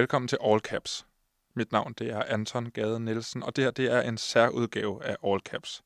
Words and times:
velkommen 0.00 0.28
til 0.28 0.38
All 0.44 0.60
Caps. 0.60 1.06
Mit 1.54 1.72
navn 1.72 1.92
det 1.92 2.10
er 2.10 2.22
Anton 2.22 2.70
Gade 2.70 3.00
Nielsen, 3.00 3.42
og 3.42 3.56
det 3.56 3.64
her 3.64 3.70
det 3.70 3.92
er 3.92 4.00
en 4.00 4.18
særudgave 4.18 5.04
af 5.04 5.16
All 5.24 5.40
Caps. 5.40 5.82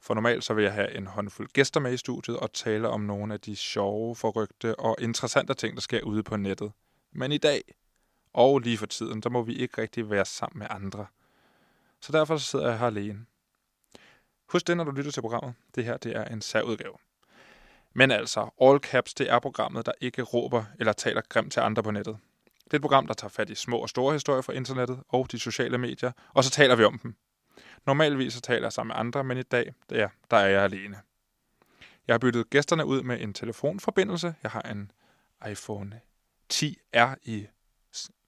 For 0.00 0.14
normalt 0.14 0.44
så 0.44 0.54
vil 0.54 0.64
jeg 0.64 0.72
have 0.72 0.94
en 0.94 1.06
håndfuld 1.06 1.48
gæster 1.48 1.80
med 1.80 1.92
i 1.92 1.96
studiet 1.96 2.36
og 2.36 2.52
tale 2.52 2.88
om 2.88 3.00
nogle 3.00 3.34
af 3.34 3.40
de 3.40 3.56
sjove, 3.56 4.16
forrygte 4.16 4.80
og 4.80 4.96
interessante 4.98 5.54
ting, 5.54 5.74
der 5.74 5.80
sker 5.80 6.02
ude 6.02 6.22
på 6.22 6.36
nettet. 6.36 6.72
Men 7.12 7.32
i 7.32 7.38
dag, 7.38 7.62
og 8.32 8.58
lige 8.58 8.78
for 8.78 8.86
tiden, 8.86 9.20
der 9.20 9.30
må 9.30 9.42
vi 9.42 9.54
ikke 9.54 9.82
rigtig 9.82 10.10
være 10.10 10.24
sammen 10.24 10.58
med 10.58 10.66
andre. 10.70 11.06
Så 12.00 12.12
derfor 12.12 12.36
så 12.36 12.44
sidder 12.44 12.68
jeg 12.68 12.78
her 12.78 12.86
alene. 12.86 13.26
Husk 14.52 14.66
det, 14.66 14.76
når 14.76 14.84
du 14.84 14.90
lytter 14.90 15.10
til 15.10 15.20
programmet. 15.20 15.54
Det 15.74 15.84
her 15.84 15.96
det 15.96 16.16
er 16.16 16.24
en 16.24 16.42
særudgave. 16.42 16.94
Men 17.92 18.10
altså, 18.10 18.50
All 18.60 18.78
Caps, 18.78 19.14
det 19.14 19.30
er 19.30 19.38
programmet, 19.38 19.86
der 19.86 19.92
ikke 20.00 20.22
råber 20.22 20.64
eller 20.78 20.92
taler 20.92 21.20
grimt 21.28 21.52
til 21.52 21.60
andre 21.60 21.82
på 21.82 21.90
nettet. 21.90 22.18
Det 22.66 22.72
er 22.72 22.76
et 22.76 22.82
program, 22.82 23.06
der 23.06 23.14
tager 23.14 23.28
fat 23.28 23.50
i 23.50 23.54
små 23.54 23.78
og 23.78 23.88
store 23.88 24.12
historier 24.12 24.42
fra 24.42 24.52
internettet 24.52 25.02
og 25.08 25.32
de 25.32 25.38
sociale 25.38 25.78
medier, 25.78 26.12
og 26.34 26.44
så 26.44 26.50
taler 26.50 26.76
vi 26.76 26.84
om 26.84 26.98
dem. 26.98 27.14
Normalvis 27.86 28.34
så 28.34 28.40
taler 28.40 28.66
jeg 28.66 28.72
sammen 28.72 28.88
med 28.88 29.00
andre, 29.00 29.24
men 29.24 29.38
i 29.38 29.42
dag, 29.42 29.74
ja, 29.90 30.08
der 30.30 30.36
er 30.36 30.48
jeg 30.48 30.62
alene. 30.62 31.00
Jeg 32.06 32.14
har 32.14 32.18
byttet 32.18 32.50
gæsterne 32.50 32.86
ud 32.86 33.02
med 33.02 33.20
en 33.20 33.34
telefonforbindelse. 33.34 34.34
Jeg 34.42 34.50
har 34.50 34.62
en 34.62 34.90
iPhone 35.50 36.00
10R 36.52 37.14
i 37.22 37.46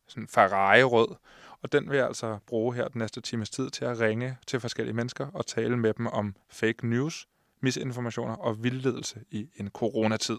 sådan 0.09 0.29
Ferrari-rød, 0.29 1.16
og 1.62 1.73
den 1.73 1.91
vil 1.91 1.96
jeg 1.96 2.07
altså 2.07 2.38
bruge 2.46 2.74
her 2.74 2.88
den 2.88 2.98
næste 2.98 3.20
times 3.20 3.51
tid 3.51 3.70
til 3.70 3.84
at 3.84 4.01
ringe 4.01 4.38
til 4.46 4.60
forskellige 4.60 4.95
mennesker 4.95 5.27
og 5.27 5.46
tale 5.46 5.77
med 5.77 5.95
dem 5.95 6.07
om 6.07 6.37
fake 6.48 6.87
news, 6.87 7.29
misinformationer 7.60 8.34
og 8.34 8.65
vildledelse 8.65 9.24
i 9.30 9.49
en 9.57 9.71
coronatid. 9.71 10.38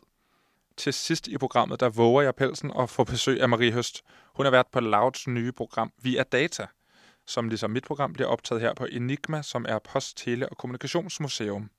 Til 0.80 0.94
sidst 0.94 1.28
i 1.28 1.38
programmet, 1.38 1.80
der 1.80 1.90
våger 1.90 2.22
jeg 2.22 2.36
pelsen 2.36 2.72
og 2.72 2.90
får 2.90 3.04
besøg 3.04 3.42
af 3.42 3.50
Marie 3.50 3.72
Høst. 3.72 4.04
Hun 4.36 4.46
har 4.46 4.52
været 4.52 4.68
på 4.72 4.80
Louds 4.80 5.28
nye 5.28 5.52
program 5.52 5.92
Via 6.02 6.24
Data, 6.24 6.68
som 7.28 7.50
ligesom 7.50 7.72
mit 7.72 7.84
program 7.84 8.14
bliver 8.14 8.28
optaget 8.28 8.62
her 8.62 8.74
på 8.74 8.86
Enigma, 8.86 9.42
som 9.42 9.66
er 9.70 9.80
Post, 9.80 10.18
Tele- 10.18 10.50
og 10.50 10.58
Kommunikationsmuseum. 10.58 11.70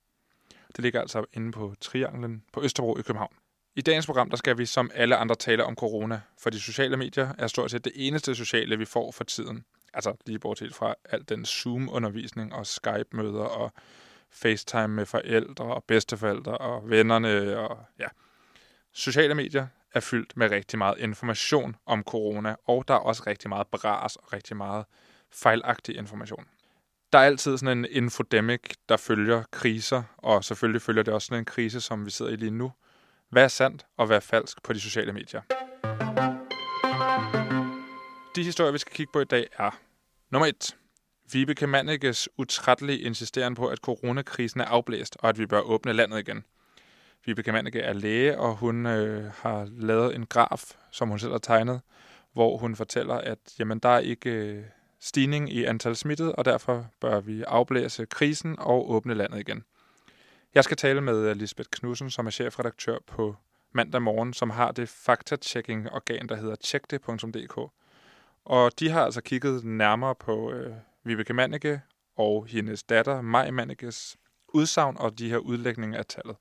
Det 0.75 0.79
ligger 0.79 1.01
altså 1.01 1.25
inde 1.33 1.51
på 1.51 1.75
Trianglen 1.81 2.43
på 2.53 2.63
Østerbro 2.63 2.97
i 2.97 3.01
København. 3.01 3.33
I 3.75 3.81
dagens 3.81 4.05
program, 4.05 4.29
der 4.29 4.37
skal 4.37 4.57
vi 4.57 4.65
som 4.65 4.91
alle 4.93 5.15
andre 5.15 5.35
tale 5.35 5.65
om 5.65 5.75
corona, 5.75 6.21
for 6.39 6.49
de 6.49 6.59
sociale 6.59 6.97
medier 6.97 7.33
er 7.37 7.47
stort 7.47 7.71
set 7.71 7.85
det 7.85 7.93
eneste 7.95 8.35
sociale, 8.35 8.77
vi 8.77 8.85
får 8.85 9.11
for 9.11 9.23
tiden. 9.23 9.65
Altså 9.93 10.15
lige 10.25 10.39
bortset 10.39 10.75
fra 10.75 10.95
al 11.09 11.23
den 11.29 11.45
Zoom-undervisning 11.45 12.53
og 12.53 12.67
Skype-møder 12.67 13.43
og 13.43 13.71
FaceTime 14.29 14.87
med 14.87 15.05
forældre 15.05 15.65
og 15.65 15.83
bedsteforældre 15.83 16.57
og 16.57 16.89
vennerne 16.89 17.57
og 17.57 17.85
ja. 17.99 18.07
Sociale 18.93 19.35
medier 19.35 19.67
er 19.93 19.99
fyldt 19.99 20.37
med 20.37 20.51
rigtig 20.51 20.77
meget 20.77 20.97
information 20.97 21.75
om 21.85 22.03
corona, 22.03 22.55
og 22.65 22.87
der 22.87 22.93
er 22.93 22.99
også 22.99 23.23
rigtig 23.27 23.49
meget 23.49 23.67
bras 23.67 24.15
og 24.15 24.33
rigtig 24.33 24.57
meget 24.57 24.85
fejlagtig 25.31 25.95
information. 25.95 26.45
Der 27.13 27.19
er 27.19 27.23
altid 27.23 27.57
sådan 27.57 27.77
en 27.77 27.87
infodemic, 27.89 28.59
der 28.89 28.97
følger 28.97 29.43
kriser, 29.51 30.03
og 30.17 30.43
selvfølgelig 30.43 30.81
følger 30.81 31.03
det 31.03 31.13
også 31.13 31.25
sådan 31.25 31.39
en 31.39 31.45
krise, 31.45 31.81
som 31.81 32.05
vi 32.05 32.11
sidder 32.11 32.31
i 32.31 32.35
lige 32.35 32.51
nu. 32.51 32.71
Hvad 33.29 33.43
er 33.43 33.47
sandt, 33.47 33.85
og 33.97 34.07
hvad 34.07 34.15
er 34.15 34.21
falsk 34.21 34.63
på 34.63 34.73
de 34.73 34.79
sociale 34.79 35.13
medier? 35.13 35.41
De 38.35 38.43
historier, 38.43 38.71
vi 38.71 38.77
skal 38.77 38.93
kigge 38.93 39.11
på 39.13 39.19
i 39.19 39.25
dag 39.25 39.47
er 39.57 39.79
nummer 40.29 40.47
1. 40.47 40.75
Vibeke 41.31 41.67
Manniges 41.67 42.29
utrættelige 42.37 42.99
insisteren 42.99 43.55
på, 43.55 43.67
at 43.67 43.77
coronakrisen 43.77 44.61
er 44.61 44.65
afblæst, 44.65 45.17
og 45.19 45.29
at 45.29 45.37
vi 45.37 45.45
bør 45.45 45.61
åbne 45.61 45.93
landet 45.93 46.19
igen. 46.19 46.43
Vibeke 47.25 47.51
Mandeke 47.51 47.79
er 47.79 47.93
læge, 47.93 48.39
og 48.39 48.55
hun 48.55 48.85
øh, 48.85 49.31
har 49.33 49.67
lavet 49.71 50.15
en 50.15 50.25
graf, 50.25 50.63
som 50.91 51.09
hun 51.09 51.19
selv 51.19 51.31
har 51.31 51.39
tegnet, 51.39 51.81
hvor 52.33 52.57
hun 52.57 52.75
fortæller, 52.75 53.15
at 53.15 53.37
jamen, 53.59 53.79
der 53.79 53.89
er 53.89 53.99
ikke 53.99 54.29
øh, 54.29 54.63
stigning 54.99 55.53
i 55.53 55.63
antal 55.63 55.95
smittede, 55.95 56.35
og 56.35 56.45
derfor 56.45 56.85
bør 57.01 57.19
vi 57.19 57.43
afblæse 57.43 58.05
krisen 58.05 58.55
og 58.59 58.91
åbne 58.91 59.13
landet 59.13 59.39
igen. 59.39 59.63
Jeg 60.55 60.63
skal 60.63 60.77
tale 60.77 61.01
med 61.01 61.29
øh, 61.29 61.35
Lisbeth 61.35 61.69
Knudsen, 61.71 62.09
som 62.09 62.25
er 62.25 62.31
chefredaktør 62.31 62.97
på 63.07 63.35
mandag 63.71 64.01
morgen, 64.01 64.33
som 64.33 64.49
har 64.49 64.71
det 64.71 64.89
fakta-checking-organ, 64.89 66.27
der 66.27 66.35
hedder 66.35 66.55
tjekte.dk. 66.55 67.57
Og 68.45 68.71
de 68.79 68.89
har 68.89 69.05
altså 69.05 69.21
kigget 69.21 69.63
nærmere 69.63 70.15
på 70.15 70.51
øh, 70.51 70.73
Vibeke 71.03 71.33
Mannike 71.33 71.81
og 72.17 72.45
hendes 72.49 72.83
datter 72.83 73.21
Maj 73.21 73.51
Mannikes 73.51 74.17
udsagn 74.53 74.97
og 74.97 75.19
de 75.19 75.29
her 75.29 75.37
udlægninger 75.37 75.97
af 75.97 76.05
tallet. 76.05 76.35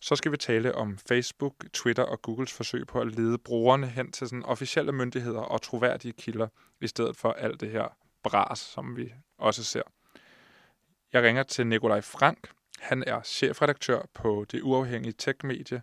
Så 0.00 0.16
skal 0.16 0.32
vi 0.32 0.36
tale 0.36 0.74
om 0.74 0.98
Facebook, 0.98 1.54
Twitter 1.72 2.02
og 2.02 2.22
Googles 2.22 2.52
forsøg 2.52 2.86
på 2.86 3.00
at 3.00 3.14
lede 3.14 3.38
brugerne 3.38 3.86
hen 3.86 4.12
til 4.12 4.28
sådan 4.28 4.44
officielle 4.44 4.92
myndigheder 4.92 5.40
og 5.40 5.62
troværdige 5.62 6.12
kilder, 6.12 6.48
i 6.80 6.86
stedet 6.86 7.16
for 7.16 7.32
alt 7.32 7.60
det 7.60 7.70
her 7.70 7.96
bras, 8.22 8.58
som 8.58 8.96
vi 8.96 9.12
også 9.38 9.64
ser. 9.64 9.82
Jeg 11.12 11.22
ringer 11.22 11.42
til 11.42 11.66
Nikolaj 11.66 12.00
Frank. 12.00 12.50
Han 12.78 13.04
er 13.06 13.22
chefredaktør 13.22 14.02
på 14.14 14.46
det 14.50 14.62
uafhængige 14.62 15.12
tech-medie 15.12 15.82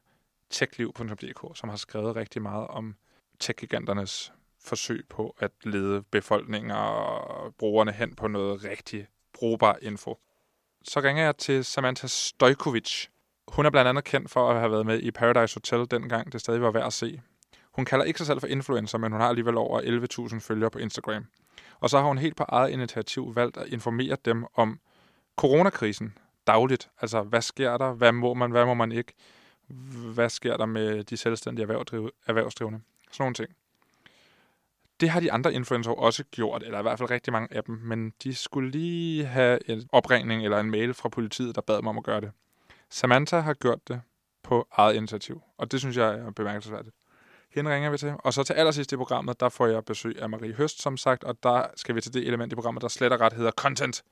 techliv.dk, 0.49 1.57
som 1.57 1.69
har 1.69 1.77
skrevet 1.77 2.15
rigtig 2.15 2.41
meget 2.41 2.67
om 2.67 2.95
tech-giganternes 3.39 4.31
forsøg 4.59 5.05
på 5.09 5.35
at 5.39 5.51
lede 5.63 6.03
befolkningen 6.03 6.71
og 6.71 7.55
brugerne 7.55 7.91
hen 7.91 8.15
på 8.15 8.27
noget 8.27 8.63
rigtig 8.63 9.07
brugbar 9.33 9.77
info. 9.81 10.19
Så 10.83 10.99
ringer 10.99 11.23
jeg 11.23 11.37
til 11.37 11.65
Samantha 11.65 12.07
Stojkovic, 12.07 13.07
hun 13.47 13.65
er 13.65 13.69
blandt 13.69 13.89
andet 13.89 14.03
kendt 14.03 14.31
for 14.31 14.49
at 14.49 14.59
have 14.59 14.71
været 14.71 14.85
med 14.85 14.99
i 14.99 15.11
Paradise 15.11 15.55
Hotel 15.55 15.91
dengang 15.91 16.33
det 16.33 16.41
stadig 16.41 16.61
var 16.61 16.71
værd 16.71 16.85
at 16.85 16.93
se. 16.93 17.21
Hun 17.71 17.85
kalder 17.85 18.05
ikke 18.05 18.17
sig 18.17 18.27
selv 18.27 18.39
for 18.39 18.47
influencer, 18.47 18.97
men 18.97 19.11
hun 19.11 19.21
har 19.21 19.29
alligevel 19.29 19.57
over 19.57 19.81
11.000 20.31 20.39
følgere 20.39 20.69
på 20.69 20.79
Instagram. 20.79 21.25
Og 21.79 21.89
så 21.89 21.97
har 21.97 22.07
hun 22.07 22.17
helt 22.17 22.35
på 22.35 22.45
eget 22.47 22.69
initiativ 22.71 23.35
valgt 23.35 23.57
at 23.57 23.67
informere 23.67 24.17
dem 24.25 24.45
om 24.55 24.79
coronakrisen 25.35 26.17
dagligt. 26.47 26.89
Altså, 27.01 27.21
hvad 27.21 27.41
sker 27.41 27.77
der? 27.77 27.93
Hvad 27.93 28.11
må 28.11 28.33
man? 28.33 28.51
Hvad 28.51 28.65
må 28.65 28.73
man 28.73 28.91
ikke? 28.91 29.13
Hvad 30.13 30.29
sker 30.29 30.57
der 30.57 30.65
med 30.65 31.03
de 31.03 31.17
selvstændige 31.17 31.63
erhvervsdrivende? 32.27 32.81
Sådan 33.11 33.23
nogle 33.23 33.33
ting. 33.33 33.49
Det 34.99 35.09
har 35.09 35.19
de 35.19 35.31
andre 35.31 35.53
influencer 35.53 35.91
også 35.91 36.23
gjort, 36.31 36.63
eller 36.63 36.79
i 36.79 36.81
hvert 36.81 36.97
fald 36.97 37.09
rigtig 37.09 37.33
mange 37.33 37.55
af 37.55 37.63
dem, 37.63 37.75
men 37.75 38.13
de 38.23 38.35
skulle 38.35 38.71
lige 38.71 39.25
have 39.25 39.69
en 39.69 39.89
opringning 39.91 40.43
eller 40.43 40.59
en 40.59 40.71
mail 40.71 40.93
fra 40.93 41.09
politiet, 41.09 41.55
der 41.55 41.61
bad 41.61 41.77
dem 41.77 41.87
om 41.87 41.97
at 41.97 42.03
gøre 42.03 42.21
det. 42.21 42.31
Samantha 42.91 43.39
har 43.39 43.53
gjort 43.53 43.87
det 43.87 44.01
på 44.43 44.67
eget 44.71 44.95
initiativ, 44.95 45.41
og 45.57 45.71
det 45.71 45.79
synes 45.79 45.97
jeg 45.97 46.13
er 46.15 46.31
bemærkelsesværdigt. 46.31 46.95
Hende 47.55 47.75
ringer 47.75 47.89
vi 47.89 47.97
til. 47.97 48.13
Og 48.19 48.33
så 48.33 48.43
til 48.43 48.53
allersidst 48.53 48.91
i 48.91 48.97
programmet, 48.97 49.39
der 49.39 49.49
får 49.49 49.67
jeg 49.67 49.85
besøg 49.85 50.21
af 50.21 50.29
Marie 50.29 50.53
Høst, 50.53 50.81
som 50.81 50.97
sagt, 50.97 51.23
og 51.23 51.43
der 51.43 51.65
skal 51.75 51.95
vi 51.95 52.01
til 52.01 52.13
det 52.13 52.27
element 52.27 52.51
i 52.51 52.55
programmet, 52.55 52.81
der 52.81 52.87
slet 52.87 53.13
og 53.13 53.21
ret 53.21 53.33
hedder 53.33 53.51
content. 53.51 54.03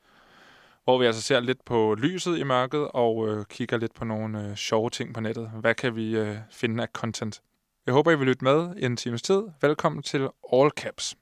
Hvor 0.84 0.98
vi 0.98 1.06
altså 1.06 1.22
ser 1.22 1.40
lidt 1.40 1.66
på 1.66 1.96
lyset 1.98 2.38
i 2.38 2.44
mørket 2.44 2.88
og 2.94 3.28
øh, 3.28 3.46
kigger 3.46 3.78
lidt 3.78 3.94
på 3.94 4.06
nogle 4.06 4.50
øh, 4.50 4.56
sjove 4.56 4.90
ting 4.90 5.14
på 5.14 5.20
nettet. 5.20 5.50
Hvad 5.50 5.76
kan 5.76 5.96
vi 5.96 6.18
øh, 6.18 6.38
finde 6.52 6.84
af 6.84 6.90
content? 6.94 7.42
Jeg 7.86 7.94
håber, 7.94 8.12
I 8.12 8.18
vil 8.18 8.28
lytte 8.28 8.44
med 8.44 8.76
i 8.78 8.86
en 8.86 8.98
times 8.98 9.22
tid. 9.22 9.44
Velkommen 9.62 10.04
til 10.04 10.30
All 10.54 10.70
Caps. 10.70 11.16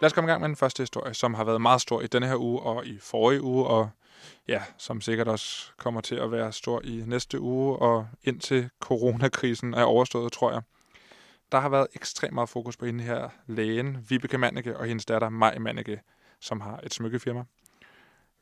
Lad 0.00 0.06
os 0.06 0.12
komme 0.12 0.28
i 0.28 0.30
gang 0.30 0.40
med 0.40 0.48
den 0.48 0.56
første 0.56 0.82
historie, 0.82 1.14
som 1.14 1.34
har 1.34 1.44
været 1.44 1.60
meget 1.60 1.80
stor 1.80 2.00
i 2.00 2.06
denne 2.06 2.26
her 2.26 2.36
uge 2.36 2.60
og 2.60 2.86
i 2.86 2.98
forrige 2.98 3.42
uge, 3.42 3.66
og 3.66 3.90
ja, 4.48 4.62
som 4.78 5.00
sikkert 5.00 5.28
også 5.28 5.72
kommer 5.76 6.00
til 6.00 6.14
at 6.14 6.32
være 6.32 6.52
stor 6.52 6.80
i 6.84 7.02
næste 7.06 7.40
uge 7.40 7.76
og 7.78 8.08
indtil 8.24 8.70
coronakrisen 8.80 9.74
er 9.74 9.82
overstået, 9.82 10.32
tror 10.32 10.52
jeg. 10.52 10.62
Der 11.52 11.60
har 11.60 11.68
været 11.68 11.86
ekstremt 11.94 12.34
meget 12.34 12.48
fokus 12.48 12.76
på 12.76 12.86
hende 12.86 13.04
her 13.04 13.28
lægen, 13.46 14.06
Vibeke 14.08 14.38
Manneke, 14.38 14.76
og 14.76 14.86
hendes 14.86 15.06
datter 15.06 15.28
Maj 15.28 15.58
Manneke, 15.58 16.00
som 16.40 16.60
har 16.60 16.80
et 16.82 16.94
smykkefirma. 16.94 17.44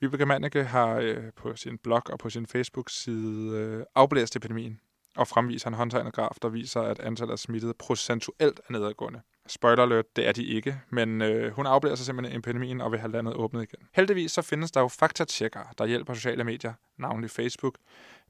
Vibeke 0.01 0.27
Manneke 0.27 0.65
har 0.65 0.95
øh, 0.95 1.33
på 1.37 1.57
sin 1.57 1.79
blog 1.79 2.03
og 2.07 2.19
på 2.19 2.31
sin 2.31 2.47
Facebook-side 2.47 3.57
øh, 3.57 3.85
afblæst 3.95 4.37
epidemien 4.37 4.81
og 5.17 5.29
fremviser 5.29 5.69
en 5.69 5.75
håndtegnet 5.75 6.13
graf, 6.13 6.37
der 6.43 6.49
viser, 6.49 6.81
at 6.81 7.01
antallet 7.01 7.33
af 7.33 7.39
smittede 7.39 7.75
procentuelt 7.79 8.61
er 8.69 8.73
nedadgående. 8.73 9.21
Spoiler 9.49 9.83
alert, 9.83 10.17
det 10.17 10.29
er 10.29 10.33
de 10.33 10.45
ikke, 10.45 10.81
men 10.91 11.23
øh, 11.23 11.53
hun 11.53 11.67
afblæser 11.67 12.05
simpelthen 12.05 12.39
epidemien 12.39 12.81
og 12.81 12.93
vil 12.93 13.01
have 13.01 13.13
landet 13.13 13.35
åbnet 13.35 13.63
igen. 13.63 13.89
Heldigvis 13.93 14.33
så 14.33 14.43
findes 14.43 14.71
der 14.71 14.81
jo 14.81 14.89
faktatjekkere, 14.89 15.67
der 15.79 15.87
hjælper 15.87 16.15
sociale 16.15 16.45
medier, 16.45 16.73
navnlig 16.97 17.31
Facebook, 17.31 17.79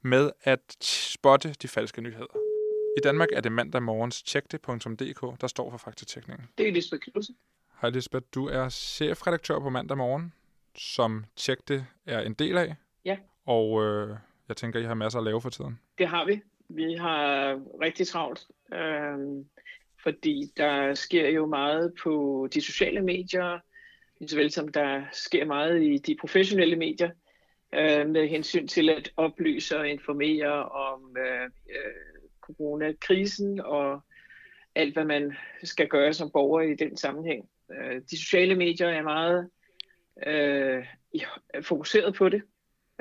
med 0.01 0.31
at 0.43 0.77
spotte 0.81 1.53
de 1.61 1.67
falske 1.67 2.01
nyheder. 2.01 2.37
I 2.97 2.99
Danmark 3.03 3.29
er 3.33 3.41
det 3.41 3.51
mandag 3.51 3.83
morgens 3.83 4.23
tjekte.dk, 4.23 5.41
der 5.41 5.47
står 5.47 5.71
for 5.71 5.77
faktatjekningen. 5.77 6.47
Det 6.57 6.67
er 6.67 6.71
Lisbeth 6.71 7.01
Knudsen. 7.01 7.35
Hej 7.81 7.89
Lisbeth, 7.89 8.25
du 8.35 8.47
er 8.47 8.69
chefredaktør 8.69 9.59
på 9.59 9.69
mandag 9.69 9.97
morgen, 9.97 10.33
som 10.75 11.25
Tjekte 11.35 11.85
er 12.05 12.19
en 12.19 12.33
del 12.33 12.57
af. 12.57 12.75
Ja. 13.05 13.17
Og 13.45 13.83
øh, 13.83 14.17
jeg 14.47 14.57
tænker, 14.57 14.79
I 14.79 14.83
har 14.83 14.93
masser 14.93 15.19
at 15.19 15.25
lave 15.25 15.41
for 15.41 15.49
tiden. 15.49 15.79
Det 15.97 16.07
har 16.07 16.25
vi. 16.25 16.41
Vi 16.69 16.93
har 16.93 17.53
rigtig 17.81 18.07
travlt. 18.07 18.47
Øh 18.73 19.45
fordi 20.03 20.51
der 20.57 20.93
sker 20.93 21.29
jo 21.29 21.45
meget 21.45 21.93
på 22.03 22.47
de 22.53 22.61
sociale 22.61 23.01
medier, 23.01 23.59
lige 24.19 24.37
vel 24.37 24.51
som 24.51 24.67
der 24.67 25.03
sker 25.11 25.45
meget 25.45 25.83
i 25.83 25.97
de 25.97 26.17
professionelle 26.21 26.75
medier, 26.75 27.09
øh, 27.73 28.09
med 28.09 28.27
hensyn 28.27 28.67
til 28.67 28.89
at 28.89 29.11
oplyse 29.17 29.77
og 29.77 29.89
informere 29.89 30.69
om 30.69 31.17
øh, 31.17 31.43
øh, 31.69 32.29
coronakrisen 32.41 33.59
og 33.59 34.01
alt, 34.75 34.93
hvad 34.93 35.05
man 35.05 35.33
skal 35.63 35.87
gøre 35.87 36.13
som 36.13 36.31
borger 36.31 36.61
i 36.61 36.75
den 36.75 36.97
sammenhæng. 36.97 37.49
Øh, 37.71 38.01
de 38.11 38.17
sociale 38.17 38.55
medier 38.55 38.87
er 38.87 39.03
meget 39.03 39.49
øh, 40.27 40.85
fokuseret 41.61 42.15
på 42.15 42.29
det. 42.29 42.41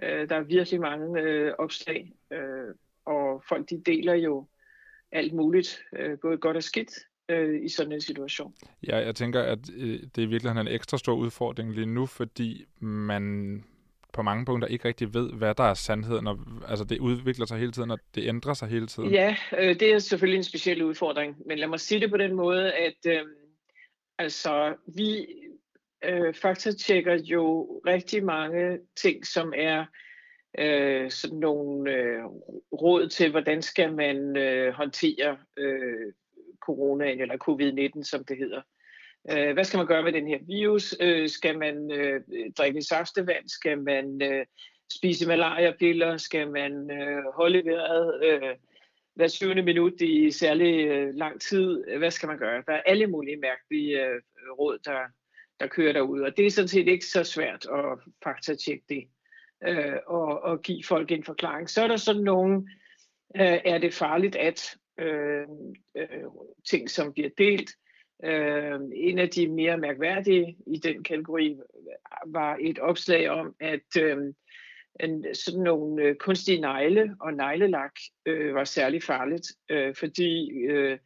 Øh, 0.03 0.29
der 0.29 0.37
er 0.37 0.43
virkelig 0.43 0.81
mange 0.81 1.21
øh, 1.21 1.53
opslag, 1.59 2.13
øh, 2.31 2.75
og 3.05 3.45
folk 3.49 3.71
de 3.71 3.83
deler 3.87 4.15
jo 4.15 4.47
alt 5.13 5.33
muligt, 5.33 5.83
øh, 5.99 6.19
både 6.23 6.37
godt 6.37 6.57
og 6.57 6.63
skidt, 6.63 6.91
øh, 7.29 7.65
i 7.65 7.69
sådan 7.69 7.93
en 7.93 8.01
situation. 8.01 8.55
Ja, 8.89 8.97
jeg 8.97 9.15
tænker, 9.15 9.43
at 9.43 9.59
øh, 9.77 10.01
det 10.15 10.25
er 10.25 10.29
virkelig 10.29 10.51
en 10.51 10.69
ekstra 10.69 10.99
stor 10.99 11.15
udfordring 11.15 11.73
lige 11.75 11.87
nu, 11.87 12.07
fordi 12.07 12.65
man 12.81 13.65
på 14.13 14.23
mange 14.23 14.45
punkter 14.45 14.69
ikke 14.69 14.89
rigtig 14.89 15.15
ved, 15.15 15.33
hvad 15.33 15.55
der 15.55 15.65
er 15.65 15.75
sandheden, 15.75 16.27
og 16.27 16.39
altså 16.69 16.85
det 16.85 16.99
udvikler 16.99 17.47
sig 17.47 17.59
hele 17.59 17.73
tiden, 17.73 17.91
og 17.91 17.99
det 18.15 18.29
ændrer 18.29 18.55
sig 18.55 18.69
hele 18.69 18.87
tiden. 18.87 19.11
Ja, 19.11 19.37
øh, 19.59 19.81
det 19.81 19.93
er 19.93 19.99
selvfølgelig 19.99 20.37
en 20.37 20.45
speciel 20.45 20.83
udfordring, 20.85 21.37
men 21.47 21.59
lad 21.59 21.69
mig 21.69 21.81
sige 21.81 22.01
det 22.01 22.11
på 22.11 22.17
den 22.17 22.35
måde, 22.35 22.73
at 22.73 23.07
øh, 23.07 23.23
altså 24.19 24.75
vi 24.97 25.27
øh, 26.05 26.35
faktatjekker 26.35 27.15
jo 27.15 27.65
rigtig 27.87 28.25
mange 28.25 28.79
ting, 28.97 29.27
som 29.27 29.53
er 29.57 29.85
øh, 30.59 31.11
sådan 31.11 31.39
nogle 31.39 31.93
øh, 31.93 32.25
råd 32.73 33.09
til, 33.09 33.31
hvordan 33.31 33.63
skal 33.63 33.95
man 33.95 34.37
øh, 34.37 34.73
håndtere 34.73 35.39
øh, 35.57 36.13
coronaen, 36.61 37.21
eller 37.21 37.37
covid-19, 37.49 38.03
som 38.03 38.25
det 38.25 38.37
hedder. 38.37 38.63
Øh, 39.31 39.53
hvad 39.53 39.65
skal 39.65 39.79
man 39.79 39.87
gøre 39.87 40.03
med 40.03 40.13
den 40.13 40.29
her 40.29 40.39
virus? 40.47 40.95
Øh, 41.01 41.29
skal 41.29 41.59
man 41.59 41.93
øh, 41.93 42.21
drikke 42.59 42.83
saftevand? 42.83 43.49
Skal 43.49 43.83
man 43.83 44.23
øh, 44.23 44.47
spise 44.99 45.29
malariapiller? 45.29 46.17
Skal 46.17 46.51
man 46.51 46.91
øh, 46.91 47.23
holde 47.35 47.65
vejret 47.65 48.25
øh, 48.25 48.57
hver 49.15 49.29
syvende 49.29 49.63
minut 49.63 50.01
i 50.01 50.31
særlig 50.31 50.87
øh, 50.87 51.15
lang 51.15 51.41
tid? 51.41 51.85
Hvad 51.99 52.11
skal 52.11 52.27
man 52.27 52.39
gøre? 52.39 52.63
Der 52.67 52.73
er 52.73 52.83
alle 52.87 53.07
mulige 53.07 53.37
mærkelige 53.37 54.07
øh, 54.07 54.21
råd, 54.59 54.79
der, 54.85 54.99
der 55.61 55.67
kører 55.67 55.93
derude, 55.93 56.25
og 56.25 56.37
det 56.37 56.47
er 56.47 56.51
sådan 56.51 56.69
set 56.69 56.89
ikke 56.89 57.07
så 57.07 57.25
svært 57.25 57.67
at 57.73 57.99
faktatjekke 58.25 58.85
det 58.89 59.05
øh, 59.65 59.97
og, 60.07 60.43
og 60.43 60.63
give 60.63 60.85
folk 60.85 61.11
en 61.11 61.25
forklaring. 61.25 61.71
Så 61.71 61.83
er 61.83 61.89
der 61.89 61.97
sådan 61.97 62.23
nogle, 62.23 62.57
øh, 63.37 63.59
er 63.65 63.79
det 63.79 63.95
farligt 63.95 64.37
at 64.37 64.77
øh, 64.99 65.47
øh, 65.97 66.25
ting, 66.71 66.91
som 66.91 67.13
bliver 67.13 67.31
delt. 67.39 67.71
Øh, 68.25 68.81
en 68.95 69.19
af 69.19 69.29
de 69.29 69.49
mere 69.49 69.79
mærkværdige 69.79 70.57
i 70.67 70.79
den 70.79 71.05
kategori 71.05 71.57
var 72.27 72.57
et 72.61 72.79
opslag 72.79 73.31
om, 73.31 73.55
at 73.61 74.03
øh, 74.03 74.17
en, 75.01 75.35
sådan 75.35 75.61
nogle 75.61 76.03
øh, 76.03 76.17
kunstige 76.17 76.61
negle 76.61 77.17
og 77.21 77.33
neglelak 77.35 77.93
øh, 78.27 78.55
var 78.55 78.65
særlig 78.65 79.03
farligt, 79.03 79.47
øh, 79.69 79.95
fordi 79.95 80.51
øh, 80.51 80.99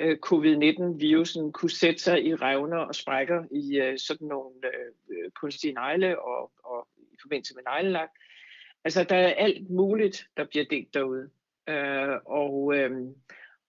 øh 0.00 0.16
covid-19-virusen 0.26 1.52
kunne 1.52 1.70
sætte 1.70 2.02
sig 2.02 2.24
i 2.24 2.34
revner 2.34 2.78
og 2.78 2.94
sprækker 2.94 3.44
i 3.50 3.78
øh, 3.78 3.98
sådan 3.98 4.26
nogle 4.26 4.54
øh, 4.64 5.16
øh 5.18 5.30
kunstige 5.40 5.72
negle 5.72 6.22
og, 6.22 6.52
og 6.64 6.88
forbindelse 7.22 7.54
med 7.54 7.62
neglelak. 7.62 8.08
Altså, 8.84 9.04
der 9.04 9.16
er 9.16 9.34
alt 9.34 9.70
muligt, 9.70 10.26
der 10.36 10.44
bliver 10.44 10.64
delt 10.70 10.94
derude. 10.94 11.30
Øh, 11.68 12.16
og, 12.24 12.74
øh, 12.76 12.90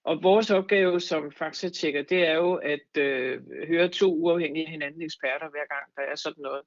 og 0.04 0.22
vores 0.22 0.50
opgave 0.50 1.00
som 1.00 1.32
faktatjekker, 1.32 2.02
det 2.02 2.26
er 2.26 2.34
jo 2.34 2.54
at 2.54 2.98
øh, 2.98 3.40
høre 3.68 3.88
to 3.88 4.14
uafhængige 4.14 4.70
hinanden 4.70 5.02
eksperter 5.02 5.50
hver 5.50 5.66
gang, 5.74 5.96
der 5.96 6.02
er 6.02 6.14
sådan 6.14 6.42
noget, 6.42 6.62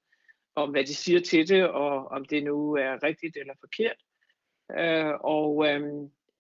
om 0.56 0.72
hvad 0.72 0.84
de 0.84 0.96
siger 0.96 1.20
til 1.20 1.48
det, 1.50 1.68
og 1.70 2.08
om 2.08 2.26
det 2.26 2.44
nu 2.44 2.74
er 2.74 3.04
rigtigt 3.04 3.38
eller 3.38 3.54
forkert. 3.60 3.98
Øh, 4.80 5.14
og 5.20 5.68
øh, 5.68 5.82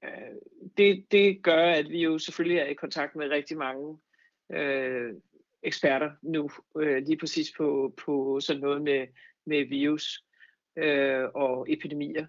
øh, 0.04 0.36
det, 0.78 1.06
det 1.12 1.44
gør, 1.44 1.66
at 1.72 1.90
vi 1.90 2.04
jo 2.04 2.18
selvfølgelig 2.18 2.58
er 2.58 2.66
i 2.66 2.74
kontakt 2.74 3.16
med 3.16 3.30
rigtig 3.30 3.58
mange 3.58 3.98
øh, 4.52 5.14
eksperter 5.64 6.12
nu, 6.22 6.50
øh, 6.78 7.04
lige 7.04 7.18
præcis 7.18 7.52
på, 7.58 7.94
på 8.06 8.40
sådan 8.40 8.62
noget 8.62 8.82
med, 8.82 9.08
med 9.46 9.66
virus 9.66 10.24
øh, 10.78 11.24
og 11.36 11.66
epidemier. 11.70 12.26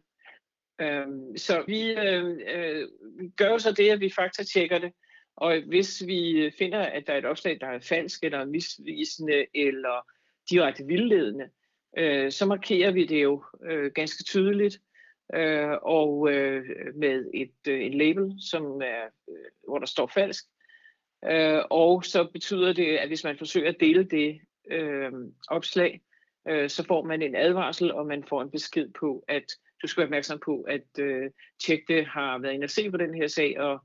Øh, 0.81 1.06
så 1.37 1.64
vi, 1.67 1.91
øh, 1.93 2.38
øh 2.55 2.88
gør 3.37 3.50
jo 3.50 3.58
så 3.58 3.73
det, 3.73 3.91
at 3.91 4.00
vi 4.00 4.11
faktatjekker 4.11 4.79
det, 4.79 4.93
og 5.37 5.61
hvis 5.67 6.06
vi 6.06 6.52
finder, 6.58 6.79
at 6.79 7.06
der 7.06 7.12
er 7.12 7.19
et 7.19 7.25
opslag, 7.25 7.61
der 7.61 7.67
er 7.67 7.81
falsk 7.81 8.25
eller 8.25 8.44
misvisende 8.44 9.46
eller 9.55 10.06
direkte 10.50 10.87
vildledende, 10.87 11.49
øh, 11.99 12.32
så 12.32 12.46
markerer 12.46 12.91
vi 12.91 13.06
det 13.06 13.23
jo 13.23 13.44
øh, 13.64 13.93
ganske 13.93 14.25
tydeligt 14.25 14.79
øh, 15.35 15.70
og 15.82 16.32
øh, 16.32 16.64
med 16.94 17.31
et 17.35 17.69
øh, 17.69 17.87
en 17.87 17.94
label, 17.94 18.35
som 18.50 18.64
er, 18.64 19.05
øh, 19.29 19.69
hvor 19.69 19.79
der 19.79 19.87
står 19.87 20.06
falsk. 20.14 20.44
Øh, 21.25 21.62
og 21.70 22.05
så 22.05 22.25
betyder 22.32 22.73
det, 22.73 22.97
at 22.97 23.08
hvis 23.08 23.25
man 23.25 23.38
forsøger 23.38 23.69
at 23.69 23.81
dele 23.81 24.05
det 24.05 24.40
øh, 24.70 25.12
opslag, 25.49 26.00
øh, 26.49 26.70
så 26.70 26.85
får 26.87 27.05
man 27.05 27.23
en 27.23 27.35
advarsel, 27.37 27.93
og 27.93 28.06
man 28.06 28.25
får 28.29 28.43
en 28.43 28.50
besked 28.50 28.88
på, 29.00 29.25
at 29.29 29.44
du 29.82 29.87
skal 29.87 30.00
være 30.00 30.06
opmærksom 30.06 30.41
på, 30.44 30.61
at 30.69 30.99
øh, 30.99 31.31
Tjekte 31.64 32.05
har 32.05 32.38
været 32.38 32.52
inde 32.52 32.64
og 32.64 32.70
se 32.70 32.91
på 32.91 32.96
den 32.96 33.14
her 33.14 33.26
sag, 33.26 33.61
og 33.61 33.85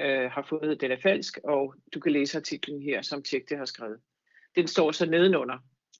øh, 0.00 0.30
har 0.30 0.46
fundet, 0.48 0.74
at 0.74 0.80
den 0.80 0.90
er 0.90 1.00
falsk, 1.02 1.38
og 1.44 1.74
du 1.94 2.00
kan 2.00 2.12
læse 2.12 2.38
artiklen 2.38 2.82
her, 2.82 3.02
som 3.02 3.22
Tjekte 3.22 3.56
har 3.56 3.64
skrevet. 3.64 3.98
Den 4.56 4.66
står 4.66 4.92
så 4.92 5.06
nedenunder. 5.06 5.58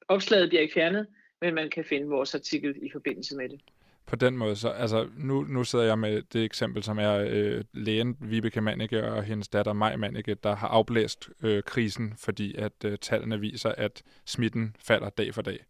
Opslaget 0.09 0.49
bliver 0.49 0.63
ikke 0.63 0.75
fjernet, 0.75 1.07
men 1.41 1.55
man 1.55 1.71
kan 1.71 1.85
finde 1.85 2.07
vores 2.07 2.35
artikel 2.35 2.75
i 2.83 2.91
forbindelse 2.93 3.37
med 3.37 3.49
det. 3.49 3.61
På 4.07 4.17
den 4.17 4.37
måde, 4.37 4.57
så 4.57 4.69
altså, 4.69 5.09
nu, 5.17 5.43
nu 5.43 5.65
sidder 5.65 5.85
jeg 5.85 5.99
med 5.99 6.23
det 6.23 6.45
eksempel, 6.45 6.83
som 6.83 6.99
er 6.99 7.27
øh, 7.31 7.65
lægen 7.73 8.17
Vibeke 8.21 8.61
Mannicke 8.61 9.05
og 9.05 9.23
hendes 9.25 9.49
datter 9.49 9.73
Maj 9.73 9.97
Mannicke, 9.97 10.35
der 10.35 10.55
har 10.55 10.69
afblæst 10.69 11.31
øh, 11.43 11.63
krisen, 11.63 12.15
fordi 12.17 12.55
at 12.55 12.85
øh, 12.85 12.99
tallene 12.99 13.41
viser, 13.41 13.73
at 13.77 14.03
smitten 14.27 14.77
falder 14.79 15.11
dag 15.11 15.35
for 15.35 15.43
dag. 15.43 15.65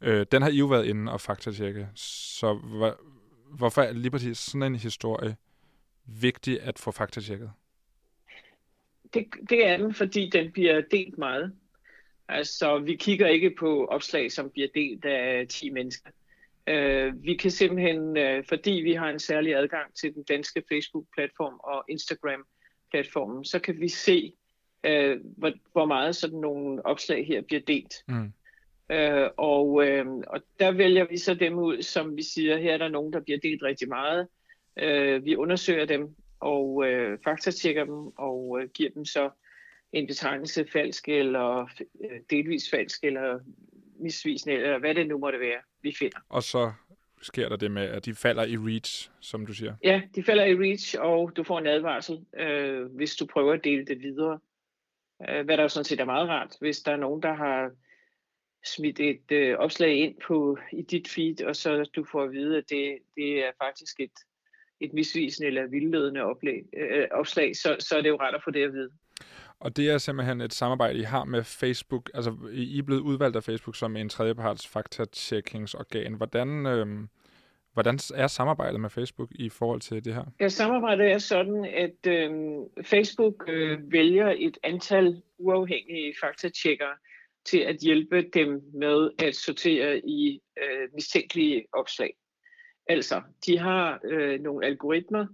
Øh, 0.00 0.26
den 0.32 0.42
har 0.42 0.48
I 0.48 0.56
jo 0.56 0.66
været 0.66 0.86
inde 0.86 1.12
og 1.12 1.20
faktatjekke, 1.20 1.88
så 1.94 2.54
hvor, 2.54 3.00
hvorfor 3.50 3.82
er 3.82 3.92
lige 3.92 4.10
præcis 4.10 4.38
sådan 4.38 4.62
en 4.62 4.76
historie 4.76 5.36
vigtig 6.06 6.62
at 6.62 6.78
få 6.78 6.90
faktatjekket? 6.90 7.50
Det, 9.14 9.26
det 9.50 9.66
er 9.66 9.76
den, 9.76 9.94
fordi 9.94 10.30
den 10.30 10.52
bliver 10.52 10.80
delt 10.90 11.18
meget. 11.18 11.52
Altså, 12.28 12.78
vi 12.78 12.96
kigger 12.96 13.26
ikke 13.26 13.54
på 13.58 13.84
opslag, 13.86 14.32
som 14.32 14.50
bliver 14.50 14.68
delt 14.74 15.04
af 15.04 15.46
10 15.48 15.70
mennesker. 15.70 16.10
Uh, 16.70 17.24
vi 17.24 17.34
kan 17.34 17.50
simpelthen, 17.50 17.98
uh, 17.98 18.44
fordi 18.48 18.70
vi 18.70 18.92
har 18.92 19.08
en 19.10 19.18
særlig 19.18 19.54
adgang 19.54 19.94
til 19.94 20.14
den 20.14 20.22
danske 20.22 20.62
Facebook-platform 20.72 21.60
og 21.64 21.84
Instagram-platformen, 21.88 23.44
så 23.44 23.58
kan 23.58 23.80
vi 23.80 23.88
se, 23.88 24.32
uh, 24.88 25.16
hvor, 25.36 25.52
hvor 25.72 25.86
meget 25.86 26.16
sådan 26.16 26.38
nogle 26.38 26.86
opslag 26.86 27.26
her 27.26 27.40
bliver 27.40 27.60
delt. 27.60 27.94
Mm. 28.08 28.32
Øh, 28.90 29.30
og, 29.36 29.86
øh, 29.86 30.06
og 30.06 30.40
der 30.60 30.72
vælger 30.72 31.06
vi 31.10 31.16
så 31.18 31.34
dem 31.34 31.58
ud, 31.58 31.82
som 31.82 32.16
vi 32.16 32.22
siger, 32.22 32.56
her 32.56 32.74
er 32.74 32.78
der 32.78 32.88
nogen, 32.88 33.12
der 33.12 33.20
bliver 33.20 33.38
delt 33.38 33.62
rigtig 33.62 33.88
meget. 33.88 34.28
Øh, 34.76 35.24
vi 35.24 35.36
undersøger 35.36 35.84
dem 35.84 36.14
og 36.40 36.86
øh, 36.86 37.18
faktatjekker 37.24 37.84
dem 37.84 38.06
og 38.18 38.58
øh, 38.60 38.68
giver 38.68 38.90
dem 38.90 39.04
så 39.04 39.30
en 39.92 40.06
betegnelse 40.06 40.66
falsk 40.72 41.08
eller 41.08 41.62
øh, 42.00 42.20
delvis 42.30 42.70
falsk 42.70 43.04
eller 43.04 43.38
misvisende, 43.98 44.54
eller 44.54 44.78
hvad 44.78 44.94
det 44.94 45.06
nu 45.06 45.18
måtte 45.18 45.40
være, 45.40 45.60
vi 45.82 45.94
finder. 45.98 46.18
Og 46.28 46.42
så 46.42 46.72
sker 47.22 47.48
der 47.48 47.56
det 47.56 47.70
med, 47.70 47.82
at 47.82 48.04
de 48.04 48.14
falder 48.14 48.44
i 48.44 48.56
reach, 48.56 49.10
som 49.20 49.46
du 49.46 49.54
siger? 49.54 49.74
Ja, 49.84 50.02
de 50.14 50.22
falder 50.22 50.44
i 50.44 50.54
reach, 50.54 50.96
og 50.98 51.32
du 51.36 51.42
får 51.42 51.58
en 51.58 51.66
advarsel, 51.66 52.24
øh, 52.38 52.86
hvis 52.86 53.16
du 53.16 53.26
prøver 53.26 53.52
at 53.52 53.64
dele 53.64 53.84
det 53.84 54.02
videre. 54.02 54.38
Øh, 55.28 55.44
hvad 55.44 55.56
der 55.56 55.62
jo 55.62 55.68
sådan 55.68 55.84
set 55.84 56.00
er 56.00 56.04
meget 56.04 56.28
rart, 56.28 56.56
hvis 56.60 56.78
der 56.78 56.92
er 56.92 56.96
nogen, 56.96 57.22
der 57.22 57.32
har 57.32 57.70
smidt 58.66 59.00
et 59.00 59.32
øh, 59.32 59.58
opslag 59.58 59.96
ind 59.96 60.14
på 60.26 60.58
i 60.72 60.82
dit 60.82 61.08
feed, 61.08 61.42
og 61.42 61.56
så 61.56 61.90
du 61.96 62.04
får 62.04 62.22
at 62.22 62.32
vide, 62.32 62.56
at 62.56 62.64
det, 62.70 62.98
det 63.16 63.38
er 63.38 63.50
faktisk 63.64 64.00
et, 64.00 64.18
et 64.80 64.92
misvisende 64.92 65.46
eller 65.46 65.66
vildledende 65.66 66.22
oplag, 66.22 66.62
øh, 66.76 67.06
opslag, 67.10 67.56
så, 67.56 67.76
så 67.78 67.96
er 67.96 68.00
det 68.00 68.08
jo 68.08 68.16
ret 68.20 68.34
at 68.34 68.42
få 68.44 68.50
det 68.50 68.64
at 68.64 68.72
vide. 68.72 68.90
Og 69.60 69.76
det 69.76 69.90
er 69.90 69.98
simpelthen 69.98 70.40
et 70.40 70.52
samarbejde, 70.52 70.98
I 70.98 71.02
har 71.02 71.24
med 71.24 71.44
Facebook. 71.44 72.10
Altså, 72.14 72.36
I 72.52 72.78
er 72.78 72.82
blevet 72.82 73.00
udvalgt 73.00 73.36
af 73.36 73.44
Facebook 73.44 73.76
som 73.76 73.96
en 73.96 74.08
tredjeparts 74.08 74.68
faktatjekkingsorgan. 74.68 76.14
Hvordan, 76.14 76.66
øh, 76.66 76.86
hvordan 77.72 77.98
er 78.14 78.26
samarbejdet 78.26 78.80
med 78.80 78.90
Facebook 78.90 79.28
i 79.34 79.48
forhold 79.48 79.80
til 79.80 80.04
det 80.04 80.14
her? 80.14 80.24
Ja, 80.40 80.48
samarbejdet 80.48 81.12
er 81.12 81.18
sådan, 81.18 81.64
at 81.64 82.06
øh, 82.06 82.30
Facebook 82.84 83.44
øh, 83.48 83.92
vælger 83.92 84.34
et 84.38 84.58
antal 84.62 85.22
uafhængige 85.38 86.14
faktatjekkere, 86.22 86.94
til 87.46 87.58
at 87.58 87.76
hjælpe 87.76 88.22
dem 88.34 88.62
med 88.74 89.10
at 89.18 89.36
sortere 89.36 89.98
i 89.98 90.40
øh, 90.62 90.88
mistænkelige 90.94 91.66
opslag. 91.72 92.14
Altså, 92.86 93.22
de 93.46 93.58
har 93.58 94.00
øh, 94.04 94.40
nogle 94.40 94.66
algoritmer, 94.66 95.26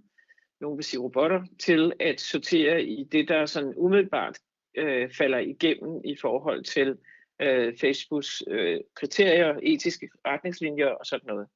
nogle 0.61 0.77
vil 0.77 0.85
sige 0.85 1.01
robotter, 1.01 1.45
til 1.61 1.93
at 2.01 2.21
sortere 2.21 2.83
i 2.83 3.05
det, 3.05 3.29
der 3.29 3.47
sådan 3.47 3.75
umiddelbart 3.77 4.39
øh, 4.77 5.11
falder 5.11 5.39
igennem 5.39 6.01
i 6.05 6.17
forhold 6.21 6.65
til 6.65 6.99
øh, 7.43 7.79
Facebooks 7.79 8.43
øh, 8.49 8.81
kriterier, 8.95 9.59
etiske 9.63 10.09
retningslinjer 10.27 10.87
og 10.87 11.07
sådan 11.07 11.27
noget. 11.27 11.47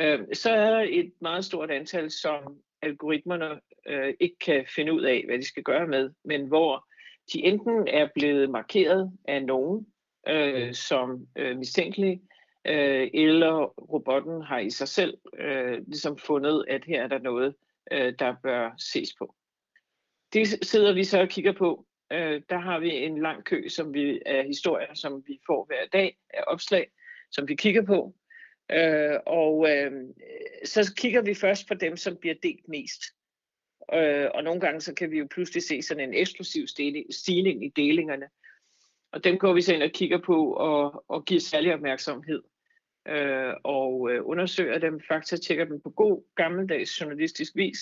Øh, 0.00 0.20
så 0.32 0.50
er 0.50 0.70
der 0.70 0.86
et 0.90 1.12
meget 1.20 1.44
stort 1.44 1.70
antal, 1.70 2.10
som 2.10 2.60
algoritmerne 2.82 3.60
øh, 3.88 4.14
ikke 4.20 4.36
kan 4.38 4.66
finde 4.74 4.92
ud 4.92 5.02
af, 5.02 5.24
hvad 5.26 5.38
de 5.38 5.44
skal 5.44 5.62
gøre 5.62 5.86
med, 5.86 6.10
men 6.24 6.46
hvor 6.46 6.89
de 7.32 7.44
enten 7.44 7.88
er 7.88 8.08
blevet 8.14 8.50
markeret 8.50 9.12
af 9.28 9.44
nogen 9.44 9.86
øh, 10.28 10.74
som 10.74 11.26
øh, 11.36 11.56
mistænkelige, 11.58 12.22
øh, 12.64 13.10
eller 13.14 13.64
robotten 13.64 14.42
har 14.42 14.58
i 14.58 14.70
sig 14.70 14.88
selv 14.88 15.18
øh, 15.38 15.86
ligesom 15.86 16.18
fundet, 16.18 16.64
at 16.68 16.84
her 16.84 17.02
er 17.02 17.08
der 17.08 17.18
noget, 17.18 17.54
øh, 17.92 18.14
der 18.18 18.34
bør 18.42 18.74
ses 18.78 19.14
på. 19.18 19.34
Det 20.32 20.66
sidder 20.66 20.92
vi 20.92 21.04
så 21.04 21.20
og 21.20 21.28
kigger 21.28 21.52
på. 21.52 21.86
Øh, 22.12 22.42
der 22.50 22.58
har 22.58 22.78
vi 22.78 22.96
en 22.96 23.22
lang 23.22 23.44
kø 23.44 23.68
som 23.68 23.94
vi, 23.94 24.20
af 24.26 24.44
historier, 24.44 24.94
som 24.94 25.22
vi 25.26 25.40
får 25.46 25.64
hver 25.64 25.86
dag 25.92 26.16
af 26.34 26.44
opslag, 26.46 26.90
som 27.30 27.48
vi 27.48 27.54
kigger 27.54 27.82
på. 27.82 28.14
Øh, 28.72 29.16
og 29.26 29.70
øh, 29.70 29.92
så 30.64 30.92
kigger 30.96 31.22
vi 31.22 31.34
først 31.34 31.68
på 31.68 31.74
dem, 31.74 31.96
som 31.96 32.16
bliver 32.16 32.34
delt 32.42 32.68
mest. 32.68 33.02
Øh, 33.94 34.28
og 34.34 34.44
nogle 34.44 34.60
gange 34.60 34.80
så 34.80 34.94
kan 34.94 35.10
vi 35.10 35.18
jo 35.18 35.26
pludselig 35.30 35.62
se 35.62 35.82
sådan 35.82 36.08
en 36.08 36.14
eksplosiv 36.14 36.66
stigning 37.10 37.64
i 37.64 37.72
delingerne. 37.76 38.26
Og 39.12 39.24
dem 39.24 39.38
går 39.38 39.52
vi 39.52 39.62
så 39.62 39.74
ind 39.74 39.82
og 39.82 39.90
kigger 39.90 40.18
på 40.18 40.52
og, 40.52 41.04
og 41.08 41.24
giver 41.24 41.40
særlig 41.40 41.74
opmærksomhed. 41.74 42.42
Øh, 43.08 43.54
og 43.64 44.10
øh, 44.12 44.20
undersøger 44.26 44.78
dem, 44.78 45.00
faktisk 45.08 45.42
tjekker 45.42 45.64
dem 45.64 45.80
på 45.80 45.90
god 45.90 46.24
gammeldags 46.36 47.00
journalistisk 47.00 47.56
vis. 47.56 47.78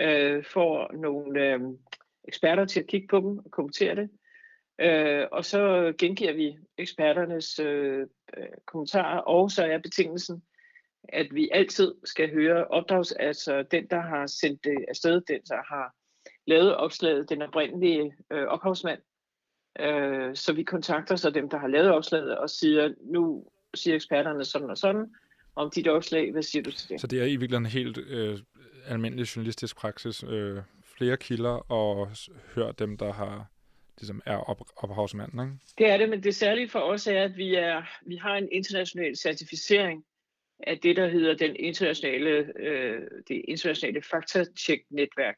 Øh, 0.00 0.44
får 0.44 0.92
nogle 0.92 1.44
øh, 1.44 1.60
eksperter 2.28 2.64
til 2.64 2.80
at 2.80 2.86
kigge 2.86 3.06
på 3.08 3.20
dem 3.20 3.38
og 3.38 3.50
kommentere 3.50 3.94
det. 3.94 4.10
Øh, 4.80 5.26
og 5.32 5.44
så 5.44 5.92
gengiver 5.98 6.32
vi 6.32 6.58
eksperternes 6.78 7.58
øh, 7.58 8.06
øh, 8.36 8.46
kommentarer, 8.66 9.18
og 9.18 9.50
så 9.50 9.64
er 9.64 9.78
betingelsen, 9.78 10.42
at 11.08 11.34
vi 11.34 11.48
altid 11.52 11.94
skal 12.04 12.32
høre 12.32 12.66
opdrags, 12.66 13.12
altså 13.12 13.64
den, 13.70 13.86
der 13.86 14.00
har 14.00 14.26
sendt 14.26 14.64
det 14.64 14.84
afsted, 14.88 15.20
den, 15.20 15.40
der 15.48 15.62
har 15.68 15.94
lavet 16.46 16.76
opslaget, 16.76 17.30
den 17.30 17.42
oprindelige 17.42 18.14
øh, 18.32 18.46
ophavsmand. 18.46 19.00
Øh, 19.80 20.36
så 20.36 20.52
vi 20.52 20.62
kontakter 20.62 21.16
så 21.16 21.30
dem, 21.30 21.48
der 21.48 21.58
har 21.58 21.68
lavet 21.68 21.90
opslaget, 21.90 22.38
og 22.38 22.50
siger, 22.50 22.94
nu 23.00 23.46
siger 23.74 23.94
eksperterne 23.94 24.44
sådan 24.44 24.70
og 24.70 24.78
sådan, 24.78 25.14
om 25.56 25.70
dit 25.70 25.88
opslag, 25.88 26.32
hvad 26.32 26.42
siger 26.42 26.62
du 26.62 26.70
til 26.70 26.88
det? 26.88 27.00
Så 27.00 27.06
det 27.06 27.20
er 27.20 27.24
i 27.24 27.36
virkeligheden 27.36 27.66
helt 27.66 27.98
øh, 27.98 28.38
almindelig 28.86 29.36
journalistisk 29.36 29.76
praksis, 29.76 30.24
øh, 30.24 30.62
flere 30.96 31.16
kilder 31.16 31.72
og 31.72 32.08
hør 32.54 32.72
dem, 32.72 32.96
der 32.96 33.12
har 33.12 33.46
ligesom 33.98 34.22
er 34.26 34.36
op, 34.36 34.60
ophavsmanden, 34.76 35.40
ikke? 35.40 35.58
Det 35.78 35.90
er 35.90 35.96
det, 35.96 36.08
men 36.08 36.22
det 36.22 36.34
særlige 36.34 36.68
for 36.68 36.78
os 36.78 37.06
er, 37.06 37.22
at 37.22 37.36
vi, 37.36 37.54
er, 37.54 37.82
vi 38.06 38.16
har 38.16 38.34
en 38.34 38.48
international 38.52 39.16
certificering 39.16 40.04
af 40.60 40.78
det, 40.78 40.96
der 40.96 41.08
hedder 41.08 41.34
den 41.34 41.56
internationale, 41.56 42.52
øh, 42.58 43.02
det 43.28 43.42
internationale 43.48 44.02
faktatjek-netværk. 44.02 45.36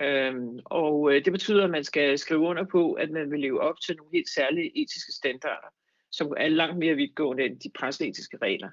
Øhm, 0.00 0.58
og 0.64 1.12
øh, 1.12 1.24
det 1.24 1.32
betyder, 1.32 1.64
at 1.64 1.70
man 1.70 1.84
skal 1.84 2.18
skrive 2.18 2.40
under 2.40 2.64
på, 2.64 2.92
at 2.92 3.10
man 3.10 3.30
vil 3.30 3.40
leve 3.40 3.60
op 3.60 3.80
til 3.80 3.96
nogle 3.96 4.10
helt 4.12 4.28
særlige 4.28 4.82
etiske 4.82 5.12
standarder, 5.12 5.68
som 6.10 6.34
er 6.36 6.48
langt 6.48 6.78
mere 6.78 6.94
vidtgående 6.94 7.44
end 7.44 7.60
de 7.60 7.70
presseetiske 7.78 8.38
regler. 8.42 8.70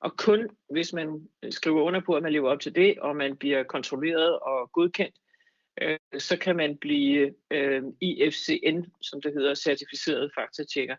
Og 0.00 0.16
kun 0.16 0.48
hvis 0.70 0.92
man 0.92 1.28
øh, 1.42 1.52
skriver 1.52 1.82
under 1.82 2.00
på, 2.00 2.14
at 2.14 2.22
man 2.22 2.32
lever 2.32 2.50
op 2.50 2.60
til 2.60 2.74
det, 2.74 2.98
og 2.98 3.16
man 3.16 3.36
bliver 3.36 3.62
kontrolleret 3.62 4.38
og 4.38 4.72
godkendt, 4.72 5.14
øh, 5.82 5.98
så 6.18 6.38
kan 6.38 6.56
man 6.56 6.76
blive 6.76 7.34
øh, 7.50 7.82
IFCN, 8.00 8.84
som 9.00 9.22
det 9.22 9.32
hedder, 9.32 9.54
certificeret 9.54 10.32
faktatjekker. 10.34 10.96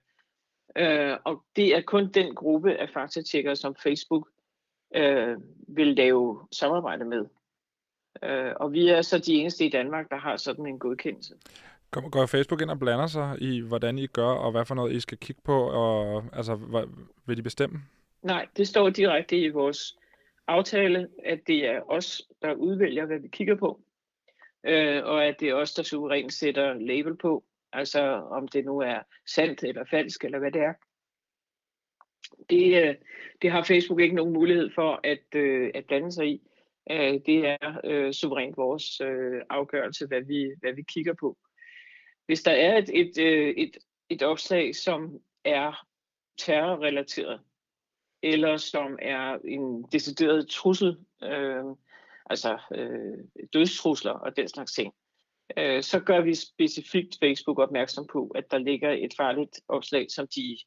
Øh, 0.76 1.18
og 1.26 1.44
det 1.56 1.76
er 1.76 1.82
kun 1.82 2.12
den 2.12 2.36
gruppe 2.36 2.76
af 2.76 2.90
faktatjekkere, 2.90 3.56
som 3.56 3.76
Facebook 3.76 4.30
øh, 4.96 5.38
vil 5.68 5.88
lave 5.88 6.48
samarbejde 6.52 7.06
med. 7.06 7.26
Øh, 8.24 8.54
og 8.56 8.74
vi 8.74 8.90
er 8.90 9.02
så 9.02 9.20
de 9.20 9.34
eneste 9.34 9.66
i 9.66 9.70
Danmark, 9.70 10.10
der 10.10 10.18
har 10.18 10.38
sådan 10.38 10.66
en 10.66 10.80
godkendelse. 10.80 11.34
Går 11.92 12.26
Facebook 12.26 12.62
ind 12.62 12.70
og 12.70 12.80
blander 12.80 13.08
sig 13.08 13.36
i, 13.42 13.60
hvordan 13.60 13.98
I 13.98 14.08
gør, 14.08 14.30
og 14.30 14.52
hvad 14.52 14.66
for 14.66 14.76
noget 14.76 14.96
I 14.96 15.00
skal 15.00 15.18
kigge 15.18 15.42
på, 15.46 15.70
og 15.70 16.24
altså, 16.34 16.56
hvad, 16.56 16.84
vil 17.26 17.38
de 17.38 17.44
bestemme? 17.44 17.82
Nej, 18.22 18.48
det 18.58 18.68
står 18.68 18.90
direkte 18.90 19.38
i 19.38 19.50
vores 19.50 19.98
aftale, 20.48 21.08
at 21.26 21.40
det 21.48 21.68
er 21.68 21.82
os, 21.92 22.22
der 22.42 22.54
udvælger, 22.54 23.06
hvad 23.06 23.20
vi 23.20 23.28
kigger 23.28 23.56
på, 23.56 23.80
øh, 24.64 25.04
og 25.06 25.26
at 25.26 25.40
det 25.40 25.50
er 25.50 25.54
os, 25.54 25.74
der 25.74 25.84
suverænt 25.84 26.34
sætter 26.34 26.74
label 26.74 27.16
på, 27.18 27.44
altså 27.74 28.02
om 28.32 28.48
det 28.48 28.66
nu 28.66 28.80
er 28.80 29.00
sandt 29.26 29.64
eller 29.64 29.86
falsk, 29.86 30.24
eller 30.24 30.40
hvad 30.40 30.52
det 30.52 30.62
er. 30.62 30.74
Det, 32.50 32.88
øh, 32.88 32.96
det 33.42 33.52
har 33.52 33.64
Facebook 33.64 34.02
ikke 34.02 34.16
nogen 34.16 34.34
mulighed 34.34 34.70
for 34.76 35.00
at, 35.04 35.36
øh, 35.36 35.72
at 35.76 35.86
blande 35.86 36.12
sig 36.12 36.28
i. 36.28 36.42
Øh, 36.92 37.20
det 37.26 37.48
er 37.48 37.82
øh, 37.84 38.14
suverænt 38.14 38.58
vores 38.58 39.02
øh, 39.02 39.42
afgørelse, 39.50 40.08
hvad 40.08 40.22
vi, 40.22 40.52
hvad 40.60 40.74
vi 40.74 40.82
kigger 40.82 41.14
på. 41.14 41.38
Hvis 42.26 42.44
der 42.44 42.52
er 42.52 42.78
et, 42.78 42.90
et, 42.94 43.18
øh, 43.18 43.50
et, 43.50 43.78
et 44.10 44.24
opslag, 44.24 44.76
som 44.76 45.20
er 45.46 45.88
terrorrelateret, 46.38 47.42
eller 48.24 48.58
som 48.58 49.00
er 49.02 49.38
en 49.46 49.84
decideret 49.92 50.50
trussel, 50.50 50.98
øh, 51.24 51.64
altså 52.26 52.60
øh, 52.76 53.18
dødstrusler 53.54 54.12
og 54.12 54.38
den 54.38 54.48
slags 54.48 54.74
ting, 54.74 54.94
øh, 55.58 55.84
så 55.84 56.00
gør 56.00 56.22
vi 56.22 56.36
specifikt 56.36 57.18
Facebook 57.20 57.60
opmærksom 57.60 58.08
på, 58.08 58.28
at 58.28 58.52
der 58.52 58.58
ligger 58.58 58.92
et 58.92 59.14
farligt 59.18 59.60
opslag, 59.68 60.06
som 60.10 60.28
de 60.36 60.58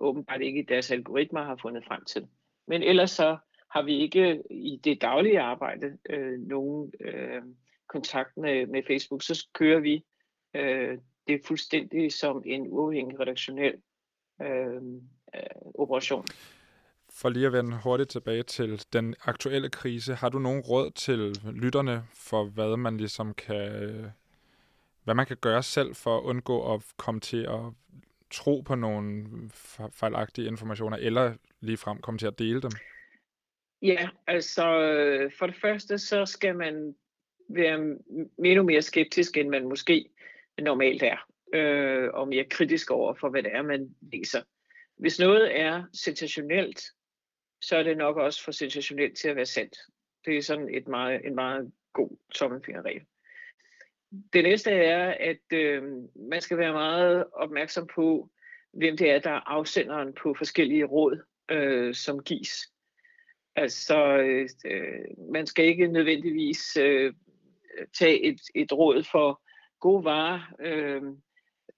åbenbart 0.00 0.40
ikke 0.40 0.60
i 0.60 0.66
deres 0.68 0.90
algoritmer 0.90 1.42
har 1.44 1.56
fundet 1.62 1.84
frem 1.84 2.04
til. 2.04 2.26
Men 2.66 2.82
ellers 2.82 3.10
så 3.10 3.36
har 3.70 3.82
vi 3.82 3.98
ikke 3.98 4.42
i 4.50 4.80
det 4.84 5.02
daglige 5.02 5.40
arbejde 5.40 5.98
øh, 6.10 6.40
nogen 6.40 6.92
øh, 7.00 7.42
kontakt 7.88 8.36
med, 8.36 8.66
med 8.66 8.82
Facebook, 8.86 9.22
så 9.22 9.48
kører 9.54 9.80
vi 9.80 10.04
øh, 10.56 10.98
det 11.28 11.40
fuldstændig 11.44 12.12
som 12.12 12.42
en 12.46 12.66
uafhængig 12.68 13.20
redaktionel 13.20 13.74
øh, 14.42 14.82
øh 15.34 15.40
operation. 15.74 16.26
For 17.14 17.28
lige 17.28 17.46
at 17.46 17.52
vende 17.52 17.78
hurtigt 17.84 18.10
tilbage 18.10 18.42
til 18.42 18.84
den 18.92 19.14
aktuelle 19.24 19.70
krise, 19.70 20.14
har 20.14 20.28
du 20.28 20.38
nogen 20.38 20.60
råd 20.60 20.90
til 20.90 21.34
lytterne 21.52 22.04
for, 22.14 22.44
hvad 22.44 22.76
man 22.76 22.96
ligesom 22.96 23.34
kan, 23.34 23.56
øh, 23.56 24.04
hvad 25.04 25.14
man 25.14 25.26
kan 25.26 25.36
gøre 25.36 25.62
selv 25.62 25.94
for 25.94 26.18
at 26.18 26.22
undgå 26.22 26.74
at 26.74 26.82
komme 26.96 27.20
til 27.20 27.42
at 27.42 27.60
tro 28.30 28.60
på 28.60 28.74
nogle 28.74 29.26
fejlagtige 29.92 30.46
informationer, 30.46 30.96
eller 30.96 31.34
ligefrem 31.60 31.98
komme 31.98 32.18
til 32.18 32.26
at 32.26 32.38
dele 32.38 32.62
dem? 32.62 32.70
Ja, 33.82 34.08
altså 34.26 34.62
for 35.38 35.46
det 35.46 35.56
første, 35.56 35.98
så 35.98 36.26
skal 36.26 36.56
man 36.56 36.94
være 37.48 37.96
endnu 38.44 38.62
mere 38.62 38.82
skeptisk, 38.82 39.36
end 39.36 39.48
man 39.48 39.68
måske 39.68 40.08
normalt 40.58 41.02
er, 41.02 41.28
øh, 41.54 42.10
og 42.14 42.28
mere 42.28 42.44
kritisk 42.44 42.90
over 42.90 43.14
for, 43.14 43.28
hvad 43.28 43.42
det 43.42 43.52
er, 43.54 43.62
man 43.62 43.94
læser. 44.12 44.42
Hvis 44.96 45.18
noget 45.18 45.60
er 45.60 45.84
sensationelt, 45.92 46.82
så 47.60 47.76
er 47.76 47.82
det 47.82 47.96
nok 47.96 48.16
også 48.16 48.44
for 48.44 48.52
sensationelt 48.52 49.18
til 49.18 49.28
at 49.28 49.36
være 49.36 49.46
sandt. 49.46 49.76
Det 50.24 50.36
er 50.36 50.42
sådan 50.42 50.74
et 50.74 50.88
meget, 50.88 51.26
en 51.26 51.34
meget 51.34 51.72
god 51.92 52.16
tommelfingerregel. 52.34 53.02
Det 54.32 54.44
næste 54.44 54.70
er, 54.70 55.14
at 55.20 55.58
øh, 55.58 55.82
man 56.30 56.40
skal 56.40 56.58
være 56.58 56.72
meget 56.72 57.24
opmærksom 57.32 57.86
på, 57.94 58.28
hvem 58.72 58.96
det 58.96 59.10
er, 59.10 59.18
der 59.18 59.30
er 59.30 59.50
afsenderen 59.50 60.12
på 60.12 60.34
forskellige 60.38 60.84
råd, 60.84 61.22
øh, 61.50 61.94
som 61.94 62.22
gives. 62.22 62.72
Altså, 63.56 64.16
øh, 64.64 65.00
man 65.32 65.46
skal 65.46 65.64
ikke 65.64 65.86
nødvendigvis 65.86 66.76
øh, 66.76 67.14
tage 67.98 68.22
et, 68.22 68.40
et 68.54 68.72
råd 68.72 69.02
for 69.12 69.42
gode 69.80 70.04
varer, 70.04 70.40
øh, 70.60 71.02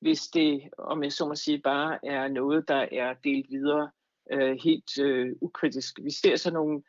hvis 0.00 0.20
det, 0.20 0.62
om 0.78 1.02
jeg 1.02 1.12
så 1.12 1.28
må 1.28 1.34
sige, 1.34 1.58
bare 1.58 1.98
er 2.06 2.28
noget, 2.28 2.68
der 2.68 2.86
er 2.92 3.14
delt 3.24 3.50
videre 3.50 3.90
øh, 4.32 4.56
helt 4.64 4.98
øh, 5.00 5.32
ukritisk. 5.40 5.98
Vi 6.02 6.10
ser 6.10 6.36
så 6.36 6.52
nogle 6.52 6.82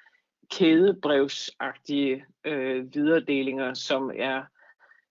kædebrevsagtige 0.52 2.25
øh, 2.46 2.96
videredelinger, 2.96 3.74
som 3.74 4.12
er 4.16 4.44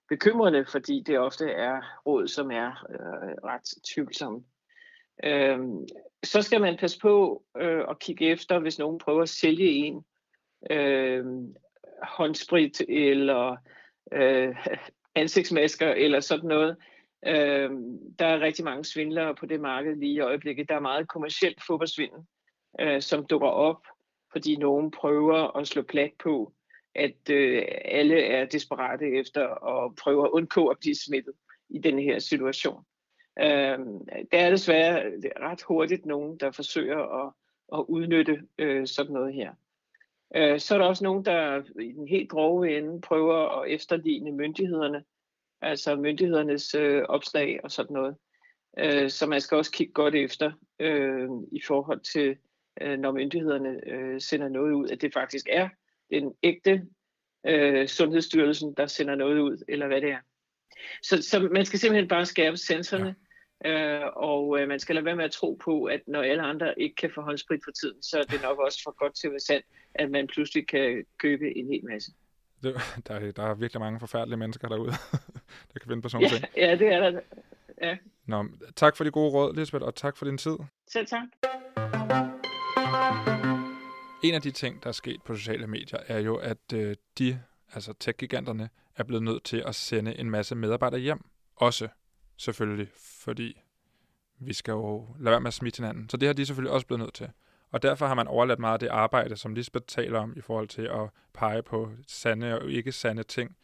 bekymrende, 0.08 0.64
fordi 0.66 1.02
det 1.06 1.18
ofte 1.18 1.50
er 1.50 2.00
råd, 2.06 2.28
som 2.28 2.50
er 2.50 2.86
øh, 2.90 3.34
ret 3.44 3.74
tvivlsomme. 3.94 4.44
Øhm, 5.24 5.86
så 6.24 6.42
skal 6.42 6.60
man 6.60 6.76
passe 6.76 6.98
på 6.98 7.44
øh, 7.56 7.84
at 7.90 7.98
kigge 7.98 8.26
efter, 8.26 8.58
hvis 8.58 8.78
nogen 8.78 8.98
prøver 8.98 9.22
at 9.22 9.28
sælge 9.28 9.68
en 9.68 10.04
øh, 10.70 11.24
håndsprit 12.02 12.80
eller 12.88 13.56
øh, 14.12 14.56
ansigtsmasker 15.14 15.88
eller 15.88 16.20
sådan 16.20 16.48
noget. 16.48 16.76
Øh, 17.26 17.70
der 18.18 18.26
er 18.26 18.40
rigtig 18.40 18.64
mange 18.64 18.84
svindlere 18.84 19.34
på 19.34 19.46
det 19.46 19.60
marked 19.60 19.96
lige 19.96 20.12
i 20.12 20.20
øjeblikket. 20.20 20.68
Der 20.68 20.74
er 20.74 20.80
meget 20.80 21.08
kommersielt 21.08 21.62
fodboldsvindel, 21.66 22.20
øh, 22.80 23.02
som 23.02 23.26
dukker 23.26 23.48
op, 23.48 23.86
fordi 24.32 24.56
nogen 24.56 24.90
prøver 24.90 25.56
at 25.56 25.68
slå 25.68 25.82
plat 25.82 26.12
på, 26.22 26.52
at 26.94 27.30
øh, 27.30 27.62
alle 27.84 28.22
er 28.22 28.44
desperate 28.44 29.06
efter 29.06 29.66
at 29.66 29.94
prøve 29.94 30.24
at 30.24 30.30
undgå 30.30 30.68
at 30.68 30.78
blive 30.80 30.94
smittet 30.94 31.34
i 31.68 31.78
den 31.78 31.98
her 31.98 32.18
situation. 32.18 32.84
Øh, 33.38 33.78
der 34.32 34.38
er 34.38 34.50
desværre 34.50 35.12
ret 35.40 35.62
hurtigt 35.62 36.06
nogen, 36.06 36.36
der 36.36 36.50
forsøger 36.50 37.26
at, 37.26 37.32
at 37.72 37.84
udnytte 37.88 38.42
øh, 38.58 38.86
sådan 38.86 39.12
noget 39.12 39.34
her. 39.34 39.52
Øh, 40.36 40.60
så 40.60 40.74
er 40.74 40.78
der 40.78 40.86
også 40.86 41.04
nogen, 41.04 41.24
der 41.24 41.62
i 41.80 41.92
den 41.92 42.08
helt 42.08 42.30
grove 42.30 42.78
ende 42.78 43.00
prøver 43.00 43.60
at 43.60 43.70
efterligne 43.70 44.32
myndighederne, 44.32 45.04
altså 45.60 45.96
myndighedernes 45.96 46.74
øh, 46.74 47.02
opslag 47.02 47.60
og 47.64 47.70
sådan 47.70 47.94
noget. 47.94 48.16
Øh, 48.78 49.10
så 49.10 49.26
man 49.26 49.40
skal 49.40 49.56
også 49.56 49.72
kigge 49.72 49.92
godt 49.92 50.14
efter 50.14 50.52
øh, 50.78 51.28
i 51.52 51.60
forhold 51.66 52.00
til, 52.00 52.36
øh, 52.80 52.98
når 52.98 53.12
myndighederne 53.12 53.80
øh, 53.86 54.20
sender 54.20 54.48
noget 54.48 54.72
ud, 54.72 54.88
at 54.88 55.00
det 55.00 55.12
faktisk 55.12 55.46
er 55.50 55.68
den 56.20 56.34
ægte 56.42 56.82
øh, 57.46 57.88
Sundhedsstyrelsen, 57.88 58.74
der 58.76 58.86
sender 58.86 59.14
noget 59.14 59.38
ud, 59.38 59.64
eller 59.68 59.86
hvad 59.86 60.00
det 60.00 60.10
er. 60.10 60.18
Så, 61.02 61.22
så 61.22 61.48
man 61.52 61.64
skal 61.64 61.78
simpelthen 61.78 62.08
bare 62.08 62.26
skærpe 62.26 62.56
sensorerne, 62.56 63.14
ja. 63.64 64.04
øh, 64.04 64.10
og 64.16 64.60
øh, 64.60 64.68
man 64.68 64.80
skal 64.80 64.94
lade 64.94 65.04
være 65.04 65.16
med 65.16 65.24
at 65.24 65.30
tro 65.30 65.58
på, 65.64 65.84
at 65.84 66.00
når 66.06 66.22
alle 66.22 66.42
andre 66.42 66.80
ikke 66.80 66.96
kan 66.96 67.10
få 67.14 67.20
håndsprit 67.20 67.60
for 67.64 67.70
tiden, 67.70 68.02
så 68.02 68.18
er 68.18 68.22
det 68.22 68.42
nok 68.42 68.58
også 68.58 68.80
for 68.84 68.90
godt 68.90 69.14
til 69.14 69.26
at 69.26 69.30
være 69.30 69.40
sandt, 69.40 69.66
at 69.94 70.10
man 70.10 70.26
pludselig 70.26 70.68
kan 70.68 71.04
købe 71.18 71.56
en 71.56 71.66
hel 71.66 71.84
masse. 71.84 72.12
Det, 72.62 72.74
der, 73.08 73.32
der 73.32 73.42
er 73.42 73.54
virkelig 73.54 73.80
mange 73.80 74.00
forfærdelige 74.00 74.38
mennesker 74.38 74.68
derude, 74.68 74.90
der 75.72 75.78
kan 75.80 75.88
finde 75.88 76.02
på 76.02 76.08
sådan 76.08 76.26
ja, 76.26 76.28
ting. 76.28 76.44
Ja, 76.56 76.76
det 76.76 76.88
er 76.88 77.10
der. 77.10 77.20
Ja. 77.82 77.96
Nå, 78.26 78.44
tak 78.76 78.96
for 78.96 79.04
de 79.04 79.10
gode 79.10 79.30
råd, 79.30 79.54
Lisbeth, 79.54 79.84
og 79.84 79.94
tak 79.94 80.16
for 80.16 80.24
din 80.24 80.38
tid. 80.38 80.56
Selv 80.88 81.06
tak. 81.06 81.26
En 84.24 84.34
af 84.34 84.42
de 84.42 84.50
ting, 84.50 84.82
der 84.82 84.88
er 84.88 84.92
sket 84.92 85.22
på 85.22 85.36
sociale 85.36 85.66
medier, 85.66 85.98
er 86.06 86.18
jo, 86.18 86.36
at 86.36 86.72
øh, 86.74 86.96
de, 87.18 87.42
altså 87.74 87.92
tech-giganterne, 88.00 88.68
er 88.96 89.04
blevet 89.04 89.22
nødt 89.22 89.44
til 89.44 89.62
at 89.66 89.74
sende 89.74 90.18
en 90.18 90.30
masse 90.30 90.54
medarbejdere 90.54 91.00
hjem. 91.00 91.24
Også 91.56 91.88
selvfølgelig, 92.36 92.88
fordi 92.94 93.62
vi 94.38 94.52
skal 94.52 94.72
jo 94.72 95.06
lade 95.18 95.30
være 95.30 95.40
med 95.40 95.48
at 95.48 95.54
smitte 95.54 95.76
hinanden. 95.76 96.08
Så 96.08 96.16
det 96.16 96.28
har 96.28 96.32
de 96.32 96.46
selvfølgelig 96.46 96.72
også 96.72 96.86
blevet 96.86 97.00
nødt 97.00 97.14
til. 97.14 97.30
Og 97.70 97.82
derfor 97.82 98.06
har 98.06 98.14
man 98.14 98.28
overladt 98.28 98.58
meget 98.58 98.72
af 98.72 98.78
det 98.78 98.88
arbejde, 98.88 99.36
som 99.36 99.54
Lisbeth 99.54 99.84
taler 99.86 100.18
om 100.18 100.32
i 100.36 100.40
forhold 100.40 100.68
til 100.68 100.82
at 100.82 101.10
pege 101.34 101.62
på 101.62 101.92
sande 102.06 102.60
og 102.60 102.70
ikke 102.70 102.92
sande 102.92 103.22
ting. 103.22 103.56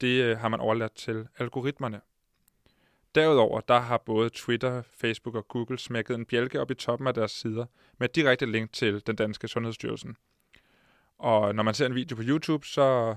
Det 0.00 0.22
øh, 0.22 0.38
har 0.38 0.48
man 0.48 0.60
overladt 0.60 0.94
til 0.94 1.28
algoritmerne. 1.38 2.00
Derudover 3.14 3.60
der 3.60 3.78
har 3.78 3.98
både 3.98 4.30
Twitter, 4.30 4.82
Facebook 4.96 5.34
og 5.34 5.48
Google 5.48 5.78
smækket 5.78 6.14
en 6.14 6.26
bjælke 6.26 6.60
op 6.60 6.70
i 6.70 6.74
toppen 6.74 7.06
af 7.06 7.14
deres 7.14 7.30
sider 7.30 7.66
med 7.98 8.08
direkte 8.08 8.46
link 8.46 8.72
til 8.72 9.06
den 9.06 9.16
danske 9.16 9.48
Sundhedsstyrelsen. 9.48 10.16
Og 11.18 11.54
når 11.54 11.62
man 11.62 11.74
ser 11.74 11.86
en 11.86 11.94
video 11.94 12.16
på 12.16 12.22
YouTube, 12.24 12.66
så 12.66 13.16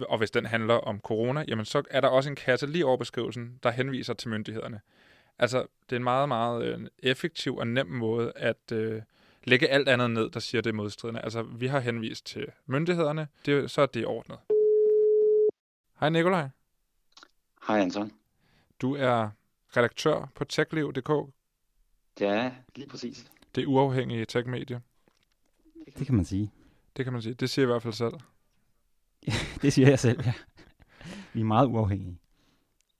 og 0.00 0.18
hvis 0.18 0.30
den 0.30 0.46
handler 0.46 0.74
om 0.74 1.00
corona, 1.00 1.44
jamen 1.48 1.64
så 1.64 1.82
er 1.90 2.00
der 2.00 2.08
også 2.08 2.30
en 2.30 2.36
kasse 2.36 2.66
lige 2.66 2.86
over 2.86 2.96
beskrivelsen, 2.96 3.58
der 3.62 3.70
henviser 3.70 4.14
til 4.14 4.28
myndighederne. 4.28 4.80
Altså, 5.38 5.58
det 5.58 5.92
er 5.92 5.96
en 5.96 6.04
meget, 6.04 6.28
meget 6.28 6.64
øh, 6.64 6.86
effektiv 6.98 7.56
og 7.56 7.66
nem 7.66 7.86
måde 7.86 8.32
at 8.36 8.72
øh, 8.72 9.02
lægge 9.44 9.68
alt 9.68 9.88
andet 9.88 10.10
ned, 10.10 10.30
der 10.30 10.40
siger 10.40 10.62
det 10.62 10.74
modstridende. 10.74 11.20
Altså, 11.20 11.42
vi 11.42 11.66
har 11.66 11.80
henvist 11.80 12.26
til 12.26 12.46
myndighederne, 12.66 13.28
det, 13.46 13.70
så 13.70 13.82
er 13.82 13.86
det 13.86 14.06
ordnet. 14.06 14.38
Hej 16.00 16.08
Nikolaj. 16.08 16.48
Hej 17.66 17.80
Anton. 17.80 18.17
Du 18.80 18.94
er 18.94 19.30
redaktør 19.76 20.28
på 20.34 20.44
techliv.dk. 20.44 21.10
Ja, 22.20 22.52
lige 22.76 22.88
præcis. 22.88 23.30
Det 23.54 23.62
er 23.62 23.66
uafhængige 23.66 24.24
tech-medie. 24.24 24.80
Det 25.98 26.06
kan 26.06 26.14
man 26.14 26.24
sige. 26.24 26.52
Det 26.96 27.04
kan 27.04 27.12
man 27.12 27.22
sige. 27.22 27.34
Det 27.34 27.50
siger 27.50 27.62
jeg 27.62 27.68
i 27.68 27.72
hvert 27.72 27.82
fald 27.82 27.94
selv. 27.94 28.14
det 29.62 29.72
siger 29.72 29.88
jeg 29.88 29.98
selv, 29.98 30.20
ja. 30.24 30.32
Vi 31.32 31.40
er 31.40 31.44
meget 31.44 31.66
uafhængige. 31.66 32.18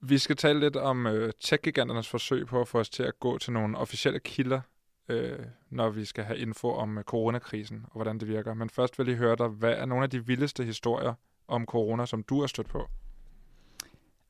Vi 0.01 0.19
skal 0.19 0.37
tale 0.37 0.61
lidt 0.61 0.77
om 0.77 1.07
øh, 1.07 1.33
tech-giganternes 1.41 2.09
forsøg 2.09 2.47
på 2.47 2.61
at 2.61 2.69
få 2.69 2.79
os 2.79 2.91
til 2.91 3.03
at 3.03 3.21
gå 3.21 3.39
til 3.39 3.53
nogle 3.53 3.79
officielle 3.79 4.21
kilder, 4.21 4.61
øh, 5.09 5.39
når 5.71 5.91
vi 5.91 6.05
skal 6.05 6.25
have 6.25 6.39
info 6.39 6.73
om 6.73 6.99
øh, 6.99 7.05
coronakrisen 7.05 7.85
og 7.85 7.93
hvordan 7.93 8.19
det 8.21 8.29
virker. 8.29 8.55
Men 8.55 8.71
først 8.71 8.99
vil 8.99 9.09
jeg 9.09 9.17
høre 9.17 9.37
dig, 9.37 9.49
hvad 9.49 9.73
er 9.73 9.87
nogle 9.87 10.05
af 10.05 10.11
de 10.11 10.27
vildeste 10.27 10.65
historier 10.65 11.15
om 11.49 11.67
corona, 11.67 12.07
som 12.07 12.23
du 12.23 12.41
har 12.41 12.47
stødt 12.47 12.69
på? 12.69 12.89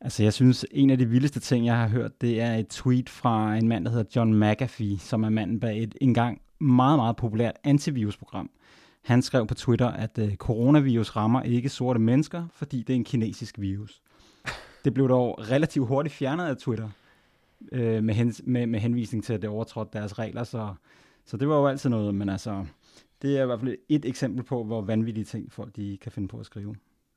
Altså, 0.00 0.22
jeg 0.22 0.32
synes, 0.32 0.66
en 0.70 0.90
af 0.90 0.98
de 0.98 1.08
vildeste 1.08 1.40
ting, 1.40 1.66
jeg 1.66 1.76
har 1.76 1.88
hørt, 1.88 2.20
det 2.20 2.40
er 2.40 2.54
et 2.54 2.68
tweet 2.68 3.08
fra 3.08 3.56
en 3.56 3.68
mand, 3.68 3.84
der 3.84 3.90
hedder 3.90 4.10
John 4.16 4.40
McAfee, 4.40 4.98
som 4.98 5.24
er 5.24 5.28
manden 5.28 5.60
bag 5.60 5.82
et 5.82 5.94
engang 6.00 6.40
meget, 6.58 6.98
meget 6.98 7.16
populært 7.16 7.56
antivirusprogram. 7.64 8.50
Han 9.02 9.22
skrev 9.22 9.46
på 9.46 9.54
Twitter, 9.54 9.88
at 9.88 10.18
øh, 10.18 10.36
coronavirus 10.36 11.16
rammer 11.16 11.42
ikke 11.42 11.68
sorte 11.68 12.00
mennesker, 12.00 12.46
fordi 12.52 12.82
det 12.82 12.90
er 12.90 12.96
en 12.96 13.04
kinesisk 13.04 13.60
virus. 13.60 14.02
Det 14.84 14.94
blev 14.94 15.08
dog 15.08 15.50
relativt 15.50 15.88
hurtigt 15.88 16.14
fjernet 16.14 16.46
af 16.46 16.56
Twitter, 16.56 16.88
øh, 17.72 18.04
med, 18.04 18.14
hens, 18.14 18.42
med, 18.44 18.66
med 18.66 18.80
henvisning 18.80 19.24
til, 19.24 19.32
at 19.32 19.42
det 19.42 19.50
overtrådte 19.50 19.98
deres 19.98 20.18
regler, 20.18 20.44
så, 20.44 20.74
så 21.24 21.36
det 21.36 21.48
var 21.48 21.56
jo 21.56 21.66
altid 21.66 21.90
noget, 21.90 22.14
men 22.14 22.28
altså, 22.28 22.64
det 23.22 23.38
er 23.38 23.42
i 23.42 23.46
hvert 23.46 23.60
fald 23.60 23.76
et 23.88 24.04
eksempel 24.04 24.44
på, 24.44 24.64
hvor 24.64 24.82
vanvittige 24.82 25.24
ting 25.24 25.52
folk 25.52 25.76
de 25.76 25.98
kan 26.00 26.12
finde 26.12 26.28
på 26.28 26.38
at 26.38 26.46
skrive. 26.46 26.74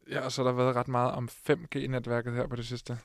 Ja, 0.09 0.19
og 0.25 0.31
så 0.31 0.43
har 0.43 0.49
der 0.49 0.57
været 0.57 0.75
ret 0.75 0.87
meget 0.87 1.11
om 1.11 1.29
5G-netværket 1.49 2.33
her 2.33 2.47
på 2.47 2.55
det 2.55 2.65
sidste. 2.65 2.97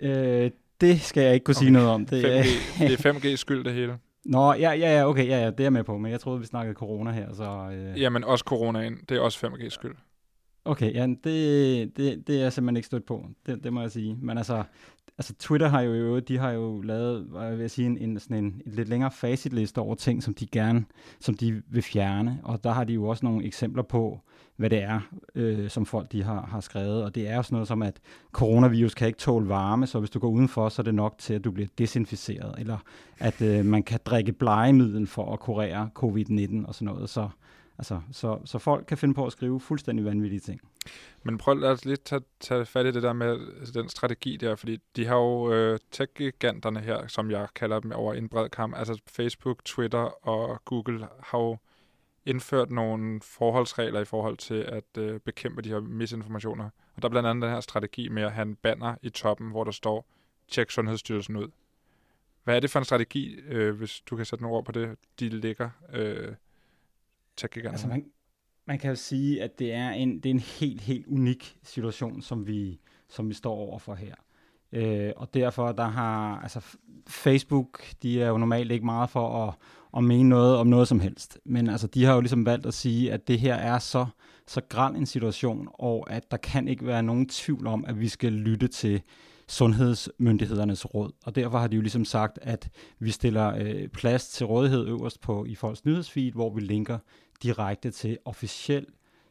Øh, 0.00 0.50
det 0.80 1.00
skal 1.00 1.22
jeg 1.22 1.34
ikke 1.34 1.44
kunne 1.44 1.52
okay. 1.52 1.64
sige 1.64 1.70
noget 1.70 1.88
om. 1.88 2.06
Det, 2.06 2.24
5G, 2.24 2.88
det 2.88 3.06
er 3.06 3.12
5G 3.12 3.36
skyld 3.36 3.64
det 3.64 3.74
hele. 3.74 3.98
Nå, 4.24 4.52
ja, 4.52 4.72
ja, 4.72 4.98
ja, 4.98 5.08
okay, 5.08 5.28
ja, 5.28 5.40
ja, 5.40 5.50
det 5.50 5.60
er 5.60 5.64
jeg 5.64 5.72
med 5.72 5.84
på, 5.84 5.98
men 5.98 6.12
jeg 6.12 6.20
troede, 6.20 6.40
vi 6.40 6.46
snakkede 6.46 6.74
corona 6.74 7.10
her, 7.10 7.34
så... 7.34 7.70
Øh... 7.72 8.00
Jamen, 8.00 8.24
også 8.24 8.44
coronaen, 8.44 8.98
det 9.08 9.16
er 9.16 9.20
også 9.20 9.46
5G 9.46 9.68
skyld. 9.68 9.94
Okay, 10.64 10.94
ja, 10.94 11.06
det, 11.24 11.96
det, 11.96 12.26
det 12.26 12.36
er 12.36 12.42
jeg 12.42 12.52
simpelthen 12.52 12.76
ikke 12.76 12.86
stødt 12.86 13.06
på, 13.06 13.26
det, 13.46 13.64
det 13.64 13.72
må 13.72 13.80
jeg 13.80 13.90
sige. 13.90 14.16
Men 14.20 14.38
altså, 14.38 14.64
altså 15.18 15.34
Twitter 15.38 15.68
har 15.68 15.80
jo, 15.80 16.18
de 16.18 16.38
har 16.38 16.50
jo 16.50 16.80
lavet, 16.80 17.24
hvad 17.24 17.50
vil 17.50 17.60
jeg 17.60 17.70
sige, 17.70 17.86
en, 17.86 17.98
en, 17.98 18.20
sådan 18.20 18.36
en, 18.36 18.44
en 18.44 18.72
lidt 18.72 18.88
længere 18.88 19.10
facitliste 19.10 19.78
over 19.78 19.94
ting, 19.94 20.22
som 20.22 20.34
de 20.34 20.46
gerne, 20.46 20.84
som 21.20 21.34
de 21.34 21.62
vil 21.70 21.82
fjerne, 21.82 22.40
og 22.42 22.64
der 22.64 22.72
har 22.72 22.84
de 22.84 22.92
jo 22.92 23.04
også 23.04 23.26
nogle 23.26 23.44
eksempler 23.44 23.82
på, 23.82 24.20
hvad 24.56 24.70
det 24.70 24.82
er, 24.82 25.00
øh, 25.34 25.70
som 25.70 25.86
folk 25.86 26.12
de 26.12 26.22
har, 26.22 26.46
har 26.46 26.60
skrevet. 26.60 27.04
Og 27.04 27.14
det 27.14 27.28
er 27.28 27.36
jo 27.36 27.42
sådan 27.42 27.54
noget 27.54 27.68
som, 27.68 27.82
at 27.82 28.00
coronavirus 28.32 28.94
kan 28.94 29.06
ikke 29.06 29.18
tåle 29.18 29.48
varme, 29.48 29.86
så 29.86 29.98
hvis 29.98 30.10
du 30.10 30.18
går 30.18 30.28
udenfor, 30.28 30.68
så 30.68 30.82
er 30.82 30.84
det 30.84 30.94
nok 30.94 31.14
til, 31.18 31.34
at 31.34 31.44
du 31.44 31.50
bliver 31.50 31.68
desinficeret. 31.78 32.54
Eller 32.58 32.78
at 33.18 33.42
øh, 33.42 33.64
man 33.64 33.82
kan 33.82 34.00
drikke 34.04 34.32
blegemiddel 34.32 35.06
for 35.06 35.32
at 35.32 35.40
kurere 35.40 35.90
covid-19 35.98 36.66
og 36.66 36.74
sådan 36.74 36.94
noget. 36.94 37.10
Så, 37.10 37.28
altså, 37.78 38.00
så, 38.12 38.38
så 38.44 38.58
folk 38.58 38.86
kan 38.86 38.98
finde 38.98 39.14
på 39.14 39.26
at 39.26 39.32
skrive 39.32 39.60
fuldstændig 39.60 40.04
vanvittige 40.04 40.40
ting. 40.40 40.60
Men 41.22 41.38
prøv 41.38 41.56
lad 41.56 41.70
os 41.70 41.84
lige 41.84 41.96
tage, 41.96 42.22
tage 42.40 42.66
fat 42.66 42.86
i 42.86 42.90
det 42.90 43.02
der 43.02 43.12
med 43.12 43.48
altså, 43.58 43.72
den 43.72 43.88
strategi 43.88 44.36
der, 44.36 44.56
fordi 44.56 44.78
de 44.96 45.06
har 45.06 45.16
jo 45.16 45.52
øh, 45.52 45.78
tech-giganterne 45.90 46.80
her, 46.80 47.06
som 47.06 47.30
jeg 47.30 47.48
kalder 47.54 47.80
dem 47.80 47.92
over 47.92 48.14
en 48.14 48.28
bred 48.28 48.48
kamp, 48.48 48.76
altså 48.76 49.00
Facebook, 49.06 49.64
Twitter 49.64 50.26
og 50.28 50.64
Google 50.64 51.08
har 51.22 51.38
jo 51.38 51.56
indført 52.26 52.70
nogle 52.70 53.20
forholdsregler 53.22 54.00
i 54.00 54.04
forhold 54.04 54.36
til 54.36 54.54
at 54.54 54.98
øh, 54.98 55.20
bekæmpe 55.20 55.62
de 55.62 55.68
her 55.68 55.80
misinformationer. 55.80 56.70
Og 56.96 57.02
der 57.02 57.08
er 57.08 57.10
blandt 57.10 57.28
andet 57.28 57.42
den 57.42 57.50
her 57.50 57.60
strategi 57.60 58.08
med 58.08 58.22
at 58.22 58.32
have 58.32 58.48
en 58.48 58.56
banner 58.56 58.94
i 59.02 59.10
toppen, 59.10 59.50
hvor 59.50 59.64
der 59.64 59.70
står, 59.70 60.06
tjek 60.48 60.70
Sundhedsstyrelsen 60.70 61.36
ud. 61.36 61.48
Hvad 62.44 62.56
er 62.56 62.60
det 62.60 62.70
for 62.70 62.78
en 62.78 62.84
strategi, 62.84 63.34
øh, 63.34 63.76
hvis 63.76 64.00
du 64.00 64.16
kan 64.16 64.26
sætte 64.26 64.42
nogle 64.42 64.56
ord 64.56 64.64
på 64.64 64.72
det, 64.72 64.96
de 65.20 65.28
ligger 65.28 65.70
øh, 65.92 66.34
Altså 67.72 67.88
man, 67.88 68.04
man 68.66 68.78
kan 68.78 68.90
jo 68.90 68.96
sige, 68.96 69.42
at 69.42 69.58
det 69.58 69.72
er 69.72 69.90
en, 69.90 70.16
det 70.16 70.26
er 70.26 70.30
en 70.30 70.38
helt, 70.38 70.80
helt 70.80 71.06
unik 71.06 71.58
situation, 71.62 72.22
som 72.22 72.46
vi, 72.46 72.80
som 73.08 73.28
vi 73.28 73.34
står 73.34 73.54
overfor 73.54 73.94
her. 73.94 74.14
Øh, 74.72 75.12
og 75.16 75.34
derfor 75.34 75.72
der 75.72 75.88
har 75.88 76.40
altså 76.40 76.60
Facebook, 77.08 77.82
de 78.02 78.22
er 78.22 78.28
jo 78.28 78.38
normalt 78.38 78.72
ikke 78.72 78.84
meget 78.84 79.10
for 79.10 79.46
at, 79.46 79.54
at 79.96 80.04
mene 80.04 80.28
noget 80.28 80.56
om 80.56 80.66
noget 80.66 80.88
som 80.88 81.00
helst. 81.00 81.38
Men 81.44 81.68
altså, 81.68 81.86
de 81.86 82.04
har 82.04 82.14
jo 82.14 82.20
ligesom 82.20 82.46
valgt 82.46 82.66
at 82.66 82.74
sige, 82.74 83.12
at 83.12 83.28
det 83.28 83.40
her 83.40 83.54
er 83.54 83.78
så, 83.78 84.06
så 84.46 84.60
græn 84.68 84.96
en 84.96 85.06
situation, 85.06 85.68
og 85.74 86.06
at 86.10 86.30
der 86.30 86.36
kan 86.36 86.68
ikke 86.68 86.86
være 86.86 87.02
nogen 87.02 87.28
tvivl 87.28 87.66
om, 87.66 87.84
at 87.88 88.00
vi 88.00 88.08
skal 88.08 88.32
lytte 88.32 88.68
til 88.68 89.02
sundhedsmyndighedernes 89.48 90.94
råd. 90.94 91.12
Og 91.24 91.34
derfor 91.34 91.58
har 91.58 91.66
de 91.66 91.76
jo 91.76 91.82
ligesom 91.82 92.04
sagt, 92.04 92.38
at 92.42 92.70
vi 92.98 93.10
stiller 93.10 93.54
øh, 93.58 93.88
plads 93.88 94.28
til 94.28 94.46
rådighed 94.46 94.86
øverst 94.86 95.20
på 95.20 95.44
i 95.44 95.54
folks 95.54 95.84
nyhedsfeed, 95.84 96.32
hvor 96.32 96.54
vi 96.54 96.60
linker 96.60 96.98
direkte 97.42 97.90
til 97.90 98.18
officiel 98.24 98.86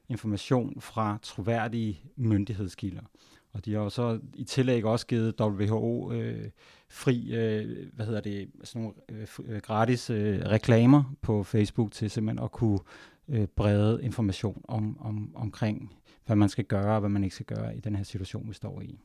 information 0.09 0.81
fra 0.81 1.17
troværdige 1.21 2.01
myndighedskilder. 2.15 3.01
Og 3.53 3.65
de 3.65 3.73
har 3.73 3.81
jo 3.81 3.89
så 3.89 4.19
i 4.35 4.43
tillæg 4.43 4.85
også 4.85 5.07
givet 5.07 5.41
WHO 5.41 6.11
øh, 6.11 6.49
fri, 6.89 7.31
øh, 7.33 7.87
hvad 7.93 8.05
hedder 8.05 8.21
det, 8.21 8.51
sådan 8.63 8.81
nogle 8.81 8.95
øh, 9.09 9.27
øh, 9.45 9.61
gratis 9.61 10.09
øh, 10.09 10.39
reklamer 10.39 11.15
på 11.21 11.43
Facebook 11.43 11.91
til 11.91 12.09
simpelthen 12.09 12.43
at 12.43 12.51
kunne 12.51 12.79
øh, 13.27 13.47
brede 13.47 14.03
information 14.03 14.61
om, 14.67 14.97
om, 14.99 15.31
omkring, 15.35 15.93
hvad 16.25 16.35
man 16.35 16.49
skal 16.49 16.65
gøre 16.65 16.93
og 16.93 16.99
hvad 16.99 17.09
man 17.09 17.23
ikke 17.23 17.35
skal 17.35 17.45
gøre 17.45 17.77
i 17.77 17.79
den 17.79 17.95
her 17.95 18.03
situation, 18.03 18.49
vi 18.49 18.53
står 18.53 18.81
i. 18.81 18.99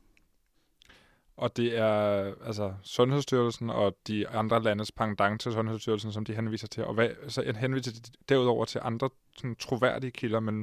Og 1.42 1.56
det 1.56 1.78
er 1.78 2.34
altså 2.46 2.74
Sundhedsstyrelsen 2.82 3.70
og 3.70 3.96
de 4.06 4.28
andre 4.28 4.62
landes 4.62 4.92
pendant 4.92 5.40
til 5.40 5.52
Sundhedsstyrelsen, 5.52 6.12
som 6.12 6.24
de 6.24 6.34
henviser 6.34 6.66
til. 6.66 6.84
Og 6.84 6.94
hvad, 6.94 7.08
så 7.28 7.52
henviser 7.56 7.92
de 7.92 8.00
derudover 8.28 8.64
til 8.64 8.80
andre 8.84 9.10
sådan, 9.36 9.56
troværdige 9.56 10.10
kilder, 10.10 10.40
men, 10.40 10.54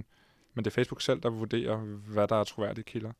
men 0.53 0.65
det 0.65 0.67
er 0.67 0.71
Facebook 0.71 1.01
selv, 1.01 1.19
der 1.19 1.29
vurderer, 1.29 1.77
hvad 2.13 2.27
der 2.27 2.35
er 2.35 2.43
troværdige 2.43 2.83
kilder. 2.83 3.11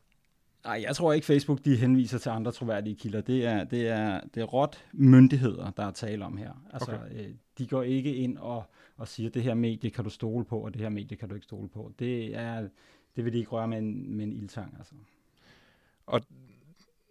Nej, 0.65 0.84
jeg 0.88 0.95
tror 0.95 1.13
ikke, 1.13 1.26
Facebook 1.26 1.65
de 1.65 1.76
henviser 1.76 2.17
til 2.17 2.30
andre 2.30 2.52
troværdige 2.52 2.95
kilder. 2.95 3.22
Det 3.22 3.45
er, 3.45 3.63
det 3.63 3.88
er, 3.88 4.22
det 4.34 4.41
er 4.41 4.45
råt 4.45 4.86
myndigheder, 4.91 5.72
der 5.72 5.86
er 5.86 5.91
tale 5.91 6.26
om 6.26 6.38
her. 6.38 6.52
Altså, 6.74 6.91
okay. 6.91 7.28
øh, 7.28 7.34
de 7.58 7.67
går 7.67 7.84
ikke 7.84 8.15
ind 8.15 8.38
og, 8.38 8.63
og 8.98 9.08
siger, 9.08 9.30
det 9.30 9.43
her 9.43 9.54
medie 9.54 9.89
kan 9.89 10.04
du 10.04 10.10
stole 10.10 10.45
på, 10.45 10.60
og 10.60 10.74
det 10.74 10.82
her 10.82 10.89
medie 10.89 11.17
kan 11.17 11.30
du 11.30 11.36
ikke 11.36 11.45
stole 11.45 11.69
på. 11.69 11.91
Det, 12.00 12.36
er, 12.36 12.67
det 13.15 13.26
vil 13.26 13.34
de 13.34 13.38
ikke 13.38 13.52
røre 13.52 13.67
med 13.67 13.78
en, 13.78 14.17
med 14.17 14.26
en 14.26 14.34
ildtang. 14.34 14.76
Altså. 14.78 14.93
Og 16.06 16.22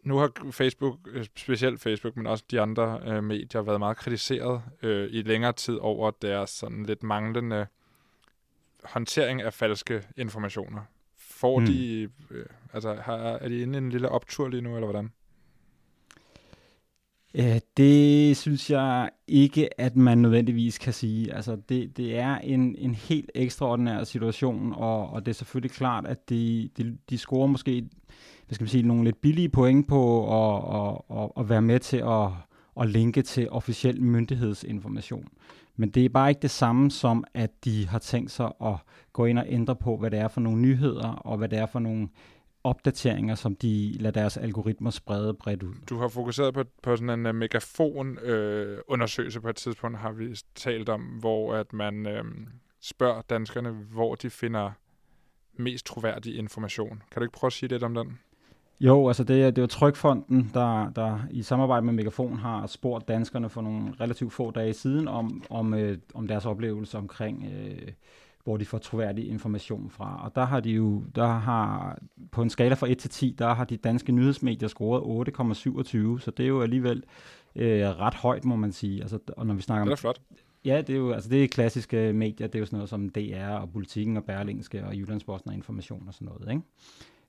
nu 0.09 0.17
har 0.17 0.33
Facebook, 0.51 0.99
øh, 1.07 1.25
specielt 1.37 1.81
Facebook, 1.81 2.17
men 2.17 2.27
også 2.27 2.45
de 2.51 2.61
andre 2.61 3.01
øh, 3.07 3.25
medier, 3.25 3.63
været 3.63 3.79
meget 3.79 3.97
kritiseret 3.97 4.63
øh, 4.83 5.09
i 5.11 5.23
længere 5.23 5.53
tid 5.53 5.75
over 5.75 6.11
deres 6.23 6.51
sådan 6.51 6.87
lidt 6.87 7.03
manglende 7.03 7.67
håndtering 8.85 9.43
af 9.43 9.55
falske 9.55 10.03
informationer. 10.17 10.83
Får 11.17 11.59
mm. 11.59 11.67
de, 11.67 12.09
øh, 12.31 12.47
altså 12.73 12.95
har, 12.95 13.17
er 13.17 13.49
de 13.49 13.61
inde 13.61 13.79
i 13.79 13.83
en 13.83 13.91
lille 13.91 14.09
optur 14.09 14.49
lige 14.49 14.63
nu, 14.63 14.75
eller 14.75 14.87
hvordan? 14.87 15.13
Ja, 17.35 17.59
det 17.77 18.37
synes 18.37 18.71
jeg 18.71 19.11
ikke, 19.27 19.81
at 19.81 19.97
man 19.97 20.19
nødvendigvis 20.19 20.79
kan 20.79 20.93
sige. 20.93 21.35
Altså, 21.35 21.57
det, 21.69 21.97
det 21.97 22.19
er 22.19 22.39
en, 22.39 22.77
en 22.79 22.95
helt 22.95 23.31
ekstraordinær 23.35 24.05
situation, 24.05 24.73
og, 24.77 25.11
og 25.11 25.27
det 25.27 25.33
er 25.33 25.35
selvfølgelig 25.35 25.71
klart, 25.71 26.07
at 26.07 26.31
de, 26.31 26.71
de, 26.77 26.99
de 27.11 27.19
scorer 27.19 27.47
måske 27.47 27.85
hvad 28.49 28.55
skal 28.55 28.63
man 28.63 28.69
sige, 28.69 28.83
nogle 28.83 29.05
lidt 29.05 29.21
billige 29.21 29.49
point 29.49 29.89
på 29.89 30.25
at, 30.25 30.65
at, 30.75 31.19
at, 31.23 31.31
at 31.37 31.49
være 31.49 31.63
med 31.63 31.79
til 31.79 31.97
at, 31.97 32.29
at 32.81 32.91
linke 32.91 33.23
til 33.23 33.51
officiel 33.51 34.03
myndighedsinformation. 34.03 35.29
Men 35.77 35.91
det 35.91 36.05
er 36.05 36.09
bare 36.09 36.29
ikke 36.29 36.43
det 36.43 36.51
samme 36.51 36.91
som, 36.91 37.25
at 37.35 37.65
de 37.65 37.89
har 37.89 37.99
tænkt 37.99 38.31
sig 38.31 38.53
at 38.63 38.75
gå 39.13 39.25
ind 39.25 39.39
og 39.39 39.45
ændre 39.49 39.77
på, 39.77 39.97
hvad 39.97 40.11
det 40.11 40.19
er 40.19 40.29
for 40.29 40.41
nogle 40.41 40.61
nyheder, 40.61 41.09
og 41.09 41.39
hvad 41.39 41.49
det 41.49 41.59
er 41.59 41.67
for 41.67 41.79
nogle 41.79 42.09
opdateringer, 42.65 43.35
som 43.35 43.57
de 43.57 43.93
lader 43.93 44.21
deres 44.21 44.37
algoritmer 44.37 44.91
sprede 44.91 45.35
bredt 45.35 45.63
ud. 45.63 45.75
Du 45.89 45.99
har 45.99 46.09
fokuseret 46.09 46.55
på, 46.55 46.65
på 46.83 46.97
sådan 46.97 47.11
en 47.11 47.27
uh, 47.27 47.35
megafon-undersøgelse 47.35 49.39
uh, 49.39 49.43
på 49.43 49.49
et 49.49 49.57
tidspunkt, 49.57 49.99
har 49.99 50.13
vi 50.13 50.37
talt 50.55 50.89
om, 50.89 51.01
hvor 51.01 51.55
at 51.55 51.73
man 51.73 52.07
uh, 52.07 52.25
spørger 52.81 53.23
danskerne, 53.31 53.71
hvor 53.71 54.15
de 54.15 54.31
finder 54.31 54.71
mest 55.57 55.87
troværdig 55.87 56.39
information. 56.39 57.03
Kan 57.11 57.21
du 57.21 57.23
ikke 57.23 57.39
prøve 57.39 57.49
at 57.49 57.53
sige 57.53 57.69
lidt 57.69 57.83
om 57.83 57.95
den? 57.95 58.19
Jo, 58.81 59.09
altså 59.09 59.25
det, 59.25 59.57
det 59.57 59.59
er 59.59 59.63
jo 59.63 59.67
Trykfonden, 59.67 60.51
der, 60.55 60.91
der 60.91 61.19
i 61.31 61.43
samarbejde 61.43 61.87
med 61.87 61.93
Megafon 61.93 62.39
har 62.39 62.67
spurgt 62.67 63.09
danskerne 63.09 63.49
for 63.49 63.61
nogle 63.61 63.93
relativt 64.01 64.33
få 64.33 64.51
dage 64.51 64.73
siden 64.73 65.09
om, 65.09 65.43
om, 65.51 65.75
øh, 65.75 65.99
om 66.15 66.29
deres 66.29 66.47
oplevelse 66.47 66.99
omkring, 66.99 67.53
øh, 67.53 67.93
hvor 68.49 68.57
de 68.57 68.65
får 68.65 68.79
troværdig 68.79 69.29
information 69.29 69.91
fra. 69.91 70.25
Og 70.25 70.35
der 70.35 70.45
har 70.45 70.61
de 70.61 70.71
jo, 70.71 71.05
der 71.15 71.27
har 71.27 71.99
på 72.31 72.43
en 72.43 72.51
skala 72.51 72.75
fra 72.75 72.91
1 72.91 72.99
til 72.99 73.11
10, 73.11 73.35
der 73.39 73.55
har 73.55 73.65
de 73.65 73.77
danske 73.77 74.13
nyhedsmedier 74.13 74.69
scoret 74.69 75.29
8,27, 75.29 76.21
så 76.21 76.31
det 76.31 76.45
er 76.45 76.49
jo 76.49 76.63
alligevel 76.63 77.05
øh, 77.57 77.83
ret 77.83 78.15
højt, 78.15 78.45
må 78.45 78.57
man 78.57 78.73
sige. 78.73 79.01
Altså, 79.01 79.19
og 79.37 79.47
når 79.47 79.55
vi 79.55 79.63
snakker 79.63 79.85
det 79.85 79.93
er 79.93 79.97
flot. 79.97 80.21
Ja, 80.65 80.81
det 80.81 80.91
er 80.91 80.99
jo 80.99 81.13
altså 81.13 81.31
det 81.31 81.45
er 81.45 81.49
klassiske 81.49 82.13
medier, 82.13 82.47
det 82.47 82.55
er 82.55 82.59
jo 82.59 82.67
sådan 82.67 82.77
noget 82.77 82.89
som 82.89 83.11
DR 83.11 83.49
og 83.49 83.71
Politiken 83.73 84.17
og 84.17 84.25
Berlingske 84.25 84.85
og 84.85 84.97
Jyllandsposten 84.97 85.51
og 85.51 85.55
Information 85.57 86.05
og 86.09 86.15
sådan 86.15 86.29
noget, 86.29 86.63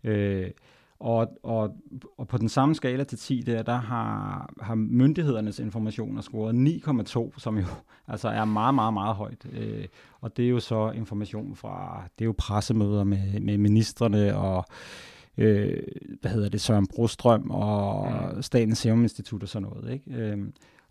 ikke? 0.04 0.44
Øh, 0.44 0.52
og, 1.00 1.28
og, 1.44 1.76
og 2.18 2.28
på 2.28 2.38
den 2.38 2.50
samme 2.50 2.76
skala 2.76 3.04
til 3.04 3.18
10 3.18 3.42
der, 3.42 3.64
der 3.64 3.76
har, 3.76 4.50
har 4.62 4.76
myndighedernes 4.76 5.60
informationer 5.60 6.22
scoret 6.22 6.56
9,2, 7.08 7.40
som 7.40 7.58
jo 7.58 7.66
altså 8.08 8.28
er 8.28 8.46
meget, 8.46 8.76
meget, 8.76 8.94
meget 8.94 9.16
højt. 9.16 9.46
Øh, 9.52 9.86
og 10.22 10.38
det 10.38 10.46
er 10.46 10.50
jo 10.50 10.60
så 10.60 10.92
information 10.92 11.56
fra, 11.56 12.04
det 12.20 12.26
er 12.26 12.26
jo 12.26 12.36
pressemøder 12.38 13.04
med, 13.04 13.40
med 13.40 13.58
ministerne 13.58 14.38
og 14.38 14.66
øh, 15.38 15.84
hvad 16.22 16.32
hedder 16.32 16.50
det, 16.50 16.62
Søren 16.62 16.88
Brostrøm 16.88 17.52
og 17.52 18.12
mm. 18.36 18.42
Statens 18.42 18.78
Serum 18.78 19.02
Institut 19.02 19.44
og 19.44 19.50
sådan 19.50 19.68
noget. 19.70 19.94
Ikke? 19.94 20.12
Øh, 20.12 20.38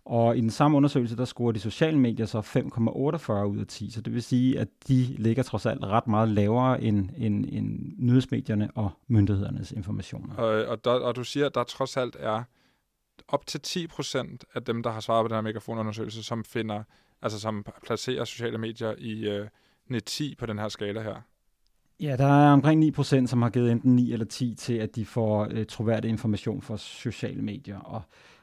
og 0.05 0.37
i 0.37 0.41
den 0.41 0.49
samme 0.49 0.77
undersøgelse, 0.77 1.17
der 1.17 1.25
scorer 1.25 1.51
de 1.51 1.59
sociale 1.59 1.99
medier 1.99 2.25
så 2.25 2.39
5,48 2.39 3.43
ud 3.43 3.59
af 3.59 3.67
10. 3.67 3.91
Så 3.91 4.01
det 4.01 4.13
vil 4.13 4.23
sige, 4.23 4.59
at 4.59 4.67
de 4.87 5.03
ligger 5.03 5.43
trods 5.43 5.65
alt 5.65 5.83
ret 5.83 6.07
meget 6.07 6.29
lavere 6.29 6.81
end, 6.81 7.09
end, 7.17 7.45
end 7.49 7.93
nyhedsmedierne 7.97 8.69
og 8.75 8.89
myndighedernes 9.07 9.71
informationer. 9.71 10.35
Og, 10.35 10.65
og, 10.65 10.83
der, 10.85 10.91
og 10.91 11.15
du 11.15 11.23
siger, 11.23 11.45
at 11.45 11.55
der 11.55 11.63
trods 11.63 11.97
alt 11.97 12.15
er 12.19 12.43
op 13.27 13.45
til 13.45 13.61
10 13.61 13.87
procent 13.87 14.45
af 14.53 14.63
dem, 14.63 14.83
der 14.83 14.89
har 14.89 14.99
svaret 14.99 15.23
på 15.23 15.27
den 15.27 15.35
her 15.35 15.41
megafonundersøgelse, 15.41 16.23
som 16.23 16.43
finder, 16.43 16.83
altså 17.21 17.39
som 17.39 17.65
placerer 17.85 18.25
sociale 18.25 18.57
medier 18.57 18.95
i 18.97 19.29
øh, 19.91 20.01
10 20.05 20.35
på 20.35 20.45
den 20.45 20.59
her 20.59 20.69
skala 20.69 21.01
her. 21.01 21.15
Ja, 21.99 22.15
der 22.17 22.25
er 22.25 22.53
omkring 22.53 22.99
9%, 22.99 23.27
som 23.27 23.41
har 23.41 23.49
givet 23.49 23.71
enten 23.71 23.95
9 23.95 24.13
eller 24.13 24.25
10 24.25 24.55
til, 24.55 24.73
at 24.73 24.95
de 24.95 25.05
får 25.05 25.47
øh, 25.51 25.65
troværdig 25.65 26.09
information 26.09 26.61
fra 26.61 26.77
sociale 26.77 27.41
medier. 27.41 27.79
Og 27.79 28.01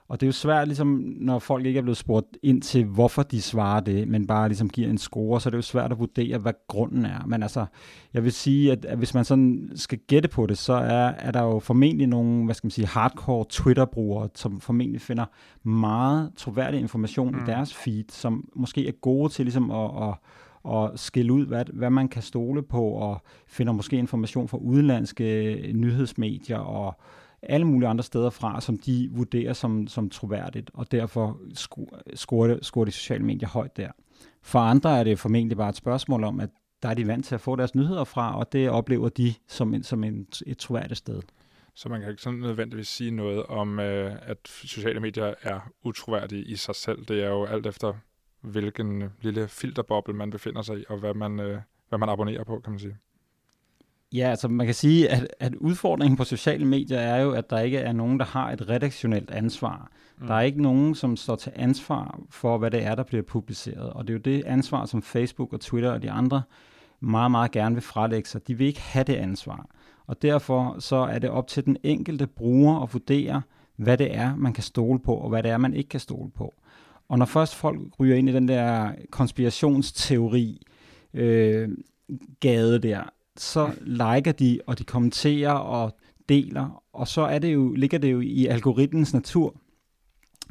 og 0.08 0.20
det 0.20 0.26
er 0.26 0.28
jo 0.28 0.32
svært, 0.32 0.68
ligesom, 0.68 1.14
når 1.16 1.38
folk 1.38 1.66
ikke 1.66 1.78
er 1.78 1.82
blevet 1.82 1.96
spurgt 1.96 2.26
ind 2.42 2.62
til, 2.62 2.84
hvorfor 2.84 3.22
de 3.22 3.42
svarer 3.42 3.80
det, 3.80 4.08
men 4.08 4.26
bare 4.26 4.48
ligesom 4.48 4.68
giver 4.68 4.88
en 4.88 4.98
score, 4.98 5.40
så 5.40 5.48
er 5.48 5.50
det 5.50 5.56
jo 5.56 5.62
svært 5.62 5.92
at 5.92 5.98
vurdere, 5.98 6.38
hvad 6.38 6.52
grunden 6.68 7.04
er. 7.04 7.26
Men 7.26 7.42
altså, 7.42 7.66
jeg 8.14 8.24
vil 8.24 8.32
sige, 8.32 8.72
at, 8.72 8.84
at 8.84 8.98
hvis 8.98 9.14
man 9.14 9.24
sådan 9.24 9.70
skal 9.74 9.98
gætte 9.98 10.28
på 10.28 10.46
det, 10.46 10.58
så 10.58 10.72
er, 10.72 11.12
er 11.18 11.30
der 11.30 11.42
jo 11.42 11.58
formentlig 11.58 12.06
nogle, 12.06 12.44
hvad 12.44 12.54
skal 12.54 12.66
man 12.66 12.70
sige, 12.70 12.86
hardcore 12.86 13.44
Twitter-brugere, 13.48 14.28
som 14.34 14.60
formentlig 14.60 15.00
finder 15.00 15.24
meget 15.62 16.32
troværdig 16.36 16.80
information 16.80 17.32
mm. 17.32 17.38
i 17.38 17.46
deres 17.46 17.74
feed, 17.74 18.04
som 18.08 18.48
måske 18.56 18.88
er 18.88 18.92
gode 18.92 19.32
til 19.32 19.44
ligesom 19.44 19.70
at, 19.70 20.08
at 20.08 20.14
og 20.66 20.92
skille 20.98 21.32
ud, 21.32 21.46
hvad, 21.46 21.64
hvad 21.72 21.90
man 21.90 22.08
kan 22.08 22.22
stole 22.22 22.62
på, 22.62 22.82
og 22.82 23.22
finder 23.46 23.72
måske 23.72 23.96
information 23.96 24.48
fra 24.48 24.58
udenlandske 24.58 25.60
nyhedsmedier, 25.74 26.58
og 26.58 27.00
alle 27.48 27.66
mulige 27.66 27.88
andre 27.88 28.04
steder 28.04 28.30
fra, 28.30 28.60
som 28.60 28.78
de 28.78 29.08
vurderer 29.12 29.52
som, 29.52 29.86
som 29.86 30.10
troværdigt, 30.10 30.70
og 30.74 30.92
derfor 30.92 31.40
scorer, 31.54 32.58
scorer 32.62 32.84
de 32.84 32.92
sociale 32.92 33.24
medier 33.24 33.48
højt 33.48 33.76
der. 33.76 33.90
For 34.42 34.58
andre 34.58 34.98
er 34.98 35.04
det 35.04 35.18
formentlig 35.18 35.56
bare 35.56 35.68
et 35.68 35.76
spørgsmål 35.76 36.24
om, 36.24 36.40
at 36.40 36.50
der 36.82 36.88
er 36.88 36.94
de 36.94 37.06
vant 37.06 37.26
til 37.26 37.34
at 37.34 37.40
få 37.40 37.56
deres 37.56 37.74
nyheder 37.74 38.04
fra, 38.04 38.38
og 38.38 38.52
det 38.52 38.70
oplever 38.70 39.08
de 39.08 39.34
som, 39.48 39.74
en, 39.74 39.82
som 39.82 40.04
en, 40.04 40.26
et 40.46 40.58
troværdigt 40.58 40.98
sted. 40.98 41.22
Så 41.74 41.88
man 41.88 42.00
kan 42.00 42.10
ikke 42.10 42.22
sådan 42.22 42.38
nødvendigvis 42.38 42.88
sige 42.88 43.10
noget 43.10 43.46
om, 43.46 43.78
øh, 43.78 44.16
at 44.22 44.38
sociale 44.44 45.00
medier 45.00 45.34
er 45.42 45.60
utroværdige 45.82 46.44
i 46.44 46.56
sig 46.56 46.74
selv. 46.74 47.04
Det 47.04 47.24
er 47.24 47.28
jo 47.28 47.44
alt 47.44 47.66
efter, 47.66 47.92
hvilken 48.40 49.04
lille 49.20 49.48
filterboble 49.48 50.14
man 50.14 50.30
befinder 50.30 50.62
sig 50.62 50.78
i, 50.78 50.84
og 50.88 50.98
hvad 50.98 51.14
man, 51.14 51.40
øh, 51.40 51.60
hvad 51.88 51.98
man 51.98 52.08
abonnerer 52.08 52.44
på, 52.44 52.60
kan 52.60 52.72
man 52.72 52.80
sige. 52.80 52.96
Ja, 54.12 54.30
altså 54.30 54.48
man 54.48 54.66
kan 54.66 54.74
sige, 54.74 55.08
at, 55.08 55.28
at 55.40 55.54
udfordringen 55.54 56.16
på 56.16 56.24
sociale 56.24 56.64
medier 56.64 56.98
er 56.98 57.22
jo, 57.22 57.30
at 57.30 57.50
der 57.50 57.58
ikke 57.58 57.78
er 57.78 57.92
nogen, 57.92 58.18
der 58.18 58.24
har 58.24 58.50
et 58.50 58.68
redaktionelt 58.68 59.30
ansvar. 59.30 59.90
Mm. 60.18 60.26
Der 60.26 60.34
er 60.34 60.40
ikke 60.40 60.62
nogen, 60.62 60.94
som 60.94 61.16
står 61.16 61.36
til 61.36 61.52
ansvar 61.54 62.20
for, 62.30 62.58
hvad 62.58 62.70
det 62.70 62.84
er, 62.84 62.94
der 62.94 63.02
bliver 63.02 63.22
publiceret. 63.22 63.90
Og 63.90 64.06
det 64.06 64.10
er 64.10 64.14
jo 64.14 64.36
det 64.36 64.44
ansvar, 64.44 64.86
som 64.86 65.02
Facebook 65.02 65.52
og 65.52 65.60
Twitter 65.60 65.90
og 65.90 66.02
de 66.02 66.10
andre 66.10 66.42
meget, 67.00 67.30
meget 67.30 67.50
gerne 67.50 67.74
vil 67.74 67.82
frelægge 67.82 68.28
sig. 68.28 68.48
De 68.48 68.54
vil 68.54 68.66
ikke 68.66 68.80
have 68.80 69.04
det 69.04 69.14
ansvar. 69.14 69.66
Og 70.06 70.22
derfor 70.22 70.76
så 70.78 70.96
er 70.96 71.18
det 71.18 71.30
op 71.30 71.48
til 71.48 71.64
den 71.64 71.76
enkelte 71.82 72.26
bruger 72.26 72.82
at 72.82 72.92
vurdere, 72.92 73.42
hvad 73.76 73.98
det 73.98 74.14
er, 74.14 74.36
man 74.36 74.52
kan 74.52 74.62
stole 74.62 74.98
på, 74.98 75.14
og 75.14 75.28
hvad 75.28 75.42
det 75.42 75.50
er, 75.50 75.58
man 75.58 75.74
ikke 75.74 75.88
kan 75.88 76.00
stole 76.00 76.30
på. 76.30 76.54
Og 77.08 77.18
når 77.18 77.26
først 77.26 77.54
folk 77.54 77.80
ryger 78.00 78.16
ind 78.16 78.28
i 78.28 78.32
den 78.32 78.48
der 78.48 78.92
konspirationsteori, 79.10 80.62
øh, 81.14 81.68
gade 82.40 82.78
der, 82.78 83.02
så 83.40 83.70
liker 83.80 84.32
de, 84.32 84.60
og 84.66 84.78
de 84.78 84.84
kommenterer 84.84 85.52
og 85.52 85.98
deler, 86.28 86.82
og 86.92 87.08
så 87.08 87.22
er 87.22 87.38
det 87.38 87.54
jo, 87.54 87.72
ligger 87.72 87.98
det 87.98 88.12
jo 88.12 88.20
i 88.20 88.46
algoritmens 88.46 89.14
natur, 89.14 89.56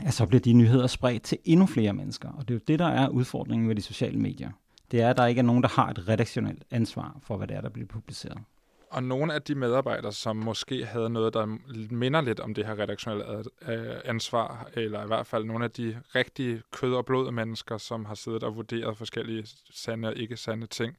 at 0.05 0.13
så 0.13 0.25
bliver 0.25 0.41
de 0.41 0.53
nyheder 0.53 0.87
spredt 0.87 1.23
til 1.23 1.37
endnu 1.45 1.65
flere 1.65 1.93
mennesker. 1.93 2.29
Og 2.29 2.47
det 2.47 2.53
er 2.53 2.55
jo 2.55 2.61
det, 2.67 2.79
der 2.79 2.87
er 2.87 3.09
udfordringen 3.09 3.69
ved 3.69 3.75
de 3.75 3.81
sociale 3.81 4.19
medier. 4.19 4.51
Det 4.91 5.01
er, 5.01 5.09
at 5.09 5.17
der 5.17 5.25
ikke 5.25 5.39
er 5.39 5.43
nogen, 5.43 5.63
der 5.63 5.69
har 5.69 5.89
et 5.89 6.07
redaktionelt 6.09 6.63
ansvar 6.71 7.17
for, 7.21 7.37
hvad 7.37 7.47
det 7.47 7.57
er, 7.57 7.61
der 7.61 7.69
bliver 7.69 7.87
publiceret. 7.87 8.37
Og 8.89 9.03
nogle 9.03 9.33
af 9.33 9.41
de 9.41 9.55
medarbejdere, 9.55 10.11
som 10.11 10.35
måske 10.35 10.85
havde 10.85 11.09
noget, 11.09 11.33
der 11.33 11.57
minder 11.91 12.21
lidt 12.21 12.39
om 12.39 12.53
det 12.53 12.65
her 12.65 12.79
redaktionelle 12.79 13.43
øh, 13.67 13.95
ansvar, 14.05 14.69
eller 14.73 15.03
i 15.03 15.07
hvert 15.07 15.27
fald 15.27 15.45
nogle 15.45 15.65
af 15.65 15.71
de 15.71 15.97
rigtige 16.15 16.61
kød- 16.71 16.93
og 16.93 17.05
blod 17.05 17.31
mennesker, 17.31 17.77
som 17.77 18.05
har 18.05 18.15
siddet 18.15 18.43
og 18.43 18.55
vurderet 18.55 18.97
forskellige 18.97 19.47
sande 19.71 20.07
og 20.07 20.15
ikke 20.15 20.37
sande 20.37 20.67
ting, 20.67 20.97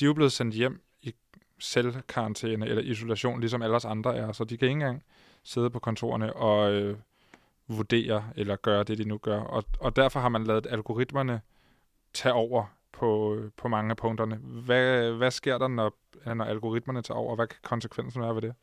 de 0.00 0.04
er 0.04 0.06
jo 0.06 0.14
blevet 0.14 0.32
sendt 0.32 0.54
hjem 0.54 0.80
i 1.02 1.14
selvkarantæne 1.58 2.66
eller 2.68 2.82
isolation, 2.82 3.40
ligesom 3.40 3.62
alle 3.62 3.76
os 3.76 3.84
andre 3.84 4.16
er. 4.16 4.32
Så 4.32 4.44
de 4.44 4.56
kan 4.56 4.68
ikke 4.68 4.72
engang 4.72 5.02
sidde 5.42 5.70
på 5.70 5.78
kontorerne 5.78 6.32
og 6.36 6.72
øh, 6.72 6.96
vurdere 7.68 8.24
eller 8.36 8.56
gøre 8.56 8.84
det, 8.84 8.98
de 8.98 9.04
nu 9.04 9.18
gør. 9.18 9.40
Og, 9.40 9.64
og 9.80 9.96
derfor 9.96 10.20
har 10.20 10.28
man 10.28 10.44
lavet 10.44 10.66
algoritmerne 10.70 11.40
tage 12.14 12.32
over 12.32 12.64
på, 12.92 13.38
på 13.56 13.68
mange 13.68 13.90
af 13.90 13.96
punkterne. 13.96 14.36
Hvad, 14.36 15.12
hvad 15.12 15.30
sker 15.30 15.58
der, 15.58 15.68
når, 15.68 15.94
når 16.34 16.44
algoritmerne 16.44 17.02
tager 17.02 17.18
over? 17.18 17.34
Hvad 17.34 17.46
kan 17.46 17.58
konsekvensen 17.62 18.22
være 18.22 18.34
ved 18.34 18.42
det? 18.42 18.54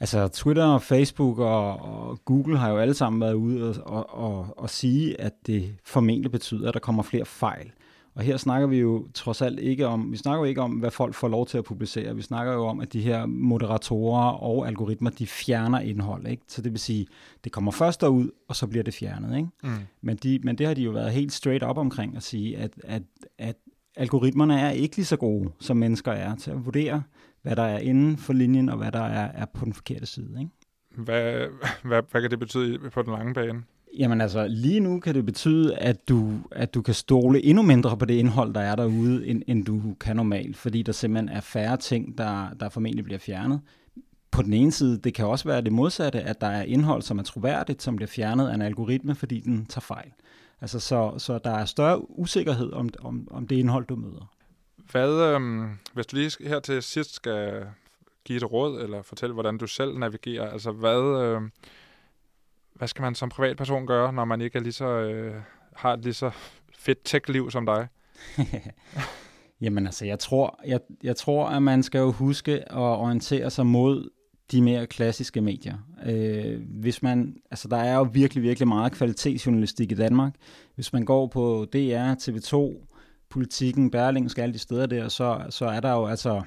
Altså 0.00 0.28
Twitter 0.28 0.64
og 0.64 0.82
Facebook 0.82 1.38
og, 1.38 1.78
og 1.78 2.24
Google 2.24 2.58
har 2.58 2.70
jo 2.70 2.78
alle 2.78 2.94
sammen 2.94 3.20
været 3.20 3.34
ude 3.34 3.82
og, 3.84 3.86
og, 3.86 4.14
og, 4.14 4.58
og 4.58 4.70
sige, 4.70 5.20
at 5.20 5.32
det 5.46 5.76
formentlig 5.84 6.30
betyder, 6.30 6.68
at 6.68 6.74
der 6.74 6.80
kommer 6.80 7.02
flere 7.02 7.24
fejl. 7.24 7.72
Og 8.20 8.24
her 8.24 8.36
snakker 8.36 8.68
vi 8.68 8.78
jo 8.78 9.06
trods 9.14 9.42
alt 9.42 9.60
ikke 9.60 9.86
om, 9.86 10.12
vi 10.12 10.16
snakker 10.16 10.38
jo 10.38 10.44
ikke 10.44 10.60
om, 10.60 10.72
hvad 10.72 10.90
folk 10.90 11.14
får 11.14 11.28
lov 11.28 11.46
til 11.46 11.58
at 11.58 11.64
publicere. 11.64 12.16
Vi 12.16 12.22
snakker 12.22 12.52
jo 12.52 12.66
om, 12.66 12.80
at 12.80 12.92
de 12.92 13.00
her 13.00 13.26
moderatorer 13.26 14.30
og 14.30 14.68
algoritmer, 14.68 15.10
de 15.10 15.26
fjerner 15.26 15.80
indhold. 15.80 16.26
Ikke? 16.26 16.42
Så 16.48 16.62
det 16.62 16.72
vil 16.72 16.80
sige, 16.80 17.06
det 17.44 17.52
kommer 17.52 17.70
først 17.70 18.00
derud, 18.00 18.30
og 18.48 18.56
så 18.56 18.66
bliver 18.66 18.82
det 18.82 18.94
fjernet. 18.94 19.36
Ikke? 19.36 19.48
Mm. 19.62 19.70
Men, 20.02 20.16
de, 20.16 20.40
men 20.42 20.58
det 20.58 20.66
har 20.66 20.74
de 20.74 20.82
jo 20.82 20.90
været 20.90 21.12
helt 21.12 21.32
straight 21.32 21.64
up 21.64 21.76
omkring 21.78 22.16
at 22.16 22.22
sige, 22.22 22.56
at, 22.56 22.72
at, 22.84 23.02
at 23.38 23.56
algoritmerne 23.96 24.60
er 24.60 24.70
ikke 24.70 24.96
lige 24.96 25.06
så 25.06 25.16
gode, 25.16 25.50
som 25.60 25.76
mennesker 25.76 26.12
er 26.12 26.36
til 26.36 26.50
at 26.50 26.64
vurdere, 26.64 27.02
hvad 27.42 27.56
der 27.56 27.62
er 27.62 27.78
inden 27.78 28.16
for 28.16 28.32
linjen, 28.32 28.68
og 28.68 28.76
hvad 28.76 28.92
der 28.92 29.04
er, 29.04 29.30
er 29.34 29.46
på 29.54 29.64
den 29.64 29.72
forkerte 29.72 30.06
side. 30.06 30.36
Ikke? 30.40 30.50
Hvad, 30.96 31.46
hvad, 31.82 32.02
hvad 32.10 32.20
kan 32.20 32.30
det 32.30 32.38
betyde 32.38 32.90
på 32.90 33.02
den 33.02 33.12
lange 33.12 33.34
bane? 33.34 33.62
Jamen 33.98 34.20
altså, 34.20 34.46
lige 34.48 34.80
nu 34.80 35.00
kan 35.00 35.14
det 35.14 35.26
betyde, 35.26 35.76
at 35.76 36.08
du, 36.08 36.32
at 36.50 36.74
du 36.74 36.82
kan 36.82 36.94
stole 36.94 37.42
endnu 37.42 37.62
mindre 37.62 37.96
på 37.96 38.04
det 38.04 38.14
indhold, 38.14 38.54
der 38.54 38.60
er 38.60 38.76
derude, 38.76 39.26
end, 39.26 39.42
end 39.46 39.64
du 39.64 39.94
kan 40.00 40.16
normalt, 40.16 40.56
fordi 40.56 40.82
der 40.82 40.92
simpelthen 40.92 41.28
er 41.36 41.40
færre 41.40 41.76
ting, 41.76 42.18
der, 42.18 42.48
der 42.60 42.68
formentlig 42.68 43.04
bliver 43.04 43.18
fjernet. 43.18 43.60
På 44.30 44.42
den 44.42 44.52
ene 44.52 44.72
side, 44.72 44.98
det 44.98 45.14
kan 45.14 45.26
også 45.26 45.44
være 45.48 45.60
det 45.60 45.72
modsatte, 45.72 46.20
at 46.20 46.40
der 46.40 46.46
er 46.46 46.62
indhold, 46.62 47.02
som 47.02 47.18
er 47.18 47.22
troværdigt, 47.22 47.82
som 47.82 47.96
bliver 47.96 48.08
fjernet 48.08 48.48
af 48.48 48.54
en 48.54 48.62
algoritme, 48.62 49.14
fordi 49.14 49.40
den 49.40 49.66
tager 49.66 49.80
fejl. 49.80 50.10
Altså, 50.60 50.80
så, 50.80 51.14
så 51.18 51.38
der 51.44 51.50
er 51.50 51.64
større 51.64 52.18
usikkerhed 52.18 52.72
om, 52.72 52.88
om, 53.00 53.28
om 53.30 53.46
det 53.46 53.56
indhold, 53.56 53.86
du 53.86 53.96
møder. 53.96 54.30
Hvad, 54.90 55.34
øhm, 55.34 55.68
hvis 55.94 56.06
du 56.06 56.16
lige 56.16 56.48
her 56.48 56.60
til 56.60 56.82
sidst 56.82 57.14
skal 57.14 57.66
give 58.24 58.36
et 58.36 58.52
råd, 58.52 58.82
eller 58.82 59.02
fortælle, 59.02 59.32
hvordan 59.32 59.58
du 59.58 59.66
selv 59.66 59.98
navigerer, 59.98 60.50
altså 60.50 60.70
hvad, 60.70 61.22
øh, 61.22 61.40
hvad 62.80 62.88
skal 62.88 63.02
man 63.02 63.14
som 63.14 63.28
privatperson 63.28 63.86
gøre, 63.86 64.12
når 64.12 64.24
man 64.24 64.40
ikke 64.40 64.58
er 64.58 64.62
lige 64.62 64.72
så, 64.72 64.88
øh, 64.88 65.34
har 65.76 65.92
et 65.92 66.02
lige 66.02 66.14
så 66.14 66.30
fedt 66.78 66.98
tech-liv 67.04 67.50
som 67.50 67.66
dig? 67.66 67.88
Jamen 69.60 69.86
altså, 69.86 70.06
jeg 70.06 70.18
tror, 70.18 70.60
jeg, 70.66 70.80
jeg 71.02 71.16
tror, 71.16 71.48
at 71.48 71.62
man 71.62 71.82
skal 71.82 71.98
jo 71.98 72.12
huske 72.12 72.52
at 72.52 72.78
orientere 72.78 73.50
sig 73.50 73.66
mod 73.66 74.10
de 74.52 74.62
mere 74.62 74.86
klassiske 74.86 75.40
medier. 75.40 75.76
Øh, 76.06 76.60
hvis 76.80 77.02
man, 77.02 77.36
altså 77.50 77.68
der 77.68 77.76
er 77.76 77.96
jo 77.96 78.08
virkelig, 78.12 78.42
virkelig 78.42 78.68
meget 78.68 78.92
kvalitetsjournalistik 78.92 79.92
i 79.92 79.94
Danmark. 79.94 80.34
Hvis 80.74 80.92
man 80.92 81.04
går 81.04 81.26
på 81.26 81.66
DR, 81.72 82.14
TV2, 82.14 82.86
Politikken, 83.30 83.90
Berlingske, 83.90 84.42
alle 84.42 84.52
de 84.52 84.58
steder 84.58 84.86
der, 84.86 85.08
så, 85.08 85.46
så 85.50 85.66
er 85.66 85.80
der 85.80 85.92
jo 85.92 86.06
altså 86.06 86.42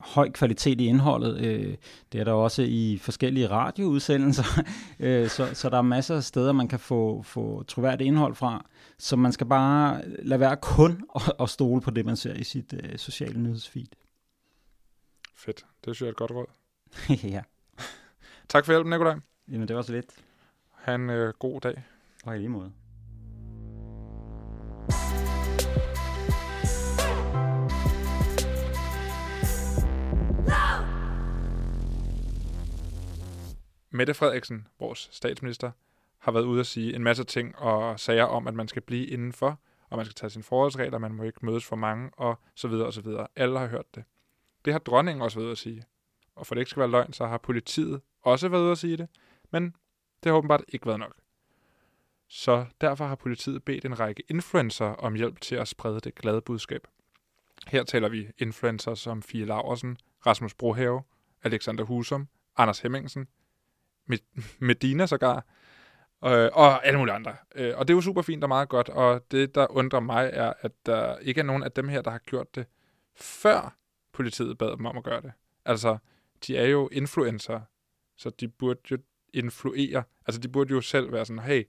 høj 0.00 0.30
kvalitet 0.30 0.80
i 0.80 0.86
indholdet. 0.86 1.38
Øh, 1.38 1.76
det 2.12 2.20
er 2.20 2.24
der 2.24 2.32
også 2.32 2.62
i 2.62 2.98
forskellige 3.02 3.48
radioudsendelser, 3.48 4.62
øh, 5.00 5.28
så, 5.28 5.54
så 5.54 5.70
der 5.70 5.78
er 5.78 5.82
masser 5.82 6.16
af 6.16 6.24
steder, 6.24 6.52
man 6.52 6.68
kan 6.68 6.78
få, 6.78 7.22
få 7.22 7.62
troværdigt 7.62 8.06
indhold 8.06 8.34
fra. 8.34 8.64
Så 8.98 9.16
man 9.16 9.32
skal 9.32 9.46
bare 9.46 10.02
lade 10.22 10.40
være 10.40 10.56
kun 10.56 11.04
at, 11.16 11.32
at 11.40 11.50
stole 11.50 11.80
på 11.80 11.90
det, 11.90 12.06
man 12.06 12.16
ser 12.16 12.34
i 12.34 12.44
sit 12.44 12.74
øh, 12.82 12.98
sociale 12.98 13.40
nyhedsfeed. 13.40 13.86
Fedt. 15.36 15.66
Det 15.84 15.96
synes 15.96 16.00
jeg 16.00 16.06
er 16.06 16.10
et 16.10 16.16
godt 16.16 16.30
råd. 16.30 16.46
ja. 17.34 17.42
Tak 18.48 18.64
for 18.64 18.72
hjælpen, 18.72 18.90
Nikolaj. 18.90 19.16
Jamen, 19.48 19.68
det 19.68 19.76
var 19.76 19.82
så 19.82 19.92
lidt. 19.92 20.06
Ha' 20.74 20.94
en 20.94 21.10
øh, 21.10 21.34
god 21.38 21.60
dag. 21.60 21.82
Og 22.24 22.36
i 22.36 22.38
lige 22.38 22.48
måde. 22.48 22.72
Mette 33.90 34.14
Frederiksen, 34.14 34.68
vores 34.78 35.08
statsminister, 35.12 35.70
har 36.18 36.32
været 36.32 36.44
ude 36.44 36.60
at 36.60 36.66
sige 36.66 36.94
en 36.94 37.04
masse 37.04 37.24
ting 37.24 37.58
og 37.58 38.00
sager 38.00 38.24
om, 38.24 38.46
at 38.46 38.54
man 38.54 38.68
skal 38.68 38.82
blive 38.82 39.06
indenfor, 39.06 39.60
og 39.88 39.96
man 39.96 40.06
skal 40.06 40.14
tage 40.14 40.30
sine 40.30 40.44
forholdsregler, 40.44 40.98
man 40.98 41.14
må 41.14 41.22
ikke 41.22 41.46
mødes 41.46 41.64
for 41.64 41.76
mange, 41.76 42.10
og 42.16 42.38
så 42.54 42.68
videre 42.68 42.86
og 42.86 42.92
så 42.92 43.00
videre. 43.00 43.26
Alle 43.36 43.58
har 43.58 43.66
hørt 43.66 43.94
det. 43.94 44.04
Det 44.64 44.72
har 44.72 44.80
dronningen 44.80 45.22
også 45.22 45.38
været 45.38 45.44
ude 45.44 45.52
at 45.52 45.58
sige. 45.58 45.84
Og 46.34 46.46
for 46.46 46.54
det 46.54 46.60
ikke 46.60 46.70
skal 46.70 46.80
være 46.80 46.90
løgn, 46.90 47.12
så 47.12 47.26
har 47.26 47.38
politiet 47.38 48.00
også 48.22 48.48
været 48.48 48.62
ude 48.62 48.70
at 48.70 48.78
sige 48.78 48.96
det, 48.96 49.08
men 49.50 49.64
det 50.22 50.30
har 50.30 50.32
åbenbart 50.32 50.64
ikke 50.68 50.86
været 50.86 50.98
nok. 50.98 51.14
Så 52.28 52.66
derfor 52.80 53.06
har 53.06 53.14
politiet 53.14 53.64
bedt 53.64 53.84
en 53.84 54.00
række 54.00 54.22
influencer 54.28 54.86
om 54.86 55.14
hjælp 55.14 55.40
til 55.40 55.54
at 55.54 55.68
sprede 55.68 56.00
det 56.00 56.14
glade 56.14 56.40
budskab. 56.40 56.86
Her 57.66 57.84
taler 57.84 58.08
vi 58.08 58.28
influencer 58.38 58.94
som 58.94 59.22
Fie 59.22 59.44
Laversen, 59.44 59.98
Rasmus 60.26 60.54
Brohave, 60.54 61.02
Alexander 61.42 61.84
Husum, 61.84 62.28
Anders 62.56 62.80
Hemmingsen, 62.80 63.28
Medina 64.58 65.06
sågar, 65.06 65.46
øh, 66.24 66.50
og 66.52 66.86
alle 66.86 66.98
mulige 66.98 67.14
andre. 67.14 67.36
Øh, 67.54 67.72
og 67.76 67.88
det 67.88 67.94
er 67.94 67.96
jo 67.96 68.00
super 68.00 68.22
fint 68.22 68.42
og 68.42 68.48
meget 68.48 68.68
godt, 68.68 68.88
og 68.88 69.26
det, 69.30 69.54
der 69.54 69.66
undrer 69.70 70.00
mig, 70.00 70.30
er, 70.32 70.52
at 70.60 70.72
der 70.86 71.18
ikke 71.18 71.38
er 71.40 71.44
nogen 71.44 71.62
af 71.62 71.72
dem 71.72 71.88
her, 71.88 72.02
der 72.02 72.10
har 72.10 72.18
gjort 72.18 72.54
det, 72.54 72.66
før 73.14 73.76
politiet 74.12 74.58
bad 74.58 74.70
dem 74.70 74.86
om 74.86 74.98
at 74.98 75.04
gøre 75.04 75.20
det. 75.20 75.32
Altså, 75.64 75.98
de 76.46 76.56
er 76.56 76.66
jo 76.66 76.88
influencer, 76.92 77.60
så 78.16 78.30
de 78.30 78.48
burde 78.48 78.80
jo 78.90 78.98
influere. 79.32 80.02
Altså, 80.26 80.40
de 80.40 80.48
burde 80.48 80.74
jo 80.74 80.80
selv 80.80 81.12
være 81.12 81.24
sådan, 81.24 81.42
hey, 81.42 81.64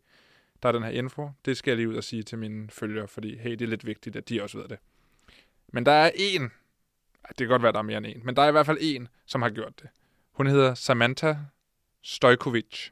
der 0.63 0.69
er 0.69 0.73
den 0.73 0.83
her 0.83 0.89
info, 0.89 1.29
det 1.45 1.57
skal 1.57 1.71
jeg 1.71 1.77
lige 1.77 1.89
ud 1.89 1.95
og 1.95 2.03
sige 2.03 2.23
til 2.23 2.37
mine 2.37 2.69
følgere, 2.69 3.07
fordi 3.07 3.37
hey, 3.37 3.51
det 3.51 3.61
er 3.61 3.67
lidt 3.67 3.85
vigtigt, 3.85 4.15
at 4.15 4.29
de 4.29 4.43
også 4.43 4.57
ved 4.57 4.67
det. 4.67 4.77
Men 5.73 5.85
der 5.85 5.91
er 5.91 6.11
en, 6.15 6.41
det 7.29 7.37
kan 7.37 7.47
godt 7.47 7.63
være, 7.63 7.71
der 7.71 7.79
er 7.79 7.83
mere 7.83 7.97
end 7.97 8.05
en, 8.05 8.21
men 8.25 8.35
der 8.35 8.41
er 8.41 8.47
i 8.47 8.51
hvert 8.51 8.65
fald 8.65 8.77
en, 8.81 9.07
som 9.25 9.41
har 9.41 9.49
gjort 9.49 9.81
det. 9.81 9.89
Hun 10.31 10.47
hedder 10.47 10.73
Samantha 10.73 11.35
Stojkovic. 12.03 12.89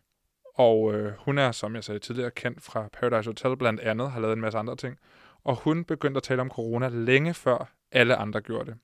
Og 0.55 0.93
øh, 0.93 1.13
hun 1.17 1.37
er, 1.37 1.51
som 1.51 1.75
jeg 1.75 1.83
sagde 1.83 1.99
tidligere, 1.99 2.31
kendt 2.31 2.63
fra 2.63 2.87
Paradise 2.93 3.29
Hotel 3.29 3.57
blandt 3.57 3.79
andet, 3.79 4.11
har 4.11 4.19
lavet 4.19 4.33
en 4.33 4.41
masse 4.41 4.59
andre 4.59 4.75
ting. 4.75 4.99
Og 5.43 5.55
hun 5.55 5.83
begyndte 5.85 6.17
at 6.17 6.23
tale 6.23 6.41
om 6.41 6.49
corona 6.49 6.87
længe 6.87 7.33
før 7.33 7.71
alle 7.91 8.15
andre 8.15 8.41
gjorde 8.41 8.65
det. 8.71 8.79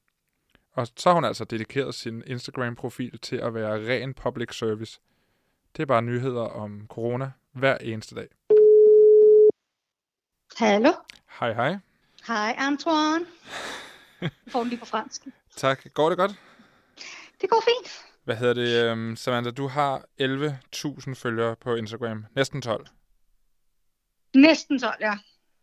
Og 0.72 0.88
så 0.98 1.10
har 1.10 1.14
hun 1.14 1.26
altså 1.26 1.44
dedikeret 1.44 1.96
sin 1.96 2.24
Instagram-profil 2.28 3.20
til 3.20 3.36
at 3.36 3.54
være 3.54 3.90
ren 3.90 4.14
public 4.14 4.58
service. 4.58 5.00
Det 5.76 5.82
er 5.82 5.86
bare 5.86 6.02
nyheder 6.02 6.42
om 6.42 6.88
corona 6.90 7.32
hver 7.52 7.78
eneste 7.78 8.16
dag. 8.16 8.28
Hallo? 10.58 10.92
Hej, 11.40 11.54
hej. 11.54 11.78
Hej, 12.28 12.56
Antoine. 12.58 13.26
Får 14.48 14.60
den 14.60 14.70
lige 14.70 14.80
på 14.80 14.86
fransk. 14.86 15.22
Tak. 15.56 15.94
Går 15.94 16.10
det 16.10 16.18
godt? 16.18 16.32
Det 17.42 17.50
går 17.50 17.64
fint. 17.66 18.14
Hvad 18.26 18.36
hedder 18.36 18.54
det, 18.54 18.92
um, 18.92 19.16
Samantha? 19.16 19.52
Du 19.52 19.68
har 19.68 20.06
11.000 20.22 21.14
følgere 21.14 21.56
på 21.56 21.76
Instagram. 21.76 22.26
Næsten 22.36 22.62
12. 22.62 22.88
Næsten 24.36 24.80
12, 24.80 24.96
ja. 25.02 25.18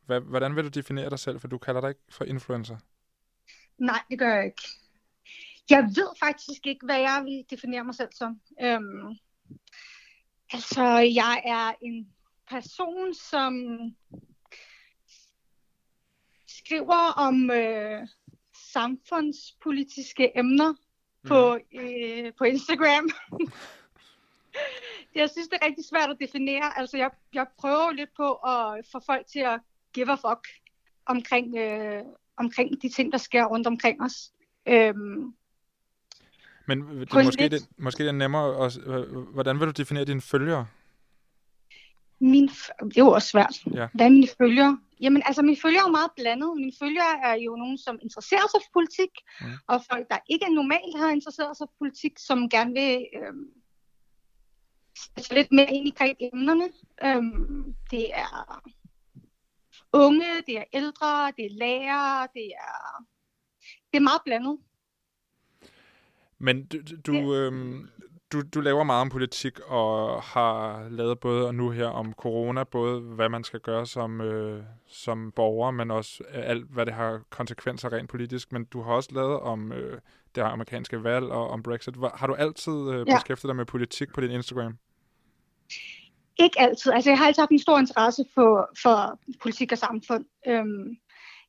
Hvad, 0.06 0.20
hvordan 0.20 0.56
vil 0.56 0.64
du 0.64 0.68
definere 0.68 1.10
dig 1.10 1.18
selv, 1.18 1.40
for 1.40 1.48
du 1.48 1.58
kalder 1.58 1.80
dig 1.80 1.88
ikke 1.88 2.00
for 2.10 2.24
influencer? 2.24 2.76
Nej, 3.78 4.02
det 4.10 4.18
gør 4.18 4.34
jeg 4.34 4.44
ikke. 4.44 4.62
Jeg 5.70 5.84
ved 5.84 6.08
faktisk 6.24 6.66
ikke, 6.66 6.86
hvad 6.86 7.00
jeg 7.00 7.22
vil 7.24 7.44
definere 7.50 7.84
mig 7.84 7.94
selv 7.94 8.08
som. 8.12 8.40
Øhm, 8.62 9.16
altså, 10.52 10.84
jeg 10.98 11.42
er 11.44 11.72
en 11.82 12.12
person, 12.50 13.14
som 13.14 13.54
skriver 16.46 17.12
om 17.16 17.50
øh, 17.50 18.08
samfundspolitiske 18.72 20.38
emner 20.38 20.74
på, 21.26 21.58
mm. 21.72 21.78
øh, 21.80 22.32
på 22.38 22.44
Instagram. 22.44 23.10
jeg 25.20 25.30
synes, 25.30 25.48
det 25.48 25.58
er 25.62 25.66
rigtig 25.66 25.84
svært 25.84 26.10
at 26.10 26.16
definere. 26.20 26.78
Altså, 26.78 26.96
jeg, 26.96 27.10
jeg 27.34 27.46
prøver 27.58 27.92
lidt 27.92 28.10
på 28.16 28.32
at 28.32 28.86
få 28.92 29.00
folk 29.06 29.26
til 29.26 29.38
at 29.38 29.60
give 29.92 30.10
a 30.10 30.14
fuck 30.14 30.48
omkring, 31.06 31.56
øh, 31.56 32.02
omkring 32.36 32.82
de 32.82 32.88
ting, 32.88 33.12
der 33.12 33.18
sker 33.18 33.44
rundt 33.44 33.66
omkring 33.66 34.02
os. 34.02 34.32
Øhm, 34.68 35.34
Men 36.66 37.00
det 37.00 37.12
er 37.12 37.24
måske, 37.24 37.48
det, 37.48 37.68
måske 37.76 38.02
det 38.02 38.08
er 38.08 38.12
nemmere. 38.12 38.66
At, 38.66 38.78
hvordan 39.32 39.60
vil 39.60 39.66
du 39.66 39.72
definere 39.72 40.04
dine 40.04 40.20
følgere? 40.20 40.66
Min, 42.18 42.48
det 42.48 42.96
er 42.96 42.98
jo 42.98 43.08
også 43.08 43.28
svært. 43.28 43.66
Ja. 43.74 43.88
Hvad 43.94 44.06
er 44.06 44.10
mine 44.10 44.28
følgere? 44.38 44.78
Jamen, 45.02 45.22
altså, 45.26 45.42
mine 45.42 45.56
følgere 45.56 45.86
er 45.86 45.90
meget 45.90 46.10
blandet. 46.16 46.56
Mine 46.56 46.72
følgere 46.82 47.14
er 47.24 47.34
jo 47.34 47.56
nogen, 47.56 47.78
som 47.78 47.98
interesserer 48.02 48.46
sig 48.52 48.60
for 48.64 48.70
politik, 48.72 49.12
mm. 49.40 49.46
og 49.68 49.80
folk, 49.90 50.06
der 50.10 50.18
ikke 50.30 50.54
normalt 50.54 50.98
har 50.98 51.10
interesseret 51.10 51.56
sig 51.56 51.66
for 51.68 51.74
politik, 51.78 52.18
som 52.18 52.48
gerne 52.48 52.72
vil 52.72 53.06
øh, 53.18 53.34
lidt 55.30 55.52
mere 55.52 55.72
ind 55.72 55.86
i 55.86 55.94
emnerne. 56.32 56.68
Øhm, 57.04 57.74
det 57.90 58.14
er 58.14 58.62
unge, 59.92 60.42
det 60.46 60.58
er 60.58 60.64
ældre, 60.72 61.32
det 61.36 61.44
er 61.46 61.58
lærere, 61.58 62.28
det 62.34 62.46
er, 62.46 63.04
det 63.90 63.96
er 63.96 64.00
meget 64.00 64.22
blandet. 64.24 64.58
Men 66.38 66.66
du, 66.66 66.78
du, 67.06 67.12
ja. 67.12 67.38
øhm, 67.38 67.88
du, 68.32 68.42
du 68.54 68.60
laver 68.60 68.84
meget 68.84 69.00
om 69.00 69.08
politik 69.08 69.60
og 69.60 70.22
har 70.22 70.88
lavet 70.88 71.20
både 71.20 71.46
og 71.46 71.54
nu 71.54 71.70
her 71.70 71.86
om 71.86 72.12
corona, 72.12 72.64
både 72.64 73.00
hvad 73.00 73.28
man 73.28 73.44
skal 73.44 73.60
gøre 73.60 73.86
som, 73.86 74.20
øh, 74.20 74.64
som 74.86 75.32
borger, 75.32 75.70
men 75.70 75.90
også 75.90 76.24
alt, 76.32 76.66
hvad 76.70 76.86
det 76.86 76.94
har 76.94 77.20
konsekvenser 77.30 77.92
rent 77.92 78.10
politisk. 78.10 78.52
Men 78.52 78.64
du 78.64 78.82
har 78.82 78.92
også 78.92 79.10
lavet 79.12 79.40
om 79.40 79.72
øh, 79.72 80.00
det 80.34 80.40
amerikanske 80.40 81.04
valg 81.04 81.24
og 81.24 81.48
om 81.48 81.62
Brexit. 81.62 81.94
Har 82.14 82.26
du 82.26 82.34
altid 82.34 82.72
øh, 82.72 83.08
ja. 83.08 83.16
beskæftiget 83.16 83.48
dig 83.48 83.56
med 83.56 83.66
politik 83.66 84.12
på 84.14 84.20
din 84.20 84.30
Instagram? 84.30 84.78
Ikke 86.38 86.60
altid. 86.60 86.92
Altså, 86.92 87.10
jeg 87.10 87.18
har 87.18 87.26
altid 87.26 87.40
haft 87.40 87.50
en 87.50 87.58
stor 87.58 87.78
interesse 87.78 88.24
for, 88.34 88.70
for 88.82 89.18
politik 89.42 89.72
og 89.72 89.78
samfund. 89.78 90.24
Øhm, 90.46 90.96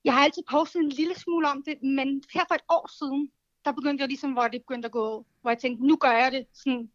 jeg 0.06 0.14
har 0.14 0.24
altid 0.24 0.44
postet 0.52 0.80
en 0.80 0.90
lille 0.90 1.16
smule 1.16 1.48
om 1.48 1.64
det, 1.66 1.84
men 1.84 2.24
her 2.34 2.44
for 2.48 2.56
et 2.56 2.66
år 2.70 2.90
siden, 3.00 3.30
der 3.66 3.72
begyndte 3.72 4.02
jeg 4.02 4.08
ligesom, 4.08 4.32
hvor 4.34 4.48
det 4.48 4.62
begyndte 4.62 4.86
at 4.86 4.92
gå, 4.92 5.26
hvor 5.42 5.52
jeg 5.52 5.58
tænkte, 5.58 5.88
nu 5.88 5.96
gør 5.96 6.12
jeg 6.12 6.32
det 6.32 6.48
sådan 6.54 6.92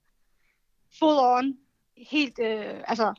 full 0.99 1.19
on, 1.19 1.59
helt, 1.97 2.39
øh, 2.39 2.83
altså, 2.87 3.15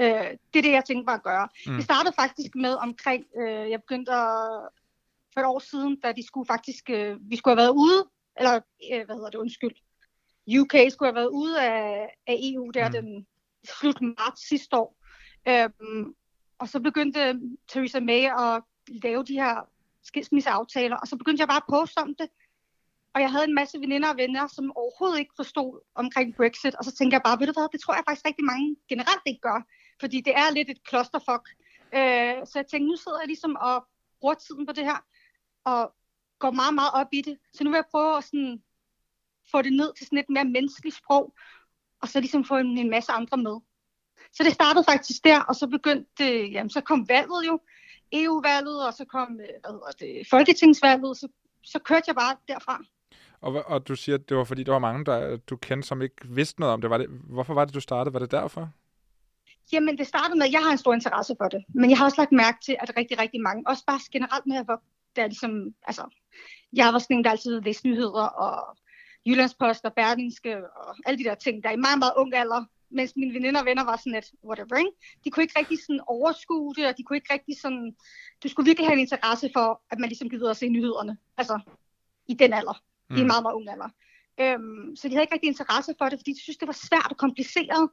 øh, 0.00 0.30
det 0.52 0.58
er 0.58 0.62
det, 0.62 0.72
jeg 0.72 0.84
tænkte 0.84 1.06
bare 1.06 1.16
at 1.16 1.22
gøre. 1.22 1.48
Mm. 1.66 1.74
Det 1.74 1.84
startede 1.84 2.14
faktisk 2.14 2.54
med 2.54 2.74
omkring, 2.74 3.26
øh, 3.36 3.70
jeg 3.70 3.80
begyndte 3.80 4.12
at, 4.12 4.68
for 5.34 5.40
et 5.40 5.46
år 5.46 5.58
siden, 5.58 6.00
da 6.00 6.12
de 6.12 6.26
skulle 6.26 6.46
faktisk, 6.46 6.90
øh, 6.90 7.16
vi 7.30 7.36
skulle 7.36 7.52
have 7.52 7.64
været 7.64 7.76
ude, 7.76 8.08
eller 8.38 8.60
øh, 8.92 9.06
hvad 9.06 9.16
hedder 9.16 9.30
det, 9.30 9.38
undskyld, 9.38 9.74
UK 10.60 10.74
skulle 10.90 11.08
have 11.08 11.14
været 11.14 11.28
ude 11.28 11.62
af, 11.62 12.14
af 12.26 12.36
EU 12.42 12.70
der 12.70 12.88
mm. 12.88 12.92
den 12.92 13.26
slut 13.64 14.00
marts 14.00 14.48
sidste 14.48 14.76
år. 14.76 14.96
Øhm, 15.48 16.14
og 16.58 16.68
så 16.68 16.80
begyndte 16.80 17.40
Theresa 17.68 18.00
May 18.00 18.24
at 18.38 18.62
lave 18.88 19.24
de 19.24 19.32
her 19.32 19.68
skilsmisseaftaler, 20.02 20.96
og 20.96 21.08
så 21.08 21.16
begyndte 21.16 21.40
jeg 21.40 21.48
bare 21.48 21.56
at 21.56 21.70
poste 21.70 21.98
om 21.98 22.14
det. 22.14 22.28
Og 23.14 23.20
jeg 23.20 23.30
havde 23.32 23.44
en 23.44 23.54
masse 23.54 23.80
veninder 23.80 24.10
og 24.10 24.16
venner, 24.16 24.46
som 24.46 24.72
overhovedet 24.76 25.18
ikke 25.18 25.32
forstod 25.36 25.80
omkring 25.94 26.36
Brexit, 26.36 26.74
og 26.74 26.84
så 26.84 26.92
tænkte 26.94 27.14
jeg 27.14 27.22
bare, 27.24 27.40
ved 27.40 27.46
du 27.46 27.52
hvad, 27.52 27.68
det 27.72 27.80
tror 27.80 27.94
jeg 27.94 28.04
faktisk 28.08 28.26
rigtig 28.26 28.44
mange 28.44 28.76
generelt 28.88 29.24
ikke 29.26 29.40
gør, 29.40 29.66
fordi 30.00 30.20
det 30.20 30.34
er 30.36 30.50
lidt 30.50 30.70
et 30.70 30.84
klosterfuck. 30.84 31.44
Øh, 31.94 32.36
så 32.48 32.52
jeg 32.54 32.66
tænkte, 32.66 32.90
nu 32.90 32.96
sidder 32.96 33.18
jeg 33.20 33.26
ligesom 33.26 33.56
og 33.56 33.86
bruger 34.20 34.34
tiden 34.34 34.66
på 34.66 34.72
det 34.72 34.84
her, 34.84 34.98
og 35.64 35.94
går 36.38 36.50
meget, 36.50 36.74
meget 36.74 36.92
op 36.94 37.06
i 37.12 37.20
det. 37.20 37.38
Så 37.54 37.64
nu 37.64 37.70
vil 37.70 37.76
jeg 37.76 37.90
prøve 37.90 38.16
at 38.16 38.24
sådan, 38.24 38.62
få 39.50 39.62
det 39.62 39.72
ned 39.72 39.94
til 39.94 40.06
sådan 40.06 40.18
et 40.18 40.30
mere 40.30 40.44
menneskeligt 40.44 40.96
sprog, 40.96 41.34
og 42.02 42.08
så 42.08 42.20
ligesom 42.20 42.44
få 42.44 42.56
en, 42.56 42.78
en 42.78 42.90
masse 42.90 43.12
andre 43.12 43.36
med. 43.36 43.56
Så 44.32 44.42
det 44.42 44.52
startede 44.52 44.84
faktisk 44.84 45.24
der, 45.24 45.40
og 45.40 45.54
så 45.54 45.66
begyndte, 45.66 46.24
jamen 46.24 46.70
så 46.70 46.80
kom 46.80 47.08
valget 47.08 47.46
jo, 47.46 47.60
EU-valget, 48.12 48.86
og 48.86 48.94
så 48.94 49.04
kom 49.04 49.40
øh, 49.40 49.54
hvad 49.60 49.72
hedder 49.72 49.92
det, 49.98 50.26
Folketingsvalget, 50.30 51.16
så, 51.16 51.28
så 51.64 51.78
kørte 51.78 52.04
jeg 52.06 52.14
bare 52.14 52.36
derfra. 52.48 52.84
Og, 53.40 53.64
og 53.66 53.88
du 53.88 53.96
siger, 53.96 54.18
at 54.18 54.28
det 54.28 54.36
var 54.36 54.44
fordi, 54.44 54.62
der 54.62 54.72
var 54.72 54.78
mange, 54.78 55.04
der 55.04 55.36
du 55.36 55.56
kendte, 55.56 55.88
som 55.88 56.02
ikke 56.02 56.16
vidste 56.24 56.60
noget 56.60 56.72
om 56.72 56.80
det. 56.80 56.90
Var 56.90 56.98
det. 56.98 57.08
Hvorfor 57.08 57.54
var 57.54 57.64
det, 57.64 57.74
du 57.74 57.80
startede? 57.80 58.12
Var 58.12 58.18
det 58.18 58.30
derfor? 58.30 58.70
Jamen, 59.72 59.98
det 59.98 60.06
startede 60.06 60.38
med, 60.38 60.46
at 60.46 60.52
jeg 60.52 60.60
har 60.60 60.72
en 60.72 60.78
stor 60.78 60.94
interesse 60.94 61.34
for 61.40 61.48
det. 61.48 61.64
Men 61.74 61.90
jeg 61.90 61.98
har 61.98 62.04
også 62.04 62.20
lagt 62.20 62.32
mærke 62.32 62.58
til, 62.64 62.76
at 62.80 62.92
rigtig, 62.96 63.18
rigtig 63.18 63.40
mange, 63.40 63.62
også 63.66 63.84
bare 63.86 64.00
generelt 64.12 64.46
med, 64.46 64.64
hvor 64.64 64.82
der 65.16 65.26
ligesom, 65.26 65.74
altså, 65.82 66.04
jeg 66.72 66.92
var 66.92 66.98
sådan 66.98 67.16
en, 67.16 67.24
der 67.24 67.30
altid 67.30 67.60
læste 67.60 67.88
nyheder, 67.88 68.22
og 68.22 68.76
Jyllandspost 69.26 69.84
og 69.84 69.92
Berlingske, 69.94 70.56
og 70.56 70.96
alle 71.06 71.18
de 71.18 71.24
der 71.24 71.34
ting, 71.34 71.62
der 71.62 71.68
er 71.68 71.72
i 71.72 71.76
meget, 71.86 71.98
meget 71.98 72.12
ung 72.16 72.34
alder, 72.34 72.64
mens 72.90 73.12
mine 73.16 73.34
veninder 73.34 73.60
og 73.60 73.66
venner 73.66 73.84
var 73.84 73.96
sådan 73.96 74.12
lidt, 74.12 74.32
whatever, 74.44 74.76
ikke? 74.76 74.90
De 75.24 75.30
kunne 75.30 75.42
ikke 75.42 75.58
rigtig 75.58 75.78
sådan 75.82 76.00
overskue 76.06 76.74
det, 76.74 76.86
og 76.86 76.94
de 76.98 77.02
kunne 77.02 77.16
ikke 77.16 77.32
rigtig 77.32 77.60
sådan, 77.60 77.96
du 78.42 78.48
skulle 78.48 78.66
virkelig 78.66 78.88
have 78.88 78.94
en 78.94 79.06
interesse 79.06 79.50
for, 79.52 79.82
at 79.90 79.98
man 79.98 80.08
ligesom 80.08 80.30
gider 80.30 80.50
at 80.50 80.56
se 80.56 80.68
nyhederne, 80.68 81.18
altså 81.36 81.60
i 82.28 82.34
den 82.34 82.52
alder, 82.52 82.82
mm. 83.10 83.16
i 83.16 83.20
en 83.20 83.26
meget, 83.26 83.42
meget 83.42 83.54
ung 83.54 83.68
alder. 83.70 83.90
Øhm, 84.40 84.96
så 84.96 85.08
de 85.08 85.12
havde 85.12 85.24
ikke 85.24 85.34
rigtig 85.34 85.48
interesse 85.48 85.94
for 85.98 86.08
det, 86.08 86.18
fordi 86.18 86.32
de 86.32 86.42
synes, 86.42 86.56
det 86.56 86.66
var 86.66 86.78
svært 86.88 87.10
og 87.10 87.16
kompliceret. 87.16 87.90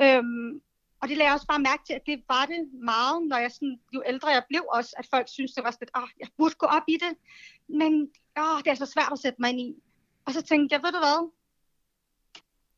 Øhm, 0.00 0.60
og 1.00 1.08
det 1.08 1.16
lagde 1.16 1.28
jeg 1.28 1.34
også 1.34 1.46
bare 1.46 1.66
mærke 1.70 1.82
til, 1.86 1.92
at 1.92 2.06
det 2.06 2.22
var 2.28 2.46
det 2.46 2.60
meget, 2.92 3.28
når 3.30 3.36
jeg 3.36 3.52
sådan, 3.52 3.80
jo 3.94 4.02
ældre 4.06 4.28
jeg 4.28 4.44
blev 4.48 4.64
også, 4.72 4.94
at 4.98 5.06
folk 5.10 5.28
synes 5.28 5.52
det 5.52 5.64
var 5.64 5.70
sådan, 5.70 5.88
at 5.94 6.02
oh, 6.02 6.08
jeg 6.20 6.28
burde 6.36 6.54
gå 6.54 6.66
op 6.66 6.86
i 6.88 6.96
det, 7.04 7.12
men 7.68 7.92
oh, 8.36 8.58
det 8.64 8.70
er 8.70 8.74
så 8.74 8.86
svært 8.86 9.12
at 9.12 9.18
sætte 9.18 9.40
mig 9.40 9.50
ind 9.50 9.60
i. 9.60 9.74
Og 10.26 10.32
så 10.32 10.42
tænkte 10.42 10.74
jeg, 10.74 10.82
ved 10.82 10.92
du 10.92 10.98
hvad, 10.98 11.30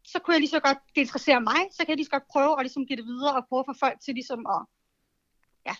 så 0.04 0.18
kunne 0.18 0.34
jeg 0.34 0.40
lige 0.40 0.56
så 0.56 0.60
godt, 0.60 0.78
det 0.94 1.00
interesserer 1.00 1.40
mig, 1.40 1.60
så 1.72 1.78
kan 1.78 1.88
jeg 1.88 1.96
lige 1.96 2.10
så 2.10 2.10
godt 2.10 2.32
prøve 2.34 2.52
at 2.58 2.64
ligesom 2.64 2.86
give 2.86 2.96
det 2.96 3.06
videre 3.06 3.34
og 3.36 3.46
prøve 3.48 3.60
at 3.60 3.68
få 3.70 3.74
folk 3.80 4.00
til 4.04 4.14
ligesom 4.14 4.46
at, 4.54 4.60
ja, 5.68 5.74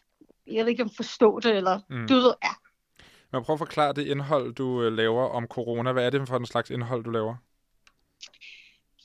jeg 0.54 0.64
ved 0.64 0.70
ikke 0.70 0.82
om 0.82 0.90
forstå 0.90 1.40
det, 1.40 1.52
eller 1.56 1.80
mm. 1.90 2.06
du 2.08 2.14
ved, 2.14 2.34
ja. 2.44 2.54
Men 3.32 3.44
prøv 3.44 3.54
at 3.54 3.58
forklare 3.58 3.92
det 3.92 4.06
indhold, 4.06 4.54
du 4.54 4.82
øh, 4.82 4.92
laver 4.92 5.28
om 5.28 5.46
corona. 5.46 5.92
Hvad 5.92 6.06
er 6.06 6.10
det 6.10 6.28
for 6.28 6.36
en 6.36 6.46
slags 6.46 6.70
indhold, 6.70 7.04
du 7.04 7.10
laver? 7.10 7.36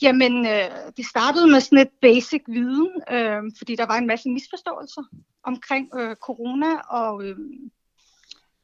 Jamen, 0.02 0.46
øh, 0.46 0.70
det 0.98 1.06
startede 1.06 1.48
med 1.52 1.60
sådan 1.60 1.78
et 1.78 1.90
basic 2.02 2.44
viden, 2.48 2.92
øh, 3.12 3.42
fordi 3.58 3.76
der 3.76 3.86
var 3.86 3.98
en 3.98 4.08
masse 4.08 4.30
misforståelser 4.30 5.04
omkring 5.44 5.90
øh, 6.00 6.16
corona, 6.16 6.78
og 6.78 7.24
øh, 7.24 7.38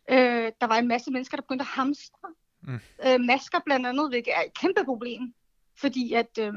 øh, 0.09 0.51
der 0.61 0.67
var 0.67 0.75
en 0.75 0.87
masse 0.87 1.11
mennesker, 1.11 1.37
der 1.37 1.41
begyndte 1.41 1.63
at 1.63 1.67
hamstre 1.67 2.29
mm. 2.61 2.79
øh, 3.05 3.19
masker 3.19 3.59
blandt 3.65 3.87
andet, 3.87 4.09
hvilket 4.09 4.33
er 4.37 4.41
et 4.41 4.53
kæmpe 4.53 4.85
problem 4.85 5.33
fordi 5.79 6.13
at, 6.13 6.37
øh, 6.39 6.53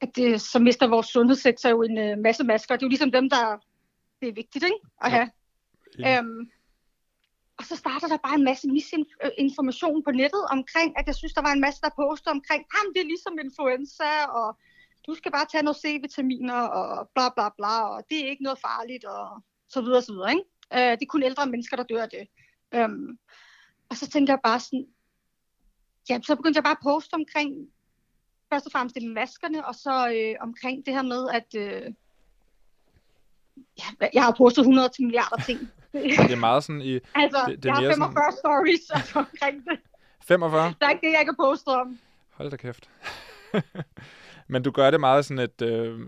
at 0.00 0.16
det, 0.16 0.40
så 0.40 0.58
mister 0.58 0.86
vores 0.86 1.06
sundhedssektor 1.06 1.68
jo 1.68 1.82
en 1.82 1.98
øh, 1.98 2.18
masse 2.18 2.44
masker. 2.44 2.76
Det 2.76 2.82
er 2.82 2.86
jo 2.86 2.88
ligesom 2.88 3.12
dem, 3.12 3.30
der 3.30 3.64
det 4.20 4.28
er 4.28 4.32
vigtigt 4.32 4.64
ikke? 4.64 4.76
at 5.02 5.10
have. 5.10 5.30
Ja. 5.98 6.18
Øhm, 6.18 6.50
og 7.60 7.66
så 7.66 7.76
starter 7.76 8.08
der 8.08 8.16
bare 8.26 8.34
en 8.34 8.44
masse 8.50 8.66
misinformation 8.68 10.02
på 10.04 10.10
nettet 10.10 10.44
omkring, 10.56 10.98
at 10.98 11.06
jeg 11.06 11.14
synes, 11.14 11.32
der 11.34 11.42
var 11.42 11.52
en 11.52 11.60
masse, 11.60 11.80
der 11.80 11.98
postede 12.02 12.32
omkring, 12.38 12.62
ham 12.76 12.86
det 12.94 13.00
er 13.00 13.12
ligesom 13.12 13.38
influenza, 13.44 14.12
og 14.38 14.58
du 15.06 15.14
skal 15.14 15.32
bare 15.32 15.46
tage 15.52 15.62
nogle 15.62 15.80
C-vitaminer, 15.82 16.60
og 16.78 17.08
bla 17.14 17.28
bla 17.36 17.48
bla, 17.58 17.74
og 17.94 18.04
det 18.10 18.18
er 18.24 18.30
ikke 18.30 18.42
noget 18.42 18.58
farligt, 18.68 19.04
og 19.04 19.42
så 19.68 19.80
videre, 19.80 20.02
så 20.02 20.12
videre. 20.12 20.30
Ikke? 20.30 20.44
Øh, 20.76 20.92
det 20.98 21.02
er 21.02 21.14
kun 21.14 21.22
ældre 21.22 21.46
mennesker, 21.46 21.76
der 21.76 21.84
dør 21.84 22.02
af 22.02 22.10
det. 22.16 22.24
Øhm, 22.74 23.18
og 23.90 23.96
så 23.96 24.08
tænkte 24.08 24.30
jeg 24.30 24.40
bare 24.44 24.60
sådan, 24.60 24.86
ja, 26.08 26.20
så 26.22 26.36
begyndte 26.36 26.58
jeg 26.58 26.64
bare 26.64 26.78
at 26.80 26.86
poste 26.88 27.14
omkring, 27.14 27.50
først 28.52 28.66
og 28.66 28.72
fremmest 28.72 28.94
det 28.94 29.02
med 29.02 29.14
maskerne, 29.14 29.66
og 29.66 29.74
så 29.74 29.94
øh, 30.16 30.34
omkring 30.40 30.86
det 30.86 30.94
her 30.94 31.02
med, 31.02 31.22
at 31.38 31.48
øh, 31.64 31.86
ja, 33.80 34.08
jeg 34.14 34.22
har 34.22 34.34
postet 34.38 34.60
100 34.60 34.90
milliarder 34.98 35.42
ting 35.46 35.60
det 35.92 36.32
er 36.32 36.36
meget 36.36 36.64
sådan 36.64 36.82
i... 36.82 36.94
altså, 37.14 37.44
det, 37.46 37.62
det 37.62 37.64
jeg 37.64 37.74
har 37.74 37.82
45 37.82 38.14
sådan... 38.14 38.38
stories 38.38 38.90
altså, 38.94 39.18
omkring 39.18 39.64
det. 39.64 39.78
45? 40.24 40.74
Der 40.80 40.86
er 40.86 40.90
ikke 40.90 41.06
det, 41.06 41.12
jeg 41.12 41.24
kan 41.24 41.36
poste 41.36 41.68
om. 41.68 41.98
Hold 42.30 42.50
da 42.50 42.56
kæft. 42.56 42.90
Men 44.52 44.62
du 44.62 44.70
gør 44.70 44.90
det 44.90 45.00
meget 45.00 45.24
sådan 45.24 45.38
et 45.38 45.62
øh, 45.62 46.00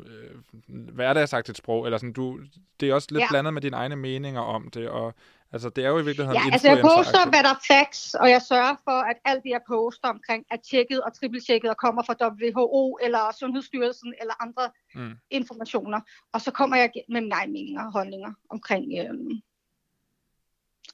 hverdagsagtigt 0.69 1.59
sprog, 1.59 1.85
eller 1.85 1.99
sådan, 1.99 2.13
du, 2.13 2.41
det 2.81 2.91
er 2.91 2.95
også 2.95 3.09
lidt 3.11 3.21
ja. 3.21 3.27
blandet 3.31 3.55
med 3.55 3.63
dine 3.63 3.77
egne 3.77 3.97
meninger 3.97 4.41
om 4.41 4.71
det, 4.71 4.89
og 4.89 5.15
Altså, 5.53 5.69
det 5.69 5.85
er 5.85 5.89
jo 5.89 5.99
i 5.99 6.05
virkeligheden 6.05 6.41
Ja, 6.41 6.53
altså 6.53 6.69
jeg 6.69 6.81
poster, 6.81 7.31
hvad 7.31 7.43
der 7.43 7.53
er 7.59 7.63
facts, 7.73 8.15
og 8.15 8.31
jeg 8.31 8.43
sørger 8.43 8.77
for, 8.85 8.99
at 9.11 9.17
alt 9.25 9.43
det, 9.45 9.51
jeg 9.51 9.61
poster 9.69 10.09
omkring, 10.09 10.45
er 10.51 10.57
tjekket 10.71 11.01
og 11.03 11.15
trippeltjekket 11.15 11.71
og 11.71 11.77
kommer 11.77 12.03
fra 12.03 12.15
WHO 12.41 12.99
eller 13.03 13.23
Sundhedsstyrelsen 13.41 14.15
eller 14.21 14.35
andre 14.43 14.65
mm. 14.95 15.15
informationer. 15.31 16.01
Og 16.33 16.41
så 16.41 16.51
kommer 16.51 16.77
jeg 16.77 16.91
med 17.09 17.21
mine 17.21 17.35
egne 17.35 17.53
meninger 17.53 17.85
og 17.87 17.93
holdninger 17.93 18.33
omkring, 18.51 18.85
øh, 19.01 19.15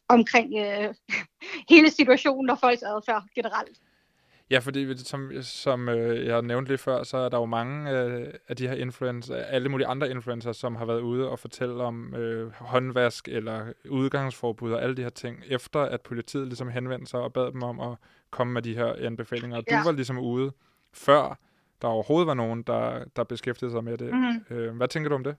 omkring 0.09 0.55
øh, 0.59 0.94
hele 1.73 1.90
situationen 1.90 2.51
og 2.51 2.59
folks 2.59 2.83
adfærd 2.83 3.25
generelt. 3.35 3.79
Ja, 4.51 4.59
fordi 4.59 4.97
som, 4.97 5.31
som 5.42 5.88
øh, 5.88 6.27
jeg 6.27 6.42
nævnte 6.42 6.71
lige 6.71 6.79
før, 6.79 7.03
så 7.03 7.16
er 7.16 7.29
der 7.29 7.38
jo 7.38 7.44
mange 7.44 7.90
øh, 7.90 8.35
af 8.49 8.57
de 8.57 8.68
her 8.68 8.75
influencer, 8.75 9.37
alle 9.37 9.68
mulige 9.68 9.87
andre 9.87 10.11
influencer, 10.11 10.53
som 10.53 10.77
har 10.77 10.85
været 10.85 11.01
ude 11.01 11.29
og 11.31 11.38
fortælle 11.38 11.85
om 11.85 12.14
øh, 12.14 12.53
håndvask 12.53 13.29
eller 13.29 13.73
udgangsforbud 13.90 14.73
og 14.73 14.83
alle 14.83 14.97
de 14.97 15.03
her 15.03 15.11
ting, 15.11 15.42
efter 15.47 15.81
at 15.81 16.01
politiet 16.01 16.47
ligesom 16.47 16.68
henvendte 16.68 17.07
sig 17.07 17.21
og 17.21 17.33
bad 17.33 17.53
dem 17.53 17.62
om 17.62 17.81
at 17.81 17.97
komme 18.31 18.53
med 18.53 18.62
de 18.62 18.75
her 18.75 18.94
anbefalinger. 19.07 19.57
Og 19.57 19.64
ja. 19.71 19.79
du 19.79 19.85
var 19.85 19.92
ligesom 19.92 20.18
ude, 20.18 20.53
før 20.92 21.38
der 21.83 21.88
overhovedet 21.88 22.27
var 22.27 22.35
nogen, 22.35 22.62
der, 22.62 23.05
der 23.16 23.25
beskæftigede 23.25 23.73
sig 23.73 23.85
med 23.85 23.99
det. 23.99 24.12
Mm-hmm. 24.12 24.57
Øh, 24.57 24.77
hvad 24.77 24.88
tænker 24.88 25.09
du 25.09 25.14
om 25.14 25.25
det? 25.25 25.37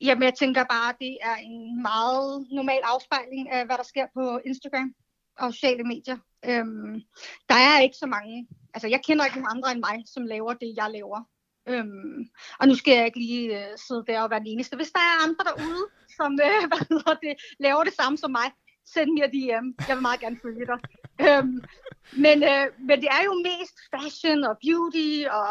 Jamen, 0.00 0.22
jeg 0.22 0.34
tænker 0.34 0.64
bare, 0.64 0.88
at 0.88 0.96
det 1.00 1.18
er 1.22 1.34
en 1.34 1.82
meget 1.82 2.46
normal 2.50 2.80
afspejling 2.84 3.50
af, 3.50 3.66
hvad 3.66 3.76
der 3.76 3.82
sker 3.84 4.06
på 4.14 4.40
Instagram 4.44 4.94
og 5.38 5.54
sociale 5.54 5.84
medier. 5.84 6.18
Øhm, 6.44 7.02
der 7.48 7.54
er 7.54 7.80
ikke 7.80 7.96
så 7.96 8.06
mange, 8.06 8.48
altså 8.74 8.88
jeg 8.88 9.00
kender 9.04 9.24
ikke 9.24 9.36
nogen 9.36 9.56
andre 9.56 9.72
end 9.72 9.80
mig, 9.80 10.02
som 10.06 10.26
laver 10.26 10.52
det, 10.52 10.74
jeg 10.76 10.90
laver. 10.90 11.20
Øhm, 11.68 12.28
og 12.60 12.68
nu 12.68 12.74
skal 12.74 12.94
jeg 12.96 13.06
ikke 13.06 13.18
lige 13.18 13.46
øh, 13.60 13.78
sidde 13.88 14.04
der 14.06 14.20
og 14.22 14.30
være 14.30 14.38
den 14.38 14.46
eneste. 14.46 14.76
Hvis 14.76 14.90
der 14.90 15.00
er 15.00 15.24
andre 15.26 15.44
derude, 15.44 15.84
som 16.16 16.32
øh, 16.32 16.62
hvad 16.70 16.82
hedder 16.88 17.14
det, 17.14 17.34
laver 17.60 17.84
det 17.84 17.92
samme 17.92 18.18
som 18.18 18.30
mig, 18.30 18.48
send 18.92 19.10
mig 19.10 19.28
DM. 19.34 19.66
Jeg 19.88 19.96
vil 19.96 20.02
meget 20.02 20.20
gerne 20.20 20.38
følge 20.42 20.66
dig. 20.66 20.78
øhm, 21.26 21.58
men, 22.24 22.36
uh, 22.52 22.66
men 22.88 22.96
det 23.02 23.08
er 23.18 23.22
jo 23.28 23.34
mest 23.48 23.76
fashion 23.94 24.44
og 24.44 24.56
beauty 24.64 25.10
og 25.38 25.48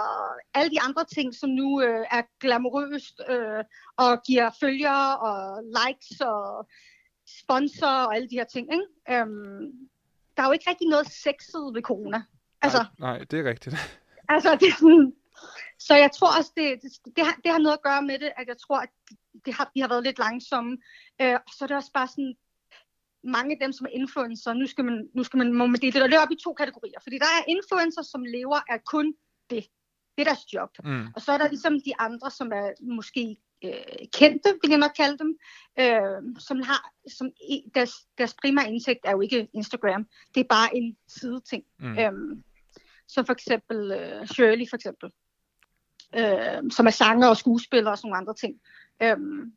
alle 0.54 0.70
de 0.76 0.82
andre 0.88 1.04
ting, 1.16 1.36
som 1.36 1.50
nu 1.50 1.68
uh, 1.76 2.04
er 2.18 2.22
glamourøst 2.40 3.22
uh, 3.34 3.62
og 3.98 4.24
giver 4.28 4.50
følgere 4.60 5.18
og 5.18 5.64
likes 5.80 6.22
og 6.22 6.68
sponsor 7.42 7.88
og 8.06 8.16
alle 8.16 8.30
de 8.30 8.36
her 8.36 8.50
ting. 8.56 8.68
Ikke? 8.74 9.20
Øhm, 9.22 9.62
der 10.38 10.44
er 10.44 10.48
jo 10.48 10.52
ikke 10.52 10.70
rigtig 10.70 10.88
noget 10.88 11.08
sexet 11.08 11.74
ved 11.74 11.82
corona. 11.82 12.24
Altså, 12.62 12.86
nej, 13.00 13.18
nej, 13.18 13.26
det 13.32 13.40
er 13.40 13.50
rigtigt. 13.50 13.76
altså, 14.34 14.56
det 14.56 14.68
er 14.68 14.78
sådan, 14.80 15.14
så 15.80 15.96
jeg 15.96 16.12
tror 16.12 16.38
også, 16.38 16.52
det, 16.56 16.80
det, 16.82 16.92
det, 17.16 17.26
har, 17.26 17.36
det 17.44 17.52
har 17.52 17.60
noget 17.60 17.78
at 17.78 17.84
gøre 17.84 18.02
med 18.02 18.20
det, 18.20 18.32
at 18.38 18.48
jeg 18.48 18.58
tror, 18.58 18.80
at 18.80 18.90
det 19.46 19.54
har, 19.54 19.72
de 19.76 19.82
har 19.82 19.88
været 19.88 20.04
lidt 20.04 20.20
langsomme. 20.20 20.78
Øh, 21.22 21.34
og 21.34 21.52
så 21.54 21.66
er 21.66 21.68
det 21.68 21.78
også 21.78 21.92
bare 21.94 22.08
sådan, 22.08 22.36
mange 23.24 23.52
af 23.56 23.60
dem, 23.62 23.72
som 23.72 23.86
er 23.86 23.90
influencer, 23.90 24.54
nu 24.54 24.68
skal 24.68 24.86
man, 24.86 25.10
nu 25.14 25.24
skal 25.24 25.38
man, 25.38 25.54
må 25.54 25.66
man 25.66 25.82
dele 25.82 26.02
det, 26.02 26.12
der 26.12 26.20
op 26.20 26.32
i 26.32 26.44
to 26.44 26.54
kategorier. 26.54 27.00
Fordi 27.04 27.18
der 27.18 27.26
er 27.26 27.44
influencer, 27.48 28.02
som 28.02 28.24
lever 28.24 28.60
af 28.74 28.84
kun 28.84 29.14
det. 29.50 29.64
Det 30.16 30.28
er 30.28 30.30
deres 30.30 30.54
job. 30.54 30.70
Mm. 30.84 31.08
Og 31.16 31.22
så 31.22 31.32
er 31.32 31.38
der 31.38 31.50
ligesom 31.50 31.74
de 31.86 31.94
andre, 32.00 32.32
som 32.32 32.52
er 32.52 32.72
måske 32.82 33.38
øh, 33.64 34.08
kendte, 34.14 34.50
vil 34.62 34.70
jeg 34.70 34.80
nok 34.80 34.92
kalde 34.98 35.18
dem, 35.18 35.38
øh, 35.80 36.40
som 36.40 36.62
har, 36.62 36.92
som 37.18 37.32
deres, 37.76 37.94
deres 38.18 38.36
primære 38.42 38.68
indtægt 38.68 39.00
er 39.04 39.12
jo 39.12 39.22
ikke 39.22 39.48
Instagram. 39.54 40.08
Det 40.36 40.42
er 40.42 40.48
bare 40.50 40.76
en 40.76 40.98
sideting. 41.08 41.64
Mm. 41.80 42.00
Øhm, 42.00 42.44
som 43.08 43.26
for 43.26 43.34
eksempel 43.34 43.92
øh, 43.92 44.28
Shirley 44.28 44.70
for 44.70 44.76
eksempel, 44.76 45.12
øh, 46.16 46.72
som 46.72 46.88
er 46.88 46.92
sanger 46.92 47.28
og 47.28 47.38
skuespiller 47.38 47.92
og 47.92 47.98
sådan 47.98 48.08
nogle 48.08 48.18
andre 48.18 48.34
ting. 48.34 48.62
Øhm, 49.04 49.54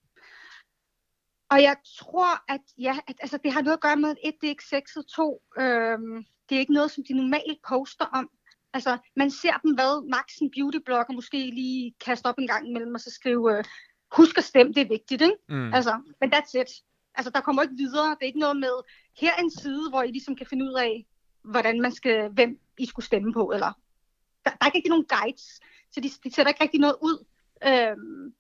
og 1.53 1.63
jeg 1.63 1.77
tror, 1.99 2.53
at 2.53 2.61
ja, 2.79 2.99
at, 3.09 3.17
altså, 3.21 3.39
det 3.45 3.53
har 3.53 3.63
noget 3.63 3.77
at 3.77 3.83
gøre 3.83 3.97
med, 3.97 4.11
at 4.11 4.17
et, 4.25 4.35
det 4.41 4.47
er 4.47 4.51
ikke 4.51 4.65
sexet, 4.65 5.07
to, 5.07 5.43
øhm, 5.59 6.25
det 6.49 6.55
er 6.57 6.61
ikke 6.61 6.73
noget, 6.73 6.91
som 6.91 7.05
de 7.09 7.13
normalt 7.13 7.59
poster 7.69 8.05
om. 8.05 8.31
Altså, 8.73 8.99
man 9.17 9.31
ser 9.31 9.57
dem, 9.63 9.75
hvad 9.75 10.09
Max 10.11 10.27
en 10.41 10.51
beautyblogger 10.51 11.15
måske 11.15 11.51
lige 11.51 11.95
kaster 12.05 12.29
op 12.29 12.39
en 12.39 12.47
gang 12.47 12.69
imellem, 12.69 12.95
og 12.95 13.01
så 13.01 13.11
skrive, 13.11 13.59
øh, 13.59 13.65
husk 14.17 14.39
at 14.39 14.45
stemme, 14.45 14.73
det 14.73 14.81
er 14.81 14.89
vigtigt, 14.89 15.23
ikke? 15.23 15.37
Mm. 15.49 15.75
Altså, 15.75 16.01
men 16.21 16.35
that's 16.35 16.61
it. 16.61 16.71
Altså, 17.15 17.31
der 17.31 17.41
kommer 17.41 17.63
ikke 17.63 17.77
videre. 17.77 18.11
Det 18.11 18.23
er 18.23 18.27
ikke 18.27 18.39
noget 18.39 18.57
med, 18.57 18.77
her 19.21 19.35
en 19.35 19.51
side, 19.51 19.91
hvor 19.91 20.03
I 20.03 20.11
ligesom 20.11 20.37
kan 20.37 20.47
finde 20.47 20.65
ud 20.65 20.75
af, 20.75 21.07
hvordan 21.43 21.81
man 21.81 21.93
skal, 21.93 22.29
hvem 22.29 22.59
I 22.79 22.87
skulle 22.87 23.07
stemme 23.07 23.33
på, 23.33 23.51
eller 23.55 23.73
der, 24.45 24.51
der 24.51 24.57
er 24.61 24.67
ikke 24.67 24.79
rigtig 24.79 24.91
nogen 24.91 25.07
guides, 25.09 25.61
så 25.93 26.01
de, 26.01 26.11
de 26.25 26.35
sætter 26.35 26.51
ikke 26.51 26.63
rigtig 26.63 26.81
noget 26.81 26.97
ud. 27.03 27.25
Øhm, 27.67 28.35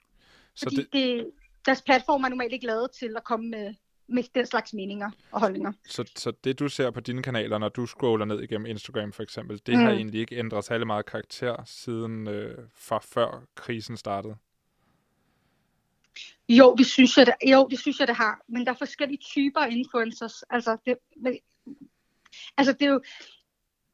så 0.54 0.70
det... 0.70 0.88
Det, 0.92 1.32
deres 1.66 1.82
platform 1.82 2.24
er 2.24 2.28
normalt 2.28 2.52
ikke 2.52 2.66
lavet 2.66 2.90
til 2.90 3.16
at 3.16 3.24
komme 3.24 3.50
med, 3.50 3.74
med 4.06 4.22
den 4.34 4.46
slags 4.46 4.74
meninger 4.74 5.10
og 5.32 5.40
holdninger. 5.40 5.72
Så, 5.86 6.12
så 6.16 6.32
det, 6.44 6.58
du 6.58 6.68
ser 6.68 6.90
på 6.90 7.00
dine 7.00 7.22
kanaler, 7.22 7.58
når 7.58 7.68
du 7.68 7.86
scroller 7.86 8.24
ned 8.24 8.42
igennem 8.42 8.66
Instagram 8.66 9.12
for 9.12 9.22
eksempel, 9.22 9.60
det 9.66 9.78
mm. 9.78 9.84
har 9.84 9.90
egentlig 9.90 10.20
ikke 10.20 10.36
ændret 10.36 10.64
særlig 10.64 10.86
meget 10.86 11.06
karakter 11.06 11.56
siden 11.66 12.28
øh, 12.28 12.58
fra 12.74 12.98
før 12.98 13.42
krisen 13.54 13.96
startede? 13.96 14.36
Jo, 16.48 16.74
det 16.78 16.86
synes 16.86 17.16
jeg, 17.16 17.26
det, 17.26 17.34
jo, 17.50 17.68
det 17.70 17.78
synes 17.78 18.00
jeg, 18.00 18.08
det 18.08 18.16
har. 18.16 18.40
Men 18.48 18.66
der 18.66 18.72
er 18.72 18.76
forskellige 18.76 19.18
typer 19.18 19.60
influencers. 19.60 20.42
Altså, 20.42 20.76
det, 20.86 20.96
men, 21.16 21.38
altså, 22.56 22.72
det 22.72 22.82
er 22.82 22.90
jo... 22.90 23.02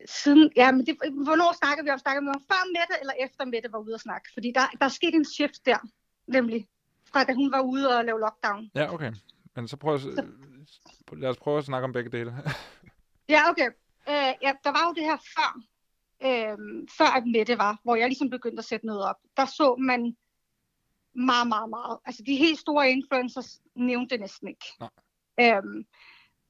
Siden, 0.07 0.53
ja, 0.57 0.73
men 0.73 0.87
det, 0.87 0.97
hvornår 1.25 1.59
snakker 1.59 1.85
vi 1.85 1.91
om? 1.91 1.99
Snakker 1.99 2.23
vi 2.23 2.29
om 2.29 2.43
før 2.53 2.63
Mette 2.67 2.95
eller 3.01 3.15
efter 3.25 3.45
Mette 3.45 3.73
var 3.73 3.79
ude 3.79 3.95
at 3.95 4.01
snakke? 4.01 4.29
Fordi 4.33 4.53
der, 4.55 4.61
der 4.79 4.85
er 4.85 4.89
sket 4.89 5.15
en 5.15 5.25
shift 5.25 5.67
der, 5.67 5.79
nemlig 6.27 6.69
fra 7.13 7.25
da 7.25 7.33
hun 7.33 7.53
var 7.53 7.61
ude 7.61 7.99
og 7.99 8.05
lave 8.05 8.21
lockdown. 8.21 8.71
Ja, 8.75 8.95
okay. 8.95 9.13
Men 9.57 9.69
så 9.69 9.77
prøv 9.77 9.95
at, 9.95 10.01
så... 10.01 10.27
lad 11.13 11.31
os 11.31 11.37
prøve 11.37 11.59
at 11.59 11.65
snakke 11.65 11.85
om 11.85 11.93
begge 11.93 12.11
dele. 12.11 12.35
ja, 13.35 13.51
okay. 13.51 13.69
Øh, 14.09 14.33
ja, 14.43 14.53
der 14.65 14.71
var 14.71 14.85
jo 14.89 14.93
det 14.95 15.05
her 15.05 15.17
før, 15.37 15.51
øh, 16.23 16.59
før 16.99 17.17
at 17.17 17.27
Mette 17.27 17.59
var, 17.59 17.81
hvor 17.83 17.97
jeg 17.97 18.09
ligesom 18.09 18.31
begyndte 18.31 18.61
at 18.61 18.65
sætte 18.65 18.87
noget 18.87 19.03
op. 19.03 19.17
Der 19.37 19.45
så 19.45 19.77
man 19.77 20.17
meget, 21.15 21.49
meget, 21.49 21.71
meget. 21.71 21.99
Altså 22.05 22.23
de 22.27 22.37
helt 22.37 22.59
store 22.59 22.91
influencers 22.91 23.61
nævnte 23.75 24.15
det 24.15 24.21
næsten 24.21 24.49
ikke. 24.49 24.67
Nej. 24.81 24.91
Øhm, 25.41 25.87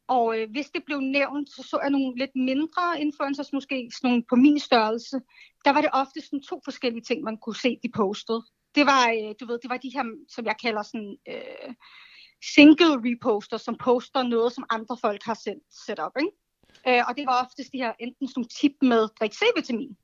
og 0.09 0.39
øh, 0.39 0.51
hvis 0.51 0.71
det 0.71 0.83
blev 0.85 1.01
nævnt, 1.01 1.49
så 1.49 1.63
så 1.63 1.79
jeg 1.83 1.91
nogle 1.91 2.19
lidt 2.19 2.31
mindre 2.35 3.01
influencers, 3.01 3.53
måske 3.53 3.91
sådan 3.95 4.11
nogle 4.11 4.25
på 4.29 4.37
min 4.37 4.59
størrelse. 4.59 5.21
Der 5.65 5.73
var 5.73 5.81
det 5.81 5.91
ofte 5.93 6.21
sådan 6.21 6.43
to 6.43 6.61
forskellige 6.65 7.03
ting, 7.03 7.23
man 7.23 7.37
kunne 7.37 7.57
se, 7.57 7.79
de 7.83 7.91
postede. 7.95 8.43
Det 8.75 8.87
var, 8.87 9.11
øh, 9.11 9.35
du 9.41 9.47
ved, 9.47 9.59
det 9.63 9.71
var 9.71 9.77
de 9.77 9.91
her, 9.95 10.05
som 10.29 10.45
jeg 10.45 10.57
kalder 10.63 10.83
sådan 10.83 11.17
øh, 11.29 11.75
single 12.55 12.95
reposter, 13.11 13.57
som 13.57 13.77
poster 13.77 14.23
noget, 14.23 14.53
som 14.53 14.65
andre 14.71 14.97
folk 15.01 15.23
har 15.23 15.35
sendt, 15.35 15.65
set 15.87 15.99
op, 15.99 16.13
ikke? 16.21 16.33
Øh, 16.89 17.05
og 17.09 17.17
det 17.17 17.27
var 17.27 17.43
oftest 17.45 17.73
de 17.73 17.79
her 17.79 17.93
enten 17.99 18.29
sådan 18.29 18.49
tip 18.49 18.73
med 18.83 19.09
drik 19.21 19.33
C-vitamin. 19.35 19.97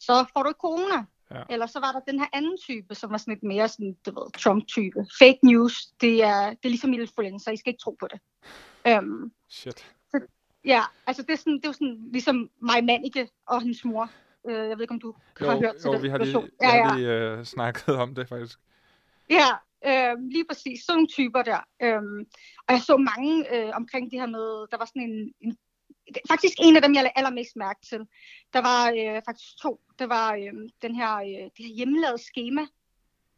Så 0.00 0.24
får 0.32 0.42
du 0.42 0.48
ikke 0.48 0.58
corona. 0.58 1.04
Ja. 1.30 1.42
Eller 1.50 1.66
så 1.66 1.80
var 1.80 1.92
der 1.92 2.00
den 2.00 2.18
her 2.20 2.26
anden 2.32 2.58
type, 2.58 2.94
som 2.94 3.10
var 3.10 3.16
sådan 3.16 3.34
lidt 3.34 3.42
mere 3.42 3.68
sådan, 3.68 3.96
du 4.06 4.10
ved, 4.10 4.32
Trump-type. 4.38 5.06
Fake 5.18 5.38
news, 5.42 5.86
det 5.86 6.22
er, 6.22 6.50
det 6.50 6.64
er 6.64 6.68
ligesom 6.68 6.92
influencer, 6.92 7.52
I 7.52 7.56
skal 7.56 7.70
ikke 7.70 7.82
tro 7.82 7.96
på 8.00 8.08
det. 8.12 8.20
Um, 8.98 9.32
Shit. 9.48 9.86
Så, 10.10 10.20
ja, 10.64 10.82
altså 11.06 11.22
det 11.22 11.30
er, 11.30 11.36
sådan, 11.36 11.56
det 11.56 11.66
er 11.66 11.72
sådan, 11.72 12.08
ligesom 12.12 12.50
mig 12.60 12.84
Manike 12.84 13.28
og 13.46 13.62
hendes 13.62 13.84
mor. 13.84 14.10
Uh, 14.44 14.52
jeg 14.52 14.76
ved 14.76 14.80
ikke, 14.80 14.92
om 14.92 15.00
du 15.00 15.14
jo, 15.40 15.46
har 15.46 15.58
hørt 15.58 15.76
til 15.76 15.88
jo, 15.88 15.94
det. 15.94 16.02
vi 16.02 16.08
har 16.08 16.18
lige, 16.18 16.48
ja, 16.62 16.76
ja. 16.76 16.96
lige 16.96 17.38
uh, 17.38 17.44
snakket 17.44 17.96
om 17.96 18.14
det 18.14 18.28
faktisk. 18.28 18.58
Ja, 19.30 19.48
øh, 19.86 20.18
lige 20.30 20.44
præcis. 20.48 20.84
Sådan 20.84 20.96
nogle 20.96 21.08
typer 21.08 21.42
der. 21.42 21.60
Øhm, 21.82 22.20
og 22.66 22.74
jeg 22.74 22.80
så 22.80 22.96
mange 22.96 23.56
øh, 23.56 23.72
omkring 23.74 24.10
det 24.10 24.20
her 24.20 24.26
med, 24.26 24.66
der 24.70 24.76
var 24.78 24.84
sådan 24.84 25.02
en, 25.02 25.32
en 25.40 25.56
faktisk 26.28 26.54
en 26.58 26.76
af 26.76 26.82
dem, 26.82 26.94
jeg 26.94 27.12
allermest 27.16 27.56
mærke 27.56 27.80
til. 27.86 28.00
Der 28.52 28.60
var 28.60 28.90
øh, 28.90 29.22
faktisk 29.28 29.58
to. 29.62 29.80
Det 29.98 30.08
var 30.08 30.34
øh, 30.34 30.52
den 30.82 30.94
her, 30.94 31.16
øh, 31.16 31.44
det 31.56 31.64
her 31.66 31.74
hjemmelavede 31.74 32.22
schema, 32.22 32.62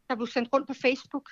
der 0.09 0.15
blev 0.15 0.27
sendt 0.27 0.49
rundt 0.53 0.67
på 0.67 0.73
Facebook 0.73 1.29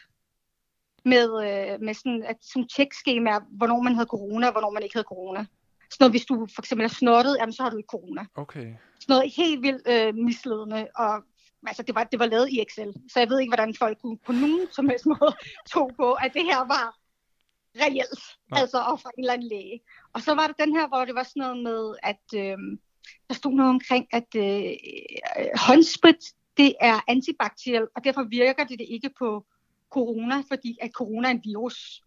med, 1.06 1.28
øh, 1.48 1.82
med 1.82 1.94
sådan 1.94 2.26
et 2.30 2.70
tjekskema, 2.76 3.40
hvornår 3.50 3.82
man 3.82 3.94
havde 3.94 4.08
corona, 4.08 4.48
og 4.48 4.52
hvornår 4.52 4.72
man 4.72 4.84
ikke 4.84 4.96
havde 4.96 5.08
corona. 5.08 5.46
Så 5.94 5.98
noget, 6.00 6.14
hvis 6.14 6.26
du 6.26 6.48
for 6.56 6.62
eksempel 6.62 6.84
er 6.86 6.90
snottet, 6.90 7.38
jamen, 7.40 7.54
så 7.54 7.64
har 7.64 7.70
du 7.70 7.78
ikke 7.78 7.88
corona. 7.88 8.26
Okay. 8.36 8.74
Sådan 9.00 9.14
noget 9.14 9.34
helt 9.38 9.62
vildt 9.62 9.88
øh, 9.88 10.16
misledende, 10.16 10.88
og 10.96 11.24
altså, 11.68 11.84
det, 11.84 11.96
var, 11.96 12.04
det 12.04 12.20
var 12.20 12.26
lavet 12.26 12.50
i 12.50 12.62
Excel, 12.62 12.94
så 13.12 13.20
jeg 13.20 13.30
ved 13.30 13.40
ikke, 13.40 13.50
hvordan 13.50 13.76
folk 13.76 13.98
kunne 14.02 14.18
på 14.18 14.32
nogen 14.32 14.68
som 14.72 14.90
helst 14.90 15.06
måde 15.14 15.36
tog 15.74 15.92
på, 15.98 16.14
at 16.14 16.34
det 16.34 16.44
her 16.44 16.58
var 16.58 16.98
reelt, 17.76 18.24
Nej. 18.52 18.62
altså 18.62 18.78
og 18.78 19.00
fra 19.00 19.10
en 19.18 19.24
eller 19.24 19.34
anden 19.34 19.48
læge. 19.48 19.80
Og 20.14 20.22
så 20.22 20.34
var 20.36 20.48
der 20.48 20.66
den 20.66 20.76
her, 20.76 20.88
hvor 20.88 21.06
det 21.06 21.16
var 21.16 21.24
sådan 21.24 21.42
noget 21.42 21.64
med, 21.64 21.96
at 22.04 22.24
øh, 22.36 22.58
der 23.28 23.34
stod 23.34 23.54
noget 23.54 23.70
omkring, 23.70 24.08
at 24.12 24.36
øh, 24.36 24.72
håndsprit, 25.56 26.24
det 26.58 26.76
er 26.82 27.00
antibakteriel, 27.08 27.88
og 27.96 28.04
derfor 28.04 28.24
virker 28.24 28.64
det, 28.64 28.80
det 28.80 28.88
ikke 28.90 29.10
på 29.20 29.46
corona, 29.90 30.44
fordi 30.52 30.78
at 30.82 30.92
corona 30.92 31.28
er 31.28 31.32
en 31.32 31.42
virus. 31.44 32.04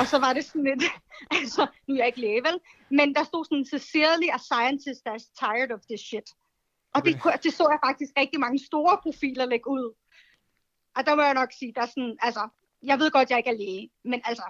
Og 0.00 0.06
så 0.06 0.18
var 0.18 0.32
det 0.32 0.44
sådan 0.44 0.64
lidt, 0.64 0.82
altså, 1.38 1.66
nu 1.86 1.94
er 1.94 1.98
jeg 1.98 2.06
ikke 2.06 2.20
læge, 2.20 2.42
vel? 2.42 2.60
Men 2.90 3.14
der 3.14 3.24
stod 3.24 3.44
sådan, 3.44 3.64
sincerely 3.64 4.28
a 4.32 4.38
scientist 4.38 5.00
that's 5.08 5.26
tired 5.42 5.70
of 5.72 5.80
this 5.90 6.00
shit. 6.00 6.28
Og 6.94 7.04
det, 7.04 7.12
det 7.42 7.52
så 7.52 7.68
jeg 7.70 7.78
faktisk 7.88 8.12
rigtig 8.16 8.40
mange 8.40 8.58
store 8.66 8.98
profiler 9.02 9.46
lægge 9.46 9.70
ud. 9.70 9.94
Og 10.96 11.06
der 11.06 11.14
må 11.14 11.22
jeg 11.22 11.34
nok 11.34 11.52
sige, 11.58 11.72
der 11.74 11.82
er 11.82 11.86
sådan, 11.86 12.16
altså, 12.22 12.48
jeg 12.82 12.98
ved 12.98 13.10
godt, 13.10 13.30
jeg 13.30 13.38
ikke 13.38 13.50
er 13.50 13.56
læge, 13.56 13.90
men 14.04 14.20
altså, 14.24 14.44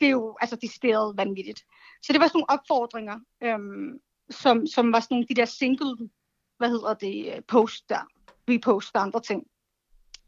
det 0.00 0.06
er 0.06 0.10
jo 0.10 0.36
altså 0.40 0.56
decideret 0.56 1.16
vanvittigt. 1.16 1.60
Så 2.02 2.12
det 2.12 2.20
var 2.20 2.26
sådan 2.26 2.38
nogle 2.38 2.50
opfordringer, 2.50 3.20
øhm, 3.42 4.00
som, 4.30 4.66
som 4.66 4.92
var 4.92 5.00
sådan 5.00 5.14
nogle 5.14 5.26
de 5.28 5.34
der 5.34 5.44
single, 5.44 6.10
hvad 6.58 6.68
hedder 6.68 6.94
det, 6.94 7.44
post 7.46 7.88
der, 7.88 8.04
repost 8.48 8.96
og 8.96 9.02
andre 9.02 9.20
ting. 9.20 9.46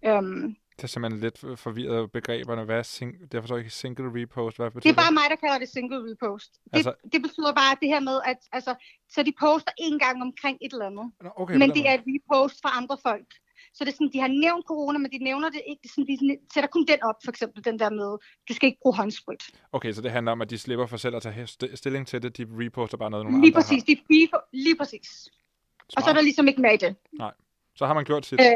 Øhm, 0.04 0.56
det 0.78 0.84
er 0.84 0.88
simpelthen 0.88 1.20
lidt 1.26 1.38
forvirret 1.64 2.12
begreberne. 2.12 2.64
Hvad 2.64 2.78
er 2.78 2.82
sing- 2.82 3.16
er 3.34 3.40
forstår 3.40 3.58
ikke 3.62 3.70
single 3.70 4.10
repost. 4.22 4.56
Hvad 4.56 4.70
betyder 4.70 4.92
det 4.92 4.98
er 4.98 5.02
bare 5.04 5.12
mig, 5.12 5.26
der 5.30 5.36
kalder 5.36 5.58
det 5.58 5.68
single 5.68 6.00
repost. 6.10 6.52
Det, 6.52 6.76
altså... 6.76 6.92
det 7.12 7.22
betyder 7.22 7.52
bare 7.62 7.76
det 7.82 7.88
her 7.88 8.00
med, 8.00 8.16
at 8.30 8.40
altså, 8.52 8.72
så 9.14 9.22
de 9.22 9.32
poster 9.40 9.72
en 9.78 9.98
gang 9.98 10.22
omkring 10.22 10.58
et 10.64 10.72
eller 10.72 10.86
andet. 10.86 11.06
Okay, 11.36 11.56
men 11.62 11.70
det 11.76 11.88
er 11.88 11.94
et 11.94 12.04
repost 12.06 12.56
fra 12.62 12.70
andre 12.80 12.96
folk. 13.08 13.30
Så 13.74 13.84
det 13.84 13.90
er 13.90 13.94
sådan, 13.94 14.12
de 14.12 14.20
har 14.20 14.28
nævnt 14.28 14.64
corona, 14.66 14.98
men 14.98 15.10
de 15.12 15.18
nævner 15.18 15.48
det 15.50 15.62
ikke. 15.70 15.80
Det 15.82 15.88
er 15.88 15.94
sådan, 15.96 16.06
de 16.06 16.38
sætter 16.54 16.70
kun 16.76 16.84
den 16.86 17.02
op, 17.02 17.14
for 17.24 17.30
eksempel 17.30 17.64
den 17.64 17.78
der 17.78 17.90
med, 17.90 18.10
du 18.48 18.52
skal 18.56 18.66
ikke 18.66 18.78
bruge 18.82 18.96
håndsprit. 18.96 19.42
Okay, 19.72 19.92
så 19.92 20.00
det 20.02 20.10
handler 20.10 20.32
om, 20.32 20.40
at 20.42 20.50
de 20.50 20.58
slipper 20.58 20.86
for 20.86 20.96
selv 20.96 21.16
at 21.16 21.22
tage 21.22 21.46
stilling 21.76 22.06
til 22.06 22.22
det. 22.22 22.36
De 22.38 22.46
reposter 22.50 22.96
bare 22.96 23.10
noget, 23.10 23.26
nogle 23.26 23.40
lige 23.40 23.50
andre 23.50 23.60
præcis, 23.60 23.82
har. 23.88 23.94
De 23.94 24.26
repo- 24.26 24.48
lige 24.52 24.76
præcis. 24.76 25.08
Smart. 25.08 25.96
Og 25.96 26.02
så 26.02 26.10
er 26.10 26.14
der 26.14 26.20
ligesom 26.20 26.48
ikke 26.48 26.60
mere 26.60 26.74
i 26.74 26.76
det. 26.76 26.96
Nej, 27.18 27.32
så 27.76 27.86
har 27.86 27.94
man 27.94 28.04
gjort 28.04 28.26
sit. 28.26 28.40
Øh, 28.40 28.46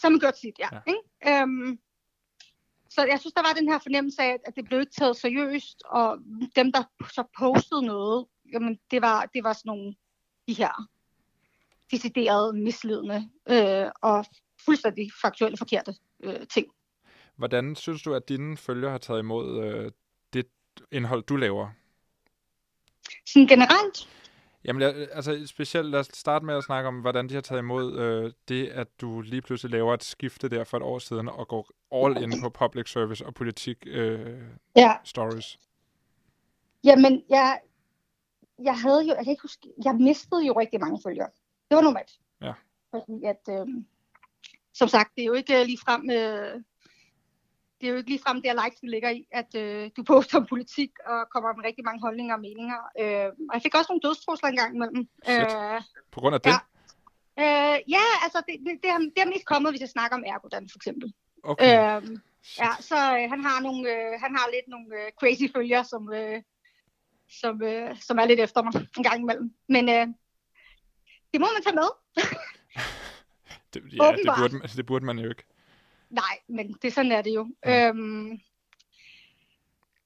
så 0.00 0.06
har 0.06 0.10
man 0.10 0.20
gjort 0.20 0.38
sit, 0.38 0.58
ja. 0.58 0.68
ja. 0.72 0.80
Ikke? 0.86 1.42
Øhm, 1.42 1.78
så 2.90 3.04
jeg 3.04 3.20
synes, 3.20 3.34
der 3.34 3.42
var 3.42 3.52
den 3.52 3.68
her 3.68 3.78
fornemmelse 3.78 4.22
af, 4.22 4.38
at 4.44 4.56
det 4.56 4.64
blev 4.64 4.80
ikke 4.80 4.92
taget 4.92 5.16
seriøst, 5.16 5.82
og 5.86 6.18
dem, 6.56 6.72
der 6.72 6.82
så 7.14 7.24
postede 7.38 7.82
noget, 7.82 8.26
jamen, 8.52 8.78
det 8.90 9.02
var, 9.02 9.26
det 9.34 9.44
var 9.44 9.52
sådan 9.52 9.68
nogle, 9.68 9.94
de 10.48 10.54
her 10.54 10.88
decideret 11.90 12.54
misledende 12.54 13.30
øh, 13.50 13.90
og 14.02 14.24
fuldstændig 14.64 15.10
faktuelle 15.22 15.56
forkerte 15.56 15.94
øh, 16.22 16.46
ting. 16.46 16.66
Hvordan 17.36 17.76
synes 17.76 18.02
du, 18.02 18.14
at 18.14 18.28
dine 18.28 18.56
følgere 18.56 18.90
har 18.90 18.98
taget 18.98 19.20
imod 19.20 19.64
øh, 19.64 19.92
det 20.32 20.46
indhold, 20.92 21.22
du 21.22 21.36
laver? 21.36 21.68
Sådan 23.26 23.46
generelt? 23.46 24.08
Jamen, 24.64 24.82
altså 25.12 25.46
specielt 25.46 25.90
lad 25.90 26.00
os 26.00 26.08
starte 26.14 26.44
med 26.44 26.54
at 26.54 26.64
snakke 26.64 26.88
om, 26.88 27.00
hvordan 27.00 27.28
de 27.28 27.34
har 27.34 27.40
taget 27.40 27.58
imod 27.58 27.98
øh, 27.98 28.32
det, 28.48 28.68
at 28.68 29.00
du 29.00 29.20
lige 29.20 29.42
pludselig 29.42 29.72
laver 29.72 29.94
et 29.94 30.04
skifte 30.04 30.48
der 30.48 30.64
for 30.64 30.76
et 30.76 30.82
år 30.82 30.98
siden 30.98 31.28
og 31.28 31.48
går 31.48 31.70
all 31.92 32.22
in 32.22 32.40
på 32.42 32.50
public 32.50 32.92
service 32.92 33.26
og 33.26 33.34
politik 33.34 33.76
øh, 33.86 34.42
ja. 34.76 34.96
stories. 35.04 35.58
Jamen, 36.84 37.22
jeg, 37.28 37.60
jeg 38.62 38.80
havde 38.80 39.02
jo, 39.02 39.14
jeg 39.14 39.24
kan 39.24 39.30
ikke 39.30 39.42
huske, 39.42 39.68
jeg 39.84 39.94
mistede 39.94 40.46
jo 40.46 40.52
rigtig 40.60 40.80
mange 40.80 41.00
følgere. 41.02 41.30
Det 41.70 41.76
var 41.76 41.82
normalt. 41.82 42.10
Ja. 42.42 42.52
Fordi 42.90 43.24
at, 43.24 43.40
øh, 43.50 43.66
som 44.74 44.88
sagt, 44.88 45.16
det 45.16 45.22
er 45.22 45.26
jo 45.26 45.32
ikke 45.32 45.64
lige 45.64 45.78
frem, 45.78 46.10
øh, 46.10 46.62
det 47.80 47.86
er 47.86 47.90
jo 47.90 47.96
ikke 47.96 48.10
lige 48.10 48.22
frem 48.26 48.42
der 48.42 48.64
likes, 48.64 48.80
ligger 48.82 49.10
i, 49.10 49.26
at 49.30 49.54
øh, 49.54 49.90
du 49.96 50.02
poster 50.02 50.38
om 50.38 50.46
politik 50.46 50.90
og 51.06 51.18
kommer 51.30 51.54
med 51.54 51.64
rigtig 51.64 51.84
mange 51.84 52.00
holdninger 52.00 52.34
og 52.34 52.40
meninger. 52.40 52.80
Øh, 53.00 53.28
og 53.48 53.54
jeg 53.54 53.62
fik 53.62 53.74
også 53.74 53.90
nogle 53.92 54.04
dødstrusler 54.06 54.48
engang 54.48 54.74
imellem. 54.76 55.08
Øh, 55.28 55.80
På 56.10 56.20
grund 56.20 56.34
af 56.34 56.40
det? 56.40 56.50
Ja. 56.50 56.58
Øh, 57.42 57.76
ja, 57.96 58.06
altså 58.24 58.38
det, 58.48 58.54
det, 58.66 58.72
det, 58.82 58.90
er, 58.90 58.98
det 58.98 59.20
er 59.22 59.32
mest 59.34 59.46
kommet, 59.46 59.72
hvis 59.72 59.80
jeg 59.80 59.88
snakker 59.88 60.16
om 60.16 60.24
Ergodan 60.26 60.68
for 60.72 60.78
eksempel. 60.78 61.12
Okay. 61.42 61.96
Øhm, 61.96 62.16
ja, 62.62 62.70
så 62.80 62.98
øh, 63.16 63.24
han 63.32 63.40
har 63.48 63.60
nogle, 63.60 63.82
øh, 63.94 64.12
han 64.24 64.32
har 64.36 64.46
lidt 64.54 64.68
nogle 64.68 64.88
øh, 64.98 65.12
crazy 65.20 65.46
følger, 65.56 65.82
som, 65.82 66.12
øh, 66.12 66.42
som, 67.40 67.62
øh, 67.62 68.00
som 68.00 68.18
er 68.18 68.24
lidt 68.24 68.40
efter 68.40 68.62
mig 68.62 68.72
en 68.96 69.02
gang 69.02 69.20
imellem. 69.20 69.54
Men 69.68 69.88
øh, 69.88 70.06
det 71.32 71.40
må 71.42 71.46
man 71.54 71.62
tage 71.66 71.78
med. 71.82 71.90
det, 73.72 73.80
ja, 74.00 74.12
det 74.16 74.26
burde, 74.38 74.76
det 74.76 74.86
burde 74.86 75.04
man 75.04 75.18
jo 75.18 75.28
ikke. 75.28 75.44
Nej, 76.10 76.38
men 76.48 76.72
det 76.82 76.92
sådan 76.92 77.12
er 77.12 77.22
det 77.22 77.34
jo. 77.34 77.48
Ja. 77.66 77.88
Øhm, 77.88 78.40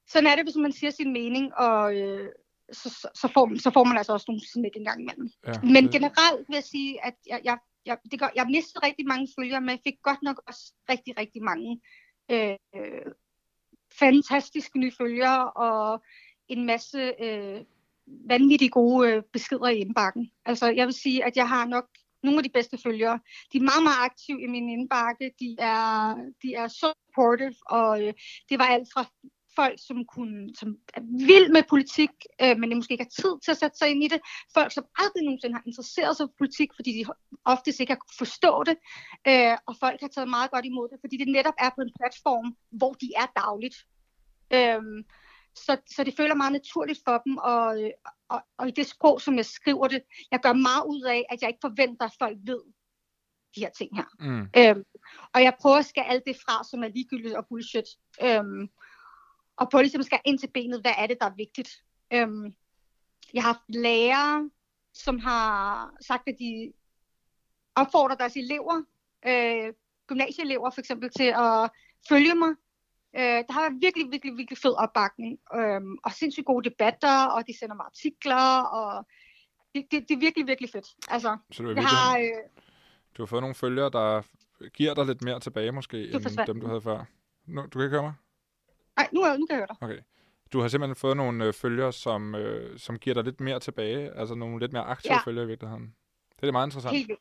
sådan 0.06 0.26
er 0.26 0.36
det, 0.36 0.44
hvis 0.44 0.56
man 0.56 0.72
siger 0.72 0.90
sin 0.90 1.12
mening, 1.12 1.54
og 1.54 1.96
øh, 1.96 2.28
så, 2.72 2.90
så, 2.90 3.08
så, 3.14 3.28
får, 3.34 3.58
så 3.58 3.70
får 3.70 3.84
man 3.84 3.96
altså 3.96 4.12
også 4.12 4.24
nogle 4.28 4.48
smæk 4.52 4.76
en 4.76 4.84
gang 4.84 5.00
imellem. 5.00 5.30
Ja, 5.46 5.52
men 5.62 5.84
det... 5.84 5.92
generelt 5.92 6.48
vil 6.48 6.54
jeg 6.54 6.64
sige, 6.64 7.04
at 7.04 7.14
jeg, 7.26 7.40
jeg, 7.44 7.58
jeg, 7.86 7.98
det 8.10 8.20
gør, 8.20 8.28
jeg 8.34 8.46
mistede 8.46 8.86
rigtig 8.86 9.06
mange 9.06 9.28
følgere, 9.38 9.60
men 9.60 9.70
jeg 9.70 9.80
fik 9.84 10.02
godt 10.02 10.22
nok 10.22 10.42
også 10.46 10.72
rigtig, 10.90 11.18
rigtig 11.18 11.42
mange 11.42 11.80
øh, 12.30 12.56
fantastiske 13.98 14.78
nye 14.78 14.92
følgere, 14.98 15.50
og 15.50 16.02
en 16.48 16.66
masse 16.66 17.12
øh, 17.20 17.60
vanvittigt 18.06 18.72
gode 18.72 19.08
øh, 19.08 19.22
beskeder 19.32 19.68
i 19.68 19.78
indbakken. 19.78 20.30
Altså, 20.44 20.66
jeg 20.70 20.86
vil 20.86 20.94
sige, 20.94 21.24
at 21.24 21.36
jeg 21.36 21.48
har 21.48 21.66
nok 21.66 21.88
nogle 22.24 22.38
af 22.38 22.44
de 22.44 22.56
bedste 22.58 22.78
følgere. 22.78 23.20
De 23.52 23.58
er 23.58 23.68
meget, 23.70 23.82
meget 23.82 24.04
aktive 24.10 24.42
i 24.42 24.46
min 24.46 24.68
indbakke. 24.68 25.30
De 25.40 25.56
er, 25.58 26.14
de 26.42 26.54
er 26.54 26.68
så 26.68 26.92
supportive, 27.14 27.54
og 27.66 28.02
øh, 28.06 28.12
det 28.48 28.58
var 28.58 28.64
alt 28.64 28.88
fra 28.94 29.04
folk, 29.56 29.78
som, 29.86 30.04
kunne, 30.04 30.54
som 30.58 30.76
er 30.94 31.00
vild 31.26 31.48
med 31.52 31.62
politik, 31.68 32.10
øh, 32.42 32.58
men 32.58 32.70
de 32.70 32.74
måske 32.74 32.94
ikke 32.94 33.08
har 33.08 33.22
tid 33.22 33.34
til 33.44 33.50
at 33.50 33.56
sætte 33.56 33.78
sig 33.78 33.88
ind 33.90 34.04
i 34.04 34.08
det. 34.08 34.20
Folk, 34.54 34.72
som 34.72 34.84
aldrig 35.02 35.22
nogensinde 35.24 35.54
har 35.54 35.62
interesseret 35.66 36.16
sig 36.16 36.24
for 36.28 36.34
politik, 36.38 36.70
fordi 36.76 36.90
de 36.98 37.04
oftest 37.44 37.80
ikke 37.80 37.92
har 37.92 38.02
kunne 38.02 38.22
forstå 38.24 38.52
det. 38.68 38.76
Øh, 39.30 39.56
og 39.68 39.74
folk 39.84 39.98
har 40.00 40.08
taget 40.08 40.34
meget 40.36 40.50
godt 40.50 40.64
imod 40.64 40.88
det, 40.88 40.98
fordi 41.02 41.16
det 41.16 41.28
netop 41.28 41.56
er 41.58 41.70
på 41.76 41.80
en 41.86 41.92
platform, 41.98 42.56
hvor 42.80 42.92
de 43.02 43.08
er 43.22 43.28
dagligt. 43.42 43.76
Øh, 44.56 44.82
så, 45.54 45.76
så 45.86 46.04
det 46.04 46.16
føler 46.16 46.34
meget 46.34 46.52
naturligt 46.52 47.00
for 47.04 47.22
dem, 47.26 47.36
og, 47.36 47.76
og, 48.28 48.42
og 48.56 48.68
i 48.68 48.70
det 48.70 48.86
sprog, 48.86 49.20
som 49.20 49.36
jeg 49.36 49.46
skriver 49.46 49.88
det, 49.88 50.02
jeg 50.30 50.40
gør 50.40 50.52
meget 50.52 50.84
ud 50.86 51.02
af, 51.02 51.26
at 51.30 51.42
jeg 51.42 51.48
ikke 51.48 51.60
forventer, 51.62 52.04
at 52.04 52.14
folk 52.18 52.38
ved 52.42 52.60
de 53.56 53.60
her 53.60 53.70
ting 53.70 53.96
her. 53.96 54.04
Mm. 54.20 54.48
Øhm, 54.56 54.84
og 55.34 55.42
jeg 55.42 55.54
prøver 55.60 55.76
at 55.76 55.86
skære 55.86 56.08
alt 56.08 56.22
det 56.26 56.36
fra, 56.36 56.64
som 56.64 56.84
er 56.84 56.88
ligegyldigt 56.88 57.34
og 57.34 57.46
bullshit. 57.46 57.88
Øhm, 58.22 58.68
og 59.56 59.70
prøver 59.70 59.82
ligesom 59.82 60.00
at 60.00 60.06
skære 60.06 60.20
ind 60.24 60.38
til 60.38 60.50
benet, 60.54 60.80
hvad 60.80 60.92
er 60.98 61.06
det, 61.06 61.16
der 61.20 61.26
er 61.26 61.34
vigtigt. 61.36 61.70
Øhm, 62.12 62.54
jeg 63.34 63.42
har 63.42 63.52
haft 63.52 63.62
lærere, 63.68 64.50
som 64.94 65.18
har 65.18 65.90
sagt, 66.00 66.28
at 66.28 66.36
de 66.38 66.72
opfordrer 67.74 68.16
deres 68.16 68.36
elever, 68.36 68.82
øh, 69.26 69.72
gymnasieelever 70.06 70.70
for 70.70 70.80
eksempel, 70.80 71.10
til 71.10 71.34
at 71.36 71.70
følge 72.08 72.34
mig 72.34 72.54
Øh, 73.16 73.22
der 73.46 73.52
har 73.52 73.60
været 73.60 73.80
virkelig, 73.80 74.10
virkelig, 74.10 74.36
virkelig 74.36 74.58
fed 74.58 74.74
opbakning, 74.84 75.38
øh, 75.54 75.80
og 76.04 76.12
sindssygt 76.12 76.46
gode 76.46 76.70
debatter, 76.70 77.26
og 77.26 77.46
de 77.46 77.58
sender 77.58 77.74
mig 77.74 77.86
artikler, 77.86 78.62
og 78.62 79.06
det, 79.74 79.84
det, 79.90 80.08
det 80.08 80.14
er 80.14 80.18
virkelig, 80.18 80.46
virkelig 80.46 80.70
fedt. 80.70 80.86
Altså, 81.08 81.36
Så 81.52 81.62
du, 81.62 81.68
virkelig, 81.68 81.88
har, 81.88 82.18
øh, 82.18 82.24
du 83.16 83.22
har 83.22 83.26
fået 83.26 83.42
nogle 83.42 83.54
følgere, 83.54 83.90
der 83.90 84.22
giver 84.68 84.94
dig 84.94 85.06
lidt 85.06 85.22
mere 85.22 85.40
tilbage 85.40 85.72
måske, 85.72 86.10
end 86.10 86.22
forsvandt. 86.22 86.48
dem, 86.48 86.60
du 86.60 86.66
havde 86.66 86.80
før. 86.80 87.04
Nu, 87.46 87.62
du 87.62 87.68
kan 87.68 87.82
ikke 87.82 87.96
høre 87.96 88.02
mig? 88.02 88.14
Nej, 88.96 89.08
nu, 89.12 89.20
nu 89.20 89.46
kan 89.46 89.46
jeg 89.50 89.56
høre 89.56 89.66
dig. 89.66 89.76
Okay. 89.80 89.98
Du 90.52 90.60
har 90.60 90.68
simpelthen 90.68 90.96
fået 90.96 91.16
nogle 91.16 91.44
øh, 91.44 91.52
følgere, 91.52 91.92
som, 91.92 92.34
øh, 92.34 92.78
som 92.78 92.98
giver 92.98 93.14
dig 93.14 93.24
lidt 93.24 93.40
mere 93.40 93.60
tilbage, 93.60 94.10
altså 94.10 94.34
nogle 94.34 94.60
lidt 94.60 94.72
mere 94.72 94.82
aktive 94.82 95.12
ja. 95.12 95.20
følgere 95.24 95.44
i 95.44 95.48
virkeligheden. 95.48 95.94
Det 96.40 96.48
er 96.48 96.52
meget 96.52 96.66
interessant. 96.66 96.96
Helt 96.96 97.08
vildt. 97.08 97.20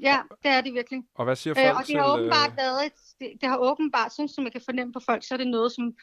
Ja, 0.00 0.18
det 0.42 0.50
er 0.50 0.60
det 0.60 0.74
virkelig. 0.74 1.02
Og 1.14 1.24
hvad 1.24 1.36
siger 1.36 1.54
folk 1.54 1.66
øh, 1.66 1.76
og 1.76 1.86
det 1.86 1.96
har 1.96 2.12
åbenbart 2.12 2.56
været 2.56 2.86
et, 2.86 2.92
det, 3.20 3.32
det 3.40 3.48
har 3.48 3.58
åbenbart, 3.58 4.12
sådan 4.12 4.28
som 4.28 4.44
jeg 4.44 4.52
kan 4.52 4.60
fornemme 4.60 4.92
på 4.92 5.00
folk, 5.00 5.24
så 5.24 5.34
er 5.34 5.38
det 5.38 5.46
noget, 5.46 5.72
som, 5.72 5.94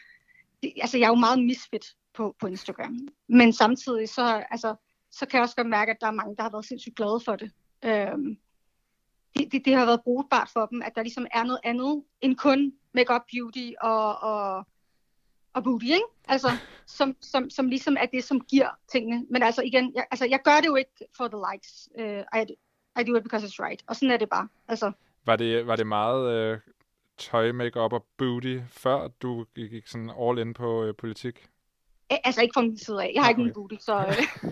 det, 0.63 0.73
altså 0.81 0.97
jeg 0.97 1.05
er 1.05 1.09
jo 1.09 1.15
meget 1.15 1.39
misfit 1.39 1.85
på, 2.13 2.35
på 2.39 2.47
Instagram. 2.47 3.07
Men 3.27 3.53
samtidig 3.53 4.09
så, 4.09 4.43
altså, 4.51 4.75
så 5.11 5.25
kan 5.25 5.37
jeg 5.37 5.43
også 5.43 5.55
godt 5.55 5.69
mærke, 5.69 5.91
at 5.91 5.97
der 6.01 6.07
er 6.07 6.11
mange, 6.11 6.35
der 6.35 6.43
har 6.43 6.49
været 6.49 6.65
sindssygt 6.65 6.95
glade 6.95 7.19
for 7.25 7.35
det. 7.35 7.51
Øhm, 7.85 8.37
det, 9.37 9.51
det, 9.51 9.65
det 9.65 9.75
har 9.75 9.85
været 9.85 10.03
brugbart 10.03 10.49
for 10.53 10.65
dem, 10.65 10.81
at 10.81 10.95
der 10.95 11.01
ligesom 11.03 11.27
er 11.33 11.43
noget 11.43 11.59
andet 11.63 12.03
end 12.21 12.35
kun 12.35 12.73
makeup 12.93 13.21
beauty 13.33 13.71
og, 13.81 14.19
og, 14.19 14.65
og 15.53 15.63
booty, 15.63 15.85
ikke? 15.85 16.11
Altså, 16.27 16.47
som, 16.85 17.15
som, 17.21 17.49
som 17.49 17.67
ligesom 17.69 17.97
er 17.99 18.05
det, 18.05 18.23
som 18.23 18.41
giver 18.41 18.69
tingene. 18.91 19.25
Men 19.29 19.43
altså 19.43 19.61
igen, 19.61 19.91
jeg, 19.95 20.05
altså, 20.11 20.25
jeg 20.25 20.39
gør 20.43 20.55
det 20.61 20.67
jo 20.67 20.75
ikke 20.75 21.07
for 21.17 21.27
the 21.27 21.39
likes. 21.51 21.89
Uh, 21.99 22.41
I, 22.41 22.55
i 22.99 23.03
do 23.03 23.15
it 23.15 23.23
because 23.23 23.47
it's 23.47 23.59
right. 23.59 23.83
Og 23.87 23.95
sådan 23.95 24.11
er 24.11 24.17
det 24.17 24.29
bare. 24.29 24.47
Altså. 24.67 24.91
Var, 25.25 25.35
det, 25.35 25.67
var 25.67 25.75
det 25.75 25.87
meget 25.87 26.31
øh, 26.33 26.59
tøj, 27.17 27.51
makeup 27.51 27.93
og 27.93 28.05
booty, 28.17 28.57
før 28.69 29.07
du 29.21 29.45
gik, 29.55 29.87
sådan 29.87 30.11
all 30.21 30.39
in 30.39 30.53
på 30.53 30.83
øh, 30.83 30.95
politik? 30.95 31.47
Altså 32.09 32.41
ikke 32.41 32.53
fra 32.53 32.61
min 32.61 32.77
side 32.77 33.03
af. 33.03 33.11
Jeg 33.15 33.23
har 33.23 33.29
okay. 33.29 33.39
ikke 33.39 33.47
en 33.47 33.53
booty, 33.53 33.75
så... 33.79 33.97
Øh. 33.97 34.51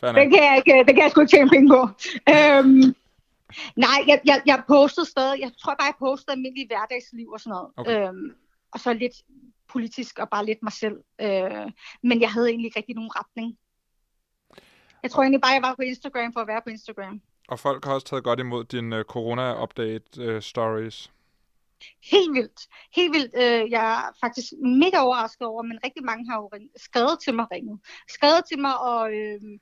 det, 0.14 0.30
kan 0.30 0.42
jeg 0.42 0.56
ikke, 0.56 0.84
det 0.86 0.94
kan 0.94 1.02
jeg 1.02 1.10
sgu 1.10 1.20
ikke 1.20 1.30
tjene 1.30 1.50
penge 1.50 1.68
på. 1.68 1.80
Øhm, 2.34 2.94
nej, 3.76 3.98
jeg, 4.06 4.20
jeg, 4.24 4.42
jeg 4.46 4.62
postede 4.68 5.06
stadig. 5.06 5.40
Jeg 5.40 5.52
tror 5.58 5.74
bare, 5.74 5.86
jeg 5.86 5.94
postede 5.98 6.32
almindelig 6.32 6.66
hverdagsliv 6.66 7.28
og 7.28 7.40
sådan 7.40 7.50
noget. 7.50 7.70
Okay. 7.76 8.08
Øhm, 8.08 8.34
og 8.72 8.80
så 8.80 8.92
lidt 8.92 9.12
politisk 9.68 10.18
og 10.18 10.28
bare 10.30 10.46
lidt 10.46 10.62
mig 10.62 10.72
selv. 10.72 10.96
Øh, 11.20 11.70
men 12.02 12.20
jeg 12.20 12.30
havde 12.30 12.48
egentlig 12.48 12.66
ikke 12.66 12.78
rigtig 12.78 12.94
nogen 12.94 13.10
retning. 13.16 13.58
Jeg 15.02 15.10
tror 15.10 15.22
egentlig 15.22 15.40
bare, 15.40 15.52
jeg 15.52 15.62
var 15.62 15.74
på 15.74 15.82
Instagram 15.82 16.32
for 16.32 16.40
at 16.40 16.46
være 16.46 16.62
på 16.64 16.70
Instagram. 16.70 17.20
Og 17.48 17.58
folk 17.58 17.84
har 17.84 17.94
også 17.94 18.06
taget 18.06 18.24
godt 18.24 18.40
imod 18.40 18.64
dine 18.64 18.98
uh, 18.98 19.04
corona-update 19.04 20.34
uh, 20.34 20.42
stories. 20.42 21.12
Helt 22.02 22.34
vildt. 22.34 22.68
Helt 22.96 23.12
vildt. 23.12 23.34
Uh, 23.34 23.70
jeg 23.70 23.92
er 23.92 24.16
faktisk 24.20 24.52
mega 24.62 24.98
overrasket 24.98 25.46
over, 25.46 25.62
men 25.62 25.78
rigtig 25.84 26.04
mange 26.04 26.30
har 26.30 26.36
jo 26.36 26.50
skrevet 26.76 27.18
til 27.24 27.34
mig 27.34 27.46
ringet. 27.52 27.80
Skrevet 28.08 28.44
til 28.48 28.58
mig 28.58 28.80
og, 28.80 29.12
uh, 29.12 29.58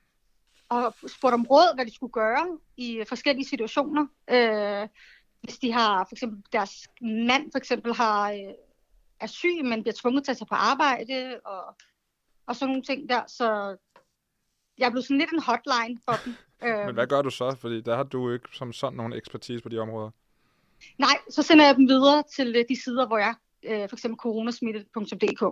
og 0.69 0.93
spurgt 1.07 1.33
om 1.33 1.45
råd, 1.45 1.75
hvad 1.75 1.85
de 1.85 1.95
skulle 1.95 2.13
gøre 2.13 2.57
i 2.77 3.03
forskellige 3.07 3.47
situationer. 3.47 4.01
Uh, 4.31 4.89
hvis 5.41 5.57
de 5.57 5.71
har, 5.71 6.05
for 6.09 6.15
eksempel 6.15 6.43
deres 6.51 6.87
mand 7.01 7.51
for 7.51 7.57
eksempel 7.57 7.93
har, 7.93 8.31
uh, 8.31 8.53
er 9.19 9.27
syg, 9.27 9.63
men 9.63 9.83
bliver 9.83 9.95
tvunget 10.01 10.23
til 10.23 10.31
at 10.31 10.37
tage 10.37 10.47
på 10.47 10.55
arbejde, 10.55 11.39
og, 11.45 11.75
og 12.45 12.55
sådan 12.55 12.67
nogle 12.67 12.83
ting 12.83 13.09
der. 13.09 13.21
Så 13.27 13.77
jeg 14.77 14.91
blevet 14.91 15.05
sådan 15.05 15.17
lidt 15.17 15.31
en 15.31 15.41
hotline 15.41 15.99
for 16.05 16.15
dem. 16.25 16.33
Men 16.85 16.93
hvad 16.93 17.07
gør 17.07 17.21
du 17.21 17.29
så? 17.29 17.55
Fordi 17.61 17.81
der 17.81 17.95
har 17.95 18.03
du 18.03 18.31
ikke 18.31 18.49
som 18.53 18.73
sådan 18.73 18.97
nogen 18.97 19.13
ekspertise 19.13 19.63
på 19.63 19.69
de 19.69 19.79
områder. 19.79 20.09
Nej, 20.97 21.17
så 21.29 21.41
sender 21.41 21.65
jeg 21.65 21.75
dem 21.75 21.87
videre 21.87 22.23
til 22.35 22.55
øh, 22.55 22.65
de 22.69 22.83
sider, 22.83 23.07
hvor 23.07 23.17
jeg, 23.17 23.35
øh, 23.63 23.89
for 23.89 23.95
eksempel 23.95 24.17
coronasmitte.dk. 24.17 25.43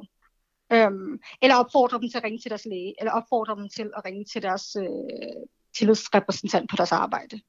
Øhm, 0.73 1.19
eller 1.41 1.55
opfordrer 1.55 1.99
dem 1.99 2.09
til 2.09 2.17
at 2.17 2.23
ringe 2.23 2.39
til 2.39 2.49
deres 2.49 2.65
læge, 2.65 2.93
eller 2.99 3.11
opfordrer 3.11 3.55
dem 3.55 3.69
til 3.69 3.91
at 3.97 4.05
ringe 4.05 4.25
til 4.25 4.41
deres 4.41 4.75
øh, 4.75 5.43
tillidsrepræsentant 5.77 6.69
på 6.69 6.75
deres 6.75 6.91
arbejde. 6.91 7.41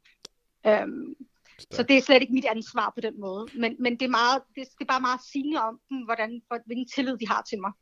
Øhm, 0.66 1.14
så 1.70 1.82
det 1.82 1.96
er 1.96 2.02
slet 2.02 2.22
ikke 2.22 2.34
mit 2.34 2.44
ansvar 2.44 2.92
på 2.94 3.00
den 3.00 3.20
måde. 3.20 3.46
Men, 3.54 3.76
men 3.78 3.92
det, 3.92 4.04
er 4.04 4.16
meget, 4.20 4.42
det, 4.54 4.64
det 4.78 4.84
er 4.84 4.92
bare 4.94 5.00
meget 5.00 5.20
sigende 5.32 5.60
om 5.60 5.80
dem, 5.90 5.98
hvordan, 6.04 6.42
hvilken 6.66 6.88
tillid 6.94 7.16
de 7.16 7.28
har 7.28 7.42
til 7.42 7.60
mig. 7.60 7.72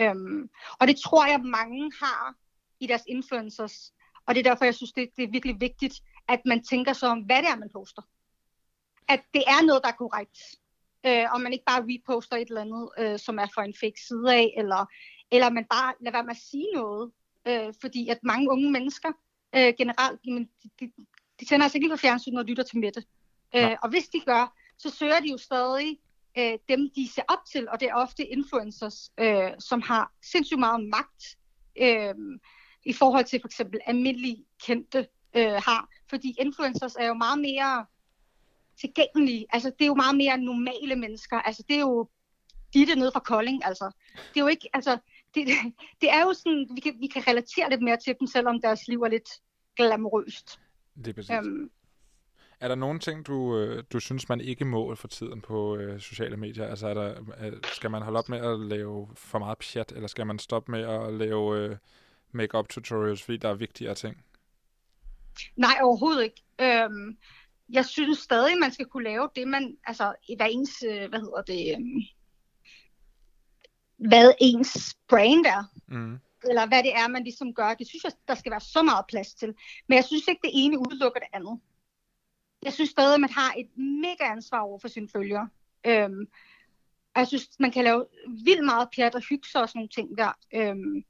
Øhm, 0.00 0.50
og 0.80 0.88
det 0.88 0.96
tror 0.96 1.26
jeg, 1.26 1.40
mange 1.40 1.92
har 2.02 2.34
i 2.80 2.86
deres 2.86 3.02
influencers. 3.08 3.92
Og 4.26 4.34
det 4.34 4.46
er 4.46 4.50
derfor, 4.50 4.64
jeg 4.64 4.74
synes, 4.74 4.92
det, 4.92 5.08
det 5.16 5.22
er 5.24 5.30
virkelig 5.30 5.60
vigtigt, 5.60 5.94
at 6.28 6.40
man 6.46 6.64
tænker 6.64 6.92
så 6.92 7.06
om, 7.06 7.20
hvad 7.20 7.36
det 7.36 7.48
er, 7.48 7.56
man 7.56 7.70
poster. 7.72 8.02
At 9.08 9.22
det 9.34 9.42
er 9.46 9.66
noget, 9.66 9.82
der 9.82 9.88
er 9.88 9.96
korrekt. 9.96 10.38
Øh, 11.06 11.34
og 11.34 11.40
man 11.40 11.52
ikke 11.52 11.64
bare 11.64 11.84
reposter 11.88 12.36
et 12.36 12.48
eller 12.48 12.60
andet, 12.60 12.88
øh, 12.98 13.18
som 13.18 13.38
er 13.38 13.46
for 13.54 13.62
en 13.62 13.74
fake 13.80 14.00
side 14.08 14.34
af, 14.34 14.54
eller, 14.56 14.86
eller 15.30 15.50
man 15.50 15.64
bare 15.64 15.94
lader 16.00 16.16
være 16.16 16.24
med 16.24 16.30
at 16.30 16.42
sige 16.50 16.66
noget. 16.74 17.12
Øh, 17.48 17.74
fordi 17.80 18.08
at 18.08 18.18
mange 18.22 18.50
unge 18.50 18.70
mennesker 18.70 19.12
øh, 19.56 19.74
generelt, 19.78 20.20
jamen, 20.24 20.48
de, 20.62 20.70
de, 20.80 20.92
de 21.40 21.44
tænder 21.44 21.64
altså 21.64 21.78
ikke 21.78 21.86
lige 21.86 21.96
på 21.96 22.00
fjernsyn 22.00 22.36
og 22.36 22.44
lytter 22.44 22.62
til 22.62 22.78
Mette. 22.78 23.04
Øh, 23.56 23.76
og 23.82 23.88
hvis 23.90 24.08
de 24.08 24.20
gør, 24.20 24.56
så 24.78 24.90
søger 24.90 25.20
de 25.20 25.30
jo 25.30 25.38
stadig 25.38 25.98
øh, 26.38 26.58
dem, 26.68 26.90
de 26.96 27.08
ser 27.08 27.22
op 27.28 27.44
til, 27.52 27.68
og 27.68 27.80
det 27.80 27.88
er 27.88 27.94
ofte 27.94 28.26
influencers, 28.26 29.12
øh, 29.20 29.50
som 29.58 29.82
har 29.82 30.12
sindssygt 30.22 30.60
meget 30.60 30.88
magt. 30.88 31.38
Øh, 31.76 32.14
i 32.84 32.92
forhold 32.92 33.24
til 33.24 33.40
for 33.40 33.48
eksempel 33.48 33.80
almindelige 33.86 34.44
kendte 34.66 35.06
øh, 35.36 35.52
har. 35.52 35.88
Fordi 36.10 36.36
influencers 36.38 36.94
er 36.94 37.06
jo 37.06 37.14
meget 37.14 37.38
mere 37.38 37.86
tilgængelige. 38.80 39.46
Altså, 39.50 39.70
det 39.78 39.84
er 39.84 39.86
jo 39.86 39.94
meget 39.94 40.16
mere 40.16 40.38
normale 40.38 40.96
mennesker. 40.96 41.36
Altså, 41.36 41.62
det 41.68 41.76
er 41.76 41.80
jo 41.80 42.08
Ditte 42.74 42.94
nede 42.94 43.12
fra 43.12 43.20
Kolding, 43.20 43.64
altså. 43.64 43.90
Det 44.14 44.36
er 44.36 44.40
jo 44.40 44.46
ikke, 44.46 44.68
altså, 44.74 44.98
det, 45.34 45.48
det 46.00 46.10
er 46.10 46.20
jo 46.20 46.32
sådan, 46.32 46.68
vi 46.74 46.80
kan, 46.80 46.94
vi 47.00 47.06
kan 47.06 47.26
relatere 47.28 47.70
lidt 47.70 47.82
mere 47.82 47.96
til 47.96 48.14
dem, 48.20 48.26
selvom 48.26 48.60
deres 48.60 48.88
liv 48.88 49.02
er 49.02 49.08
lidt 49.08 49.30
glamorøst. 49.76 50.60
Det 50.96 51.08
er 51.08 51.12
præcis. 51.12 51.30
Um, 51.30 51.70
er 52.60 52.68
der 52.68 52.74
nogle 52.74 52.98
ting, 52.98 53.26
du, 53.26 53.56
øh, 53.56 53.84
du 53.92 54.00
synes, 54.00 54.28
man 54.28 54.40
ikke 54.40 54.64
må 54.64 54.94
for 54.94 55.08
tiden 55.08 55.40
på 55.40 55.76
øh, 55.76 56.00
sociale 56.00 56.36
medier? 56.36 56.66
Altså, 56.66 56.88
er 56.88 56.94
der, 56.94 57.14
er, 57.36 57.50
skal 57.72 57.90
man 57.90 58.02
holde 58.02 58.18
op 58.18 58.28
med 58.28 58.38
at 58.38 58.60
lave 58.60 59.08
for 59.14 59.38
meget 59.38 59.58
pjat, 59.58 59.92
eller 59.92 60.08
skal 60.08 60.26
man 60.26 60.38
stoppe 60.38 60.72
med 60.72 60.80
at 60.80 61.14
lave 61.14 61.58
øh, 61.58 61.76
make-up 62.32 62.68
tutorials, 62.68 63.22
fordi 63.22 63.36
der 63.36 63.48
er 63.48 63.54
vigtigere 63.54 63.94
ting? 63.94 64.24
Nej, 65.56 65.78
overhovedet 65.82 66.22
ikke. 66.22 66.42
Øhm, 66.60 67.18
jeg 67.68 67.84
synes 67.84 68.18
stadig, 68.18 68.58
man 68.58 68.72
skal 68.72 68.86
kunne 68.86 69.04
lave 69.04 69.30
det, 69.36 69.48
man, 69.48 69.76
altså, 69.86 70.14
hvad 70.36 70.46
ens, 70.50 70.82
øh, 70.82 71.08
hvad 71.08 71.20
hedder 71.20 71.42
det, 71.42 71.76
øhm, 71.76 72.02
hvad 74.08 74.32
ens 74.40 74.96
brand 75.08 75.46
er. 75.46 75.64
Mm. 75.88 76.18
Eller 76.48 76.66
hvad 76.66 76.82
det 76.82 76.94
er, 76.94 77.08
man 77.08 77.24
ligesom 77.24 77.54
gør. 77.54 77.74
Det 77.74 77.88
synes 77.88 78.04
jeg, 78.04 78.12
der 78.28 78.34
skal 78.34 78.50
være 78.50 78.60
så 78.60 78.82
meget 78.82 79.04
plads 79.08 79.34
til. 79.34 79.54
Men 79.88 79.96
jeg 79.96 80.04
synes 80.04 80.28
ikke, 80.28 80.40
det 80.44 80.50
ene 80.54 80.78
udelukker 80.78 81.20
det 81.20 81.28
andet. 81.32 81.60
Jeg 82.62 82.72
synes 82.72 82.90
stadig, 82.90 83.14
at 83.14 83.20
man 83.20 83.30
har 83.30 83.54
et 83.58 83.68
mega 83.76 84.24
ansvar 84.24 84.60
over 84.60 84.78
for 84.78 84.88
sine 84.88 85.08
følgere. 85.08 85.48
Øhm, 85.86 86.28
jeg 87.16 87.26
synes, 87.26 87.50
man 87.58 87.72
kan 87.72 87.84
lave 87.84 88.06
vildt 88.44 88.64
meget 88.64 88.88
pjat 88.96 89.14
og 89.14 89.22
hygge 89.28 89.48
sig 89.48 89.62
og 89.62 89.68
sådan 89.68 89.78
nogle 89.78 89.88
ting 89.88 90.18
der. 90.18 90.32
Øhm, 90.54 91.04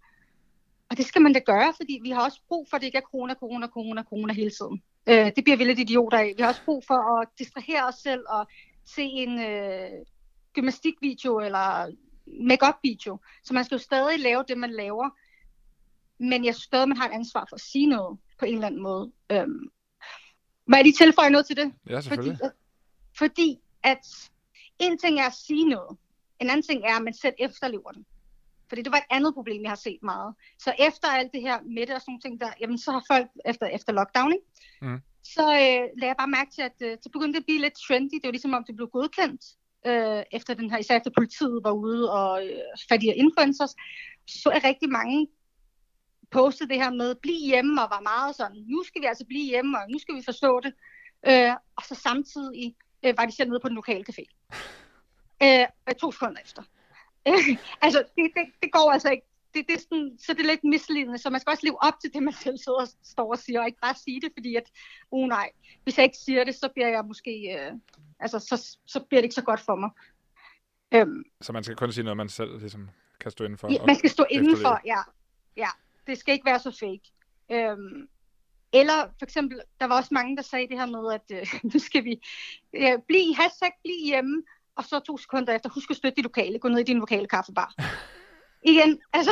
og 0.90 0.96
det 0.96 1.06
skal 1.06 1.22
man 1.22 1.32
da 1.32 1.38
gøre, 1.38 1.74
fordi 1.76 2.00
vi 2.02 2.10
har 2.10 2.24
også 2.24 2.40
brug 2.48 2.66
for, 2.70 2.76
at 2.76 2.80
det 2.80 2.86
ikke 2.86 2.98
er 2.98 3.10
corona, 3.10 3.34
corona, 3.34 3.66
corona, 3.66 4.02
corona 4.02 4.32
hele 4.32 4.50
tiden. 4.50 4.82
Øh, 5.08 5.32
det 5.36 5.44
bliver 5.44 5.56
vi 5.56 5.64
lidt 5.64 5.78
idioter 5.78 6.18
af. 6.18 6.34
Vi 6.36 6.42
har 6.42 6.48
også 6.48 6.64
brug 6.64 6.84
for 6.86 7.20
at 7.20 7.28
distrahere 7.38 7.88
os 7.88 7.94
selv 7.94 8.24
og 8.28 8.46
se 8.84 9.02
en 9.02 9.40
øh, 9.40 9.90
gymnastikvideo 10.52 11.40
eller 11.40 11.94
make-up 12.26 12.74
video. 12.82 13.18
Så 13.44 13.54
man 13.54 13.64
skal 13.64 13.74
jo 13.74 13.82
stadig 13.82 14.20
lave 14.20 14.44
det, 14.48 14.58
man 14.58 14.70
laver. 14.70 15.10
Men 16.18 16.44
jeg 16.44 16.54
synes 16.54 16.64
stadig, 16.64 16.88
man 16.88 16.96
har 16.96 17.08
et 17.08 17.14
ansvar 17.14 17.46
for 17.48 17.56
at 17.56 17.60
sige 17.60 17.86
noget 17.86 18.18
på 18.38 18.44
en 18.44 18.54
eller 18.54 18.66
anden 18.66 18.82
måde. 18.82 19.12
Øhm, 19.32 19.70
må 20.66 20.76
jeg 20.76 20.84
lige 20.84 21.04
tilføje 21.04 21.30
noget 21.30 21.46
til 21.46 21.56
det? 21.56 21.72
Ja, 21.88 22.00
selvfølgelig. 22.00 22.38
Fordi, 22.38 22.54
fordi 23.18 23.58
at 23.82 24.30
en 24.78 24.98
ting 24.98 25.20
er 25.20 25.26
at 25.26 25.34
sige 25.34 25.68
noget. 25.68 25.98
En 26.40 26.50
anden 26.50 26.62
ting 26.62 26.84
er, 26.84 26.96
at 26.96 27.02
man 27.02 27.14
selv 27.14 27.34
efterlever 27.38 27.90
den. 27.90 28.06
Fordi 28.70 28.82
det 28.82 28.92
var 28.92 28.98
et 28.98 29.12
andet 29.16 29.34
problem, 29.34 29.62
jeg 29.62 29.70
har 29.70 29.82
set 29.88 30.02
meget. 30.02 30.34
Så 30.58 30.70
efter 30.78 31.08
alt 31.08 31.32
det 31.32 31.42
her 31.42 31.56
med 31.76 31.86
det 31.86 31.94
og 31.94 32.00
sådan 32.00 32.20
ting 32.20 32.40
der, 32.40 32.50
jamen 32.60 32.78
så 32.78 32.90
har 32.92 33.04
folk 33.12 33.28
efter, 33.50 33.66
efter 33.66 33.92
lockdown, 33.92 34.32
ikke? 34.32 34.46
Mm. 34.82 35.00
så 35.34 35.42
øh, 35.42 35.84
lagde 35.98 36.12
jeg 36.12 36.20
bare 36.22 36.36
mærke 36.38 36.50
til, 36.56 36.62
at 36.62 36.78
øh, 36.82 36.92
det 37.02 37.12
begyndte 37.12 37.36
at 37.36 37.44
blive 37.44 37.60
lidt 37.60 37.76
trendy. 37.86 38.14
Det 38.14 38.28
var 38.28 38.36
ligesom 38.38 38.54
om 38.54 38.64
det 38.64 38.76
blev 38.76 38.88
godkendt, 38.88 39.42
øh, 39.86 40.22
efter 40.32 40.54
den 40.54 40.70
her, 40.70 40.78
især 40.78 40.96
efter 40.96 41.10
politiet 41.18 41.60
var 41.64 41.74
ude 41.84 42.12
og 42.12 42.46
øh, 42.46 42.58
fat 42.88 43.02
i 43.02 43.06
influencers. 43.06 43.74
Så 44.26 44.48
er 44.50 44.64
rigtig 44.64 44.88
mange 44.90 45.28
postet 46.30 46.70
det 46.70 46.82
her 46.82 46.90
med, 46.90 47.14
bliv 47.14 47.40
hjemme, 47.44 47.82
og 47.82 47.88
var 47.90 48.00
meget 48.00 48.36
sådan, 48.36 48.56
nu 48.68 48.82
skal 48.84 49.02
vi 49.02 49.06
altså 49.06 49.24
blive 49.26 49.50
hjemme, 49.52 49.78
og 49.78 49.84
nu 49.90 49.98
skal 49.98 50.14
vi 50.14 50.22
forstå 50.24 50.60
det. 50.60 50.72
Øh, 51.28 51.54
og 51.76 51.82
så 51.88 51.94
samtidig 51.94 52.76
øh, 53.04 53.14
var 53.18 53.26
de 53.26 53.32
selv 53.32 53.48
nede 53.48 53.60
på 53.60 53.68
den 53.68 53.76
lokale 53.76 54.04
café. 54.10 54.24
Øh, 55.42 55.66
to 56.00 56.12
sekunder 56.12 56.40
efter. 56.44 56.62
altså, 57.84 58.04
det, 58.16 58.30
det, 58.36 58.44
det 58.62 58.72
går 58.72 58.92
altså 58.92 59.10
ikke. 59.10 59.26
Det, 59.54 59.66
det 59.68 59.74
er 59.74 59.80
sådan, 59.80 60.18
så 60.18 60.32
det 60.32 60.40
er 60.40 60.46
lidt 60.46 60.64
misledende, 60.64 61.18
så 61.18 61.30
man 61.30 61.40
skal 61.40 61.50
også 61.50 61.66
leve 61.66 61.82
op 61.82 61.94
til 62.00 62.14
det, 62.14 62.22
man 62.22 62.34
selv 62.34 62.58
sidder 62.58 62.80
og 62.80 62.88
står 63.02 63.30
og 63.30 63.38
siger, 63.38 63.60
og 63.60 63.66
ikke 63.66 63.78
bare 63.82 63.94
sige 63.94 64.20
det, 64.20 64.30
fordi 64.36 64.56
at, 64.56 64.62
oh 65.10 65.28
nej, 65.28 65.50
hvis 65.84 65.98
jeg 65.98 66.04
ikke 66.04 66.18
siger 66.18 66.44
det, 66.44 66.54
så 66.54 66.68
bliver 66.74 66.88
jeg 66.88 67.04
måske, 67.04 67.30
øh, 67.30 67.72
altså, 68.20 68.38
så, 68.38 68.78
så 68.86 69.00
bliver 69.00 69.20
det 69.20 69.24
ikke 69.24 69.34
så 69.34 69.42
godt 69.42 69.60
for 69.60 69.76
mig. 69.76 69.90
Øhm, 70.94 71.24
så 71.40 71.52
man 71.52 71.64
skal 71.64 71.76
kun 71.76 71.92
sige 71.92 72.04
noget, 72.04 72.16
man 72.16 72.28
selv 72.28 72.58
ligesom 72.58 72.90
kan 73.20 73.30
stå 73.30 73.44
indenfor? 73.44 73.72
Ja, 73.72 73.86
man 73.86 73.96
skal 73.96 74.10
stå 74.10 74.24
indenfor, 74.30 74.80
ja. 74.86 75.00
ja. 75.56 75.68
Det 76.06 76.18
skal 76.18 76.32
ikke 76.32 76.46
være 76.46 76.58
så 76.58 76.70
fake. 76.80 77.12
Øhm, 77.50 78.08
eller 78.72 79.08
for 79.18 79.24
eksempel, 79.24 79.60
der 79.80 79.86
var 79.86 79.96
også 79.96 80.14
mange, 80.14 80.36
der 80.36 80.42
sagde 80.42 80.68
det 80.68 80.78
her 80.78 80.86
med, 80.86 81.12
at 81.12 81.40
øh, 81.40 81.60
nu 81.72 81.78
skal 81.78 82.04
vi 82.04 82.20
øh, 82.72 82.98
blive, 83.08 83.36
hashtag 83.36 83.72
blive 83.82 84.04
hjemme, 84.04 84.42
og 84.76 84.84
så 84.84 85.00
to 85.00 85.18
sekunder 85.18 85.54
efter, 85.54 85.70
husk 85.70 85.90
at 85.90 85.96
støtte 85.96 86.16
de 86.16 86.22
lokale, 86.22 86.58
gå 86.58 86.68
ned 86.68 86.78
i 86.78 86.82
din 86.82 86.98
lokale 86.98 87.26
kaffebar. 87.26 87.74
Igen, 88.72 89.00
altså, 89.12 89.30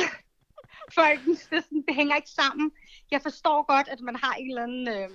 folk, 0.99 1.21
det, 1.51 1.65
det 1.89 1.95
hænger 1.95 2.17
ikke 2.17 2.31
sammen. 2.31 2.71
Jeg 3.11 3.23
forstår 3.23 3.63
godt, 3.73 3.89
at 3.89 4.01
man 4.01 4.17
har 4.17 4.35
en 4.35 4.51
eller 4.51 4.63
anden, 4.63 4.89
øh, 4.89 5.11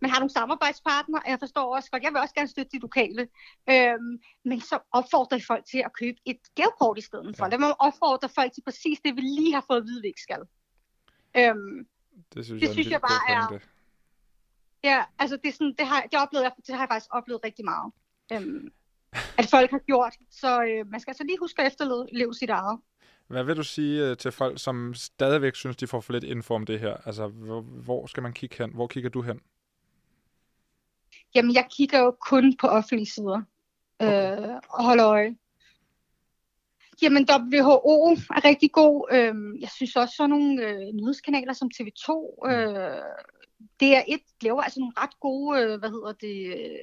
man 0.00 0.10
har 0.10 0.18
nogle 0.18 0.30
samarbejdspartnere, 0.30 1.22
og 1.24 1.30
jeg 1.30 1.38
forstår 1.38 1.76
også 1.76 1.90
godt, 1.90 2.02
jeg 2.02 2.12
vil 2.12 2.20
også 2.20 2.34
gerne 2.34 2.48
støtte 2.48 2.70
de 2.72 2.78
lokale, 2.78 3.28
øh, 3.70 3.98
men 4.44 4.60
så 4.60 4.78
opfordrer 4.92 5.40
folk 5.46 5.64
til 5.66 5.78
at 5.78 5.92
købe 6.00 6.18
et 6.26 6.40
gavekort 6.54 6.98
i 6.98 7.00
stedet 7.00 7.36
for. 7.36 7.48
Ja. 7.50 7.58
Må 7.58 7.66
opfordre 7.66 8.28
folk 8.28 8.52
til 8.52 8.62
præcis 8.62 9.00
det, 9.04 9.16
vi 9.16 9.20
lige 9.20 9.54
har 9.54 9.64
fået 9.66 9.80
at 9.80 9.84
vide, 9.84 10.02
vi 10.02 10.08
ikke 10.08 10.22
skal. 10.22 10.42
Øh, 11.36 11.54
det 12.34 12.44
synes, 12.44 12.60
det 12.60 12.66
jeg, 12.66 12.72
synes 12.72 12.90
jeg 12.90 13.00
bare 13.00 13.22
er... 13.36 13.58
Ja, 14.84 15.04
altså 15.18 15.36
det, 15.36 15.48
er 15.48 15.52
sådan, 15.52 15.74
det, 15.78 15.86
har, 15.86 16.02
det, 16.02 16.20
oplevede 16.20 16.44
jeg, 16.44 16.52
det 16.66 16.74
har 16.74 16.82
jeg 16.82 16.88
faktisk 16.88 17.10
oplevet 17.10 17.44
rigtig 17.44 17.64
meget. 17.64 17.92
Øhm, 18.32 18.72
at 19.38 19.46
folk 19.50 19.70
har 19.70 19.78
gjort. 19.78 20.12
Så 20.30 20.62
øh, 20.62 20.90
man 20.90 21.00
skal 21.00 21.10
altså 21.10 21.24
lige 21.24 21.38
huske 21.38 21.62
at 21.62 21.66
efterleve 21.66 22.34
sit 22.34 22.50
eget. 22.50 22.78
Hvad 23.28 23.44
vil 23.44 23.56
du 23.56 23.62
sige 23.62 24.06
øh, 24.06 24.16
til 24.16 24.32
folk, 24.32 24.60
som 24.60 24.94
stadigvæk 24.94 25.54
synes, 25.54 25.76
de 25.76 25.86
får 25.86 26.00
for 26.00 26.12
lidt 26.12 26.24
info 26.24 26.54
om 26.54 26.66
det 26.66 26.80
her? 26.80 26.96
Altså, 27.06 27.28
hvor, 27.84 28.06
skal 28.06 28.22
man 28.22 28.32
kigge 28.32 28.56
hen? 28.58 28.70
Hvor 28.74 28.86
kigger 28.86 29.10
du 29.10 29.22
hen? 29.22 29.40
Jamen, 31.34 31.54
jeg 31.54 31.66
kigger 31.70 31.98
jo 31.98 32.10
kun 32.10 32.56
på 32.56 32.66
offentlige 32.66 33.06
sider 33.06 33.42
okay. 33.98 34.38
øh, 34.38 34.54
og 34.70 34.84
holder 34.84 35.06
øje. 35.06 35.36
Jamen, 37.02 37.26
WHO 37.30 38.10
er 38.10 38.44
rigtig 38.44 38.72
god. 38.72 39.08
Øh, 39.12 39.60
jeg 39.60 39.70
synes 39.70 39.96
også, 39.96 40.14
sådan 40.16 40.30
nogle 40.30 40.66
øh, 40.66 40.94
nyhedskanaler 40.94 41.52
som 41.52 41.70
TV2, 41.74 42.08
mm. 42.44 42.50
øh, 42.50 43.02
det 43.80 43.96
er 43.96 44.02
et 44.08 44.20
laver 44.42 44.62
altså 44.62 44.80
nogle 44.80 44.92
ret 44.96 45.20
gode, 45.20 45.60
øh, 45.60 45.78
hvad 45.78 45.88
hedder 45.88 46.12
det, 46.12 46.46
øh, 46.46 46.78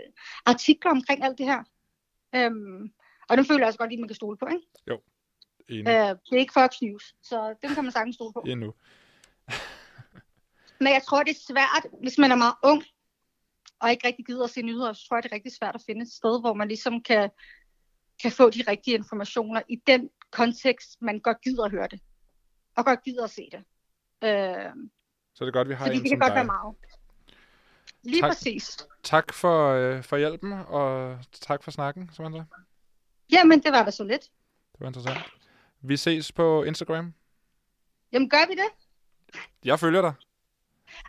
artikler 0.45 0.91
omkring 0.91 1.23
alt 1.23 1.37
det 1.37 1.45
her. 1.45 1.63
Øhm, 2.35 2.93
og 3.29 3.37
den 3.37 3.45
føler 3.45 3.59
jeg 3.59 3.67
også 3.67 3.79
godt, 3.79 3.93
at 3.93 3.99
man 3.99 4.07
kan 4.07 4.15
stole 4.15 4.37
på, 4.37 4.45
ikke? 4.45 4.67
Jo, 4.87 5.01
enig. 5.69 5.87
Øh, 5.87 6.09
det 6.25 6.35
er 6.35 6.37
ikke 6.37 6.53
Fox 6.53 6.81
News, 6.81 7.15
så 7.21 7.55
den 7.61 7.69
kan 7.75 7.83
man 7.83 7.91
sagtens 7.91 8.15
stole 8.15 8.33
på. 8.33 8.43
Endnu. 8.47 8.73
Men 10.83 10.93
jeg 10.93 11.03
tror, 11.07 11.23
det 11.23 11.31
er 11.31 11.53
svært, 11.53 11.85
hvis 12.01 12.17
man 12.17 12.31
er 12.31 12.35
meget 12.35 12.55
ung, 12.63 12.83
og 13.79 13.91
ikke 13.91 14.07
rigtig 14.07 14.25
gider 14.25 14.43
at 14.43 14.49
se 14.49 14.61
nyheder, 14.61 14.93
så 14.93 15.07
tror 15.07 15.17
jeg, 15.17 15.23
det 15.23 15.31
er 15.31 15.35
rigtig 15.35 15.51
svært 15.51 15.75
at 15.75 15.83
finde 15.85 16.01
et 16.01 16.11
sted, 16.11 16.41
hvor 16.41 16.53
man 16.53 16.67
ligesom 16.67 17.03
kan, 17.03 17.29
kan 18.21 18.31
få 18.31 18.49
de 18.49 18.63
rigtige 18.67 18.95
informationer 18.95 19.61
i 19.69 19.75
den 19.87 20.09
kontekst, 20.31 21.01
man 21.01 21.19
godt 21.19 21.41
gider 21.41 21.63
at 21.63 21.71
høre 21.71 21.87
det. 21.91 21.99
Og 22.77 22.85
godt 22.85 23.03
gider 23.03 23.23
at 23.23 23.29
se 23.29 23.49
det. 23.51 23.63
Øh, 24.27 24.73
så 25.35 25.45
det 25.45 25.47
er 25.47 25.51
godt, 25.51 25.69
vi 25.69 25.73
har 25.73 25.85
en 25.85 25.91
det 25.91 26.09
kan 26.09 26.19
godt 26.19 26.29
dig. 26.29 26.35
være 26.35 26.45
meget. 26.45 26.75
Lige 28.05 28.21
tak, 28.21 28.29
præcis. 28.29 28.87
Tak 29.03 29.33
for, 29.33 29.69
øh, 29.69 30.03
for 30.03 30.17
hjælpen, 30.17 30.51
og 30.51 31.17
tak 31.41 31.63
for 31.63 31.71
snakken, 31.71 32.09
Samantha. 32.13 32.41
Jamen, 33.31 33.63
det 33.63 33.71
var 33.71 33.83
da 33.83 33.91
så 33.91 34.03
lidt. 34.03 34.21
Det 34.71 34.79
var 34.79 34.87
interessant. 34.87 35.19
Vi 35.81 35.97
ses 35.97 36.31
på 36.31 36.63
Instagram. 36.63 37.13
Jamen, 38.11 38.29
gør 38.29 38.47
vi 38.47 38.53
det? 38.53 38.69
Jeg 39.63 39.79
følger 39.79 40.01
dig. 40.01 40.13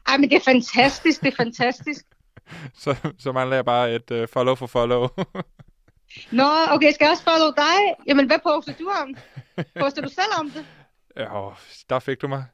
Ej, 0.07 0.17
men 0.17 0.31
det 0.31 0.37
er 0.37 0.45
fantastisk, 0.45 1.21
det 1.21 1.33
er 1.33 1.37
fantastisk. 1.37 2.07
så, 2.83 3.13
så 3.19 3.33
mangler 3.33 3.57
jeg 3.57 3.65
bare 3.65 3.95
et 3.95 4.11
uh, 4.11 4.29
follow 4.29 4.55
for 4.55 4.67
follow. 4.67 5.09
Nå, 6.31 6.51
okay, 6.71 6.93
skal 6.93 7.05
jeg 7.05 7.11
også 7.11 7.23
follow 7.23 7.53
dig? 7.57 8.07
Jamen, 8.07 8.27
hvad 8.27 8.39
poster 8.43 8.73
du 8.79 8.91
om? 9.03 9.17
Poster 9.81 10.03
du 10.03 10.09
selv 10.09 10.33
om 10.41 10.51
det? 10.51 10.67
Ja, 11.17 11.51
der 11.91 11.99
fik 11.99 12.23
du 12.23 12.29
mig. 12.29 12.45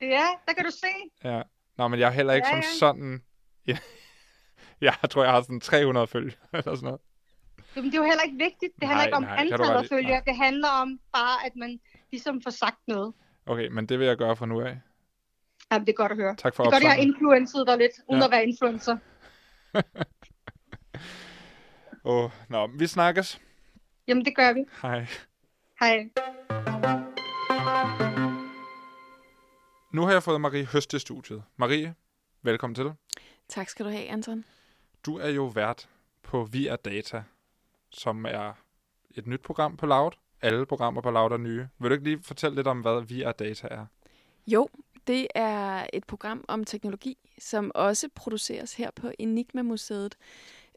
Ja, 0.00 0.26
der 0.46 0.52
kan 0.52 0.64
du 0.64 0.70
se. 0.70 0.86
Ja. 1.24 1.42
Nå, 1.78 1.88
men 1.88 2.00
jeg 2.00 2.06
er 2.06 2.10
heller 2.10 2.32
ikke 2.32 2.48
ja, 2.48 2.52
som 2.52 2.60
ja. 2.60 2.78
sådan 2.78 3.22
Ja. 3.66 3.78
jeg 4.80 4.94
tror, 5.10 5.24
jeg 5.24 5.32
har 5.32 5.42
sådan 5.42 5.60
300 5.60 6.06
følger, 6.06 6.32
eller 6.52 6.74
sådan 6.74 6.84
noget. 6.84 7.00
Jamen, 7.76 7.90
det 7.90 7.98
er 7.98 8.02
jo 8.02 8.08
heller 8.08 8.22
ikke 8.22 8.38
vigtigt. 8.38 8.72
Det 8.80 8.88
handler 8.88 8.96
nej, 8.96 9.06
ikke 9.06 9.16
om 9.16 9.22
nej, 9.22 9.36
antallet 9.38 9.76
af 9.76 9.86
følgere. 9.86 10.22
Det 10.26 10.36
handler 10.36 10.68
om 10.68 11.00
bare, 11.12 11.46
at 11.46 11.56
man 11.56 11.80
ligesom 12.10 12.42
får 12.42 12.50
sagt 12.50 12.88
noget. 12.88 13.14
Okay, 13.46 13.68
men 13.68 13.86
det 13.86 13.98
vil 13.98 14.06
jeg 14.06 14.16
gøre 14.16 14.36
fra 14.36 14.46
nu 14.46 14.60
af. 14.60 14.80
Jamen, 15.72 15.86
det 15.86 15.92
er 15.92 15.96
godt 15.96 16.12
at 16.12 16.18
høre. 16.18 16.36
Tak 16.36 16.54
for 16.54 16.64
Det 16.64 16.68
er 16.68 16.72
godt, 16.72 16.82
jeg 16.82 16.92
har 16.92 16.98
influenceret 16.98 17.66
dig 17.66 17.78
lidt, 17.78 17.92
uden 18.08 18.20
ja. 18.20 18.26
at 18.26 18.30
være 18.30 18.44
influencer. 18.46 18.96
Åh, 22.04 22.24
oh, 22.24 22.30
nå, 22.48 22.66
vi 22.66 22.86
snakkes. 22.86 23.40
Jamen, 24.08 24.24
det 24.24 24.36
gør 24.36 24.52
vi. 24.52 24.64
Hej. 24.82 25.06
Hej. 25.80 26.10
Nu 29.92 30.02
har 30.02 30.12
jeg 30.12 30.22
fået 30.22 30.40
Marie 30.40 30.66
Høst 30.66 30.90
til 30.90 31.00
studiet. 31.00 31.42
Marie, 31.56 31.94
velkommen 32.42 32.74
til. 32.74 32.92
Tak 33.50 33.68
skal 33.68 33.86
du 33.86 33.90
have, 33.90 34.08
Anton. 34.08 34.44
Du 35.06 35.18
er 35.18 35.28
jo 35.28 35.44
vært 35.44 35.88
på 36.22 36.44
Via 36.44 36.76
Data, 36.76 37.22
som 37.90 38.24
er 38.24 38.52
et 39.10 39.26
nyt 39.26 39.40
program 39.40 39.76
på 39.76 39.86
Loud. 39.86 40.12
Alle 40.42 40.66
programmer 40.66 41.00
på 41.00 41.10
Loud 41.10 41.32
er 41.32 41.36
nye. 41.36 41.68
Vil 41.78 41.90
du 41.90 41.94
ikke 41.94 42.04
lige 42.04 42.22
fortælle 42.22 42.56
lidt 42.56 42.66
om, 42.66 42.80
hvad 42.80 43.02
Via 43.02 43.32
Data 43.32 43.68
er? 43.70 43.86
Jo, 44.46 44.68
det 45.06 45.26
er 45.34 45.86
et 45.92 46.04
program 46.04 46.44
om 46.48 46.64
teknologi, 46.64 47.18
som 47.38 47.72
også 47.74 48.08
produceres 48.14 48.74
her 48.74 48.90
på 48.90 49.10
Enigma 49.18 49.62
Museet. 49.62 50.16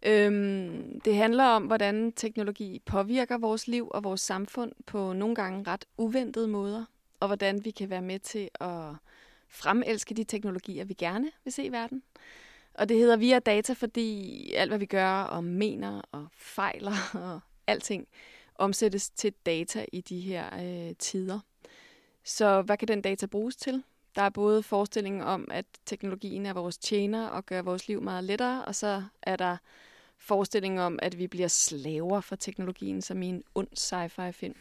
Øhm, 0.06 1.02
det 1.06 1.16
handler 1.16 1.46
om, 1.46 1.64
hvordan 1.64 2.12
teknologi 2.12 2.82
påvirker 2.86 3.38
vores 3.38 3.68
liv 3.68 3.90
og 3.92 4.04
vores 4.04 4.22
samfund 4.22 4.72
på 4.86 5.14
nogle 5.14 5.36
gange 5.36 5.72
ret 5.72 5.86
uventede 5.98 6.48
måder, 6.48 6.86
og 7.20 7.28
hvordan 7.28 7.66
vi 7.66 7.72
kan 7.72 7.90
være 7.90 8.02
med 8.02 8.20
til 8.20 8.50
at 8.60 8.96
fremelske 9.48 10.16
de 10.16 10.24
teknologier, 10.24 10.86
vi 10.86 10.94
gerne 10.94 11.32
vil 11.44 11.54
se 11.54 11.64
i 11.64 11.72
verden. 11.72 12.04
Og 12.74 12.90
det 12.90 12.98
hedder 12.98 13.18
via 13.18 13.40
data, 13.40 13.74
fordi 13.74 14.52
alt, 14.54 14.72
hvad 14.72 14.80
vi 14.80 14.86
gør 14.86 15.22
og 15.22 15.44
mener 15.44 16.02
og 16.12 16.28
fejler 16.32 16.96
og 17.26 17.40
alting, 17.68 18.08
omsættes 18.56 19.10
til 19.10 19.34
data 19.46 19.86
i 19.92 20.02
de 20.02 20.20
her 20.20 20.64
øh, 20.64 20.96
tider. 20.96 21.40
Så 22.24 22.62
hvad 22.62 22.78
kan 22.78 22.88
den 22.88 23.02
data 23.02 23.26
bruges 23.26 23.56
til? 23.56 23.84
Der 24.16 24.22
er 24.22 24.30
både 24.30 24.64
forestillingen 24.64 25.22
om, 25.22 25.48
at 25.52 25.66
teknologien 25.86 26.46
er 26.46 26.54
vores 26.54 26.78
tjener 26.78 27.28
og 27.28 27.46
gør 27.46 27.62
vores 27.62 27.88
liv 27.88 28.02
meget 28.02 28.24
lettere, 28.24 28.66
og 28.66 28.76
så 28.76 29.04
er 29.22 29.36
der 29.36 29.58
forestillingen 30.18 30.80
om, 30.80 31.00
at 31.02 31.18
vi 31.18 31.28
bliver 31.28 31.48
slaver 31.48 32.22
for 32.22 32.36
teknologien, 32.36 33.02
som 33.02 33.22
i 33.22 33.28
en 33.28 33.44
ond 33.56 33.68
sci-fi 33.78 34.32
film. 34.32 34.56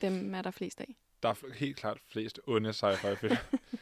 Dem 0.00 0.34
er 0.34 0.42
der 0.42 0.50
flest 0.50 0.80
af. 0.80 0.96
Der 1.22 1.28
er 1.28 1.54
helt 1.54 1.76
klart 1.76 1.98
flest 2.08 2.40
onde 2.46 2.70
sci-fi 2.70 3.14
film. 3.14 3.36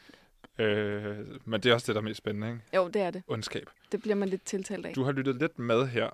øh, 0.59 1.17
men 1.45 1.61
det 1.61 1.69
er 1.69 1.73
også 1.73 1.87
det, 1.87 1.95
der 1.95 2.01
er 2.01 2.05
mest 2.05 2.17
spændende, 2.17 2.47
ikke? 2.47 2.61
Jo, 2.75 2.87
det 2.87 3.01
er 3.01 3.11
det. 3.11 3.23
Ondskab. 3.27 3.69
Det 3.91 4.01
bliver 4.01 4.15
man 4.15 4.29
lidt 4.29 4.45
tiltalt 4.45 4.85
af. 4.85 4.93
Du 4.93 5.03
har 5.03 5.11
lyttet 5.11 5.35
lidt 5.35 5.59
med 5.59 5.87
her. 5.87 6.09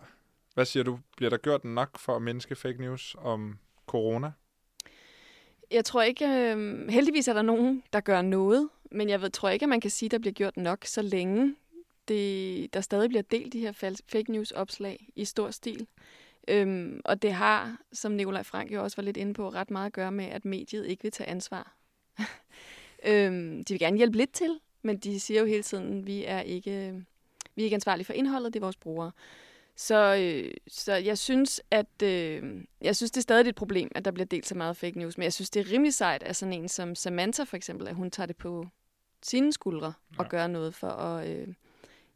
Hvad 0.54 0.66
siger 0.66 0.84
du? 0.84 1.00
Bliver 1.18 1.30
der 1.30 1.38
gjort 1.38 1.66
nok 1.66 2.00
for 2.00 2.16
at 2.16 2.22
mindske 2.22 2.56
fake 2.56 2.82
news 2.82 3.16
om 3.20 3.60
corona? 3.88 4.32
Jeg 5.72 5.86
tror 5.86 6.02
ikke, 6.02 6.26
øh, 6.26 6.88
heldigvis 6.90 7.28
er 7.28 7.34
der 7.34 7.42
nogen, 7.42 7.84
der 7.94 8.00
gør 8.00 8.22
noget, 8.22 8.70
men 8.92 9.10
jeg 9.10 9.22
ved, 9.22 9.30
tror 9.30 9.50
ikke, 9.50 9.64
at 9.64 9.70
man 9.70 9.82
kan 9.82 9.92
sige, 9.92 10.08
at 10.08 10.12
der 10.12 10.20
bliver 10.20 10.34
gjort 10.34 10.58
nok, 10.58 10.86
så 10.86 11.02
længe 11.02 11.56
det, 12.08 12.74
der 12.74 12.82
stadig 12.82 13.10
bliver 13.10 13.22
delt 13.22 13.54
de 13.54 13.60
her 13.60 13.98
fake 14.12 14.32
news-opslag 14.32 15.08
i 15.16 15.26
stor 15.26 15.52
stil. 15.52 15.88
Øhm, 16.48 17.02
og 17.06 17.22
det 17.22 17.34
har, 17.34 17.78
som 17.94 18.12
Nikolaj 18.12 18.44
Frank 18.44 18.72
jo 18.72 18.84
også 18.84 18.98
var 18.98 19.04
lidt 19.04 19.18
inde 19.18 19.34
på, 19.34 19.50
ret 19.50 19.72
meget 19.72 19.86
at 19.86 19.94
gøre 19.94 20.12
med, 20.12 20.26
at 20.26 20.46
mediet 20.46 20.88
ikke 20.88 21.04
vil 21.04 21.12
tage 21.12 21.30
ansvar. 21.30 21.76
øhm, 23.06 23.64
de 23.66 23.74
vil 23.74 23.80
gerne 23.80 23.98
hjælpe 23.98 24.18
lidt 24.18 24.34
til, 24.34 24.60
men 24.82 24.98
de 24.98 25.20
siger 25.20 25.40
jo 25.40 25.46
hele 25.46 25.64
tiden, 25.64 26.00
at 26.00 26.08
vi 26.08 26.26
er 26.26 26.40
ikke, 26.40 27.06
vi 27.56 27.62
er 27.62 27.64
ikke 27.64 27.76
ansvarlige 27.76 28.06
for 28.06 28.14
indholdet, 28.14 28.54
det 28.54 28.60
er 28.60 28.66
vores 28.66 28.78
brugere. 28.78 29.12
Så, 29.76 30.16
øh, 30.16 30.54
så 30.68 30.94
jeg 30.94 31.18
synes, 31.18 31.62
at 31.72 32.02
øh, 32.04 32.64
jeg 32.82 32.96
synes, 32.96 33.12
det 33.12 33.18
er 33.18 33.22
stadig 33.22 33.50
et 33.50 33.56
problem, 33.56 33.92
at 33.96 34.06
der 34.06 34.12
bliver 34.12 34.26
delt 34.26 34.48
så 34.48 34.56
meget 34.56 34.78
fake 34.78 35.00
news. 35.00 35.18
Men 35.18 35.24
jeg 35.24 35.34
synes, 35.34 35.50
det 35.50 35.60
er 35.60 35.72
rimelig 35.72 35.94
sejt 35.94 36.24
at 36.24 36.36
sådan 36.36 36.54
en 36.54 36.70
som 36.70 36.96
Samantha 36.96 37.44
for 37.44 37.58
eksempel, 37.58 37.88
at 37.88 37.96
hun 37.96 38.12
tager 38.12 38.28
det 38.28 38.38
på 38.38 38.68
sine 39.22 39.54
skuldre 39.54 39.94
ja. 40.12 40.24
og 40.24 40.30
gør 40.30 40.48
noget 40.48 40.76
for 40.76 40.88
at, 40.88 41.30
øh, 41.30 41.48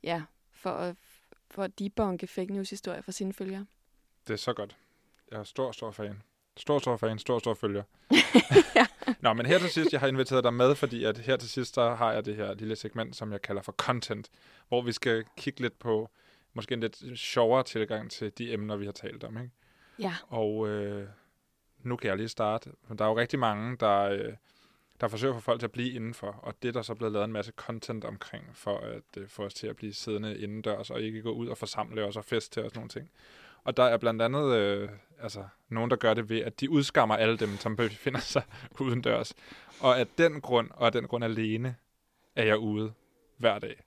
ja, 0.03 0.23
for 0.51 0.69
at, 0.69 0.95
for 1.51 1.63
at 1.63 1.79
debunke 1.79 2.27
fake 2.27 2.53
news-historier 2.53 3.01
for 3.01 3.11
sine 3.11 3.33
følgere. 3.33 3.65
Det 4.27 4.33
er 4.33 4.37
så 4.37 4.53
godt. 4.53 4.77
Jeg 5.31 5.39
er 5.39 5.43
stor, 5.43 5.71
stor 5.71 5.91
fan. 5.91 6.21
Stor, 6.57 6.79
stor 6.79 6.97
fan, 6.97 7.19
stor, 7.19 7.39
stor 7.39 7.53
følger. 7.53 7.83
Nå, 9.21 9.33
men 9.33 9.45
her 9.45 9.59
til 9.59 9.69
sidst, 9.69 9.91
jeg 9.91 9.99
har 9.99 10.07
inviteret 10.07 10.43
dig 10.43 10.53
med, 10.53 10.75
fordi 10.75 11.03
at 11.03 11.17
her 11.17 11.37
til 11.37 11.49
sidst, 11.49 11.75
der 11.75 11.95
har 11.95 12.13
jeg 12.13 12.25
det 12.25 12.35
her 12.35 12.53
lille 12.53 12.75
segment, 12.75 13.15
som 13.15 13.31
jeg 13.31 13.41
kalder 13.41 13.61
for 13.61 13.71
content, 13.71 14.29
hvor 14.67 14.81
vi 14.81 14.91
skal 14.91 15.25
kigge 15.37 15.61
lidt 15.61 15.79
på 15.79 16.09
måske 16.53 16.73
en 16.73 16.79
lidt 16.79 17.19
sjovere 17.19 17.63
tilgang 17.63 18.11
til 18.11 18.31
de 18.37 18.53
emner, 18.53 18.75
vi 18.75 18.85
har 18.85 18.91
talt 18.91 19.23
om. 19.23 19.37
Ikke? 19.37 19.51
Ja. 19.99 20.13
Og 20.27 20.67
øh, 20.67 21.07
nu 21.83 21.95
kan 21.95 22.09
jeg 22.09 22.17
lige 22.17 22.29
starte. 22.29 22.71
Der 22.97 23.05
er 23.05 23.09
jo 23.09 23.17
rigtig 23.17 23.39
mange, 23.39 23.77
der, 23.77 24.01
øh, 24.01 24.33
der 25.01 25.07
forsøger 25.07 25.33
få 25.33 25.39
folk 25.39 25.59
til 25.59 25.67
at 25.67 25.71
blive 25.71 25.93
indenfor, 25.93 26.27
og 26.27 26.53
det 26.61 26.67
er 26.67 26.73
der 26.73 26.81
så 26.81 26.95
blevet 26.95 27.13
lavet 27.13 27.25
en 27.25 27.31
masse 27.31 27.51
content 27.55 28.05
omkring, 28.05 28.45
for 28.53 28.77
at 28.77 29.17
øh, 29.17 29.27
få 29.27 29.43
os 29.43 29.53
til 29.53 29.67
at 29.67 29.75
blive 29.75 29.93
siddende 29.93 30.37
indendørs, 30.37 30.89
og 30.89 31.01
ikke 31.01 31.21
gå 31.21 31.31
ud 31.31 31.47
og 31.47 31.57
forsamle 31.57 32.05
os 32.05 32.17
og 32.17 32.25
fest 32.25 32.53
til 32.53 32.63
os 32.63 32.75
nogle 32.75 32.89
ting. 32.89 33.09
Og 33.67 33.77
der 33.77 33.83
er 33.83 33.97
blandt 33.97 34.21
andet 34.21 34.55
øh, 34.55 34.89
altså, 35.21 35.43
nogen, 35.69 35.89
der 35.89 35.95
gør 35.95 36.13
det 36.13 36.29
ved, 36.29 36.39
at 36.39 36.59
de 36.59 36.69
udskammer 36.69 37.15
alle 37.15 37.37
dem, 37.37 37.57
som 37.57 37.75
befinder 37.75 38.19
sig 38.19 38.43
udendørs. 38.79 39.33
Og 39.79 39.99
af 39.99 40.07
den 40.17 40.41
grund, 40.41 40.69
og 40.71 40.85
af 40.85 40.91
den 40.91 41.07
grund 41.07 41.23
alene, 41.23 41.75
er 42.35 42.43
jeg 42.43 42.57
ude 42.57 42.93
hver 43.37 43.59
dag. 43.59 43.83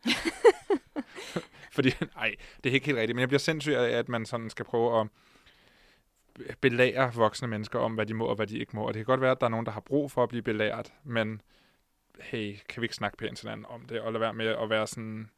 Fordi, 1.77 1.93
nej, 2.15 2.35
det 2.65 2.71
er 2.71 2.75
ikke 2.75 2.87
helt 2.87 2.99
rigtigt, 2.99 3.17
men 3.17 3.21
jeg 3.21 3.29
bliver 3.29 3.39
sindssyg 3.39 3.73
af, 3.73 3.99
at 3.99 4.09
man 4.09 4.27
sådan 4.27 4.51
skal 4.51 4.65
prøve 4.65 5.01
at 5.01 5.07
belære 6.61 7.15
voksne 7.15 7.49
mennesker 7.49 7.79
om, 7.79 7.95
hvad 7.95 8.07
de 8.07 8.15
må 8.15 8.25
og 8.25 8.37
hvad 8.37 8.47
de 8.47 8.59
ikke 8.59 8.77
må. 8.77 8.83
Og 8.83 8.95
det 8.95 8.99
kan 8.99 9.13
godt 9.13 9.21
være, 9.21 9.31
at 9.31 9.41
der 9.41 9.47
er 9.47 9.51
nogen, 9.51 9.67
der 9.67 9.73
har 9.73 9.81
brug 9.81 10.11
for 10.11 10.23
at 10.23 10.29
blive 10.29 10.43
belært, 10.43 10.93
men 11.05 11.43
hey, 12.21 12.57
kan 12.69 12.81
vi 12.81 12.85
ikke 12.85 12.95
snakke 12.95 13.17
pænt 13.17 13.39
til 13.39 13.49
hinanden 13.49 13.67
om 13.69 13.87
det, 13.87 14.01
og 14.01 14.13
lade 14.13 14.21
være 14.21 14.35
med 14.35 14.47
at 14.47 14.71
være 14.71 14.87
sådan, 14.87 15.31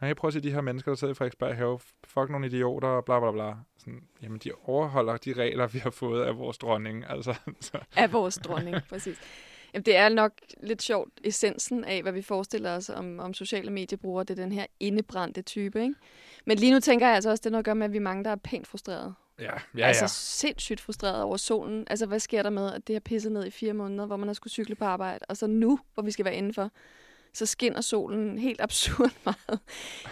jeg 0.00 0.16
prøver 0.16 0.30
at 0.30 0.34
se 0.34 0.40
de 0.40 0.50
her 0.50 0.60
mennesker, 0.60 0.90
der 0.90 0.96
sidder 0.96 1.12
i 1.12 1.14
Frederiksberg 1.14 1.56
Have, 1.56 1.78
fuck 2.04 2.30
nogle 2.30 2.46
idioter, 2.46 2.88
og 2.88 3.04
bla 3.04 3.20
bla 3.20 3.32
bla. 3.32 3.54
Sådan, 3.78 4.02
jamen, 4.22 4.38
de 4.38 4.50
overholder 4.64 5.16
de 5.16 5.32
regler, 5.32 5.66
vi 5.66 5.78
har 5.78 5.90
fået 5.90 6.24
af 6.24 6.38
vores 6.38 6.58
dronning. 6.58 7.04
Altså, 7.08 7.34
så. 7.60 7.78
Af 7.96 8.12
vores 8.12 8.38
dronning, 8.44 8.76
præcis. 8.90 9.20
Jamen, 9.74 9.84
det 9.84 9.96
er 9.96 10.08
nok 10.08 10.32
lidt 10.62 10.82
sjovt, 10.82 11.10
essensen 11.24 11.84
af, 11.84 12.02
hvad 12.02 12.12
vi 12.12 12.22
forestiller 12.22 12.76
os 12.76 12.90
om, 12.90 13.20
om 13.20 13.34
sociale 13.34 13.70
mediebrugere. 13.70 14.24
Det 14.24 14.38
er 14.38 14.42
den 14.42 14.52
her 14.52 14.66
indebrændte 14.80 15.42
type, 15.42 15.82
ikke? 15.82 15.94
Men 16.44 16.58
lige 16.58 16.72
nu 16.72 16.80
tænker 16.80 17.06
jeg 17.06 17.14
altså 17.14 17.30
også, 17.30 17.40
det 17.40 17.46
er 17.46 17.50
noget 17.50 17.62
at 17.62 17.64
gøre 17.64 17.74
med, 17.74 17.84
at 17.84 17.92
vi 17.92 17.96
er 17.96 18.02
mange, 18.02 18.24
der 18.24 18.30
er 18.30 18.36
pænt 18.36 18.66
frustrerede. 18.66 19.14
Ja, 19.38 19.52
ja, 19.76 19.86
altså 19.86 20.08
sindssygt 20.08 20.80
frustreret 20.80 21.22
over 21.22 21.36
solen. 21.36 21.86
Altså, 21.90 22.06
hvad 22.06 22.18
sker 22.18 22.42
der 22.42 22.50
med, 22.50 22.72
at 22.72 22.86
det 22.86 22.94
har 22.94 23.00
pisset 23.00 23.32
ned 23.32 23.46
i 23.46 23.50
fire 23.50 23.72
måneder, 23.72 24.06
hvor 24.06 24.16
man 24.16 24.28
har 24.28 24.34
skulle 24.34 24.50
cykle 24.50 24.74
på 24.74 24.84
arbejde, 24.84 25.24
og 25.28 25.36
så 25.36 25.46
nu, 25.46 25.78
hvor 25.94 26.02
vi 26.02 26.10
skal 26.10 26.24
være 26.24 26.34
indenfor, 26.34 26.70
så 27.34 27.46
skinner 27.46 27.80
solen 27.80 28.38
helt 28.38 28.60
absurd 28.66 29.10
meget. 29.24 29.60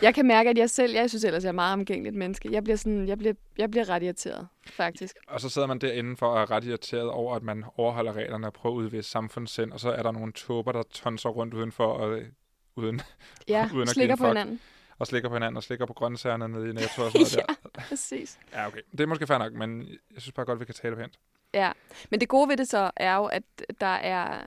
Jeg 0.02 0.14
kan 0.14 0.26
mærke, 0.26 0.50
at 0.50 0.58
jeg 0.58 0.70
selv, 0.70 0.92
jeg 0.92 1.08
synes 1.10 1.24
ellers, 1.24 1.44
jeg 1.44 1.48
er 1.48 1.52
meget 1.52 1.72
omgængeligt 1.72 2.16
menneske. 2.16 2.52
Jeg 2.52 2.64
bliver, 2.64 2.76
sådan, 2.76 3.08
jeg 3.08 3.18
bliver, 3.18 3.34
jeg 3.58 3.70
bliver 3.70 3.88
ret 3.88 4.02
irriteret, 4.02 4.48
faktisk. 4.66 5.16
Og 5.28 5.40
så 5.40 5.48
sidder 5.48 5.68
man 5.68 5.78
derinde 5.78 6.16
for 6.16 6.34
at 6.34 6.40
er 6.42 6.50
ret 6.50 6.64
irriteret 6.64 7.10
over, 7.10 7.36
at 7.36 7.42
man 7.42 7.64
overholder 7.76 8.12
reglerne 8.12 8.46
og 8.46 8.52
prøver 8.52 8.76
at 8.76 8.78
udvise 8.78 9.10
samfundssind, 9.10 9.72
og 9.72 9.80
så 9.80 9.90
er 9.90 10.02
der 10.02 10.10
nogle 10.10 10.32
tåber, 10.32 10.72
der 10.72 10.82
tonser 10.82 11.28
rundt 11.28 11.54
udenfor, 11.54 11.86
og, 11.86 12.18
øh, 12.18 12.28
uden, 12.76 13.00
ja, 13.48 13.68
uden 13.74 13.82
at 13.82 13.88
slikker 13.88 14.16
på 14.16 14.26
hinanden. 14.26 14.60
Og 14.98 15.06
slikker 15.06 15.28
på 15.28 15.34
hinanden, 15.34 15.56
og 15.56 15.62
slikker 15.62 15.86
på 15.86 15.92
grøntsagerne 15.92 16.48
nede 16.48 16.70
i 16.70 16.72
Netto 16.72 17.02
og 17.02 17.12
sådan 17.12 17.20
noget 17.20 17.36
ja, 17.36 17.54
der. 17.74 17.80
præcis. 17.88 18.38
Ja, 18.52 18.66
okay. 18.66 18.80
Det 18.92 19.00
er 19.00 19.06
måske 19.06 19.26
fair 19.26 19.38
nok, 19.38 19.52
men 19.52 19.80
jeg 19.88 20.22
synes 20.22 20.32
bare 20.32 20.46
godt, 20.46 20.60
vi 20.60 20.64
kan 20.64 20.74
tale 20.74 20.96
pænt. 20.96 21.18
Ja, 21.54 21.72
men 22.10 22.20
det 22.20 22.28
gode 22.28 22.48
ved 22.48 22.56
det 22.56 22.68
så 22.68 22.90
er 22.96 23.16
jo, 23.16 23.24
at 23.24 23.42
der 23.80 23.86
er 23.86 24.42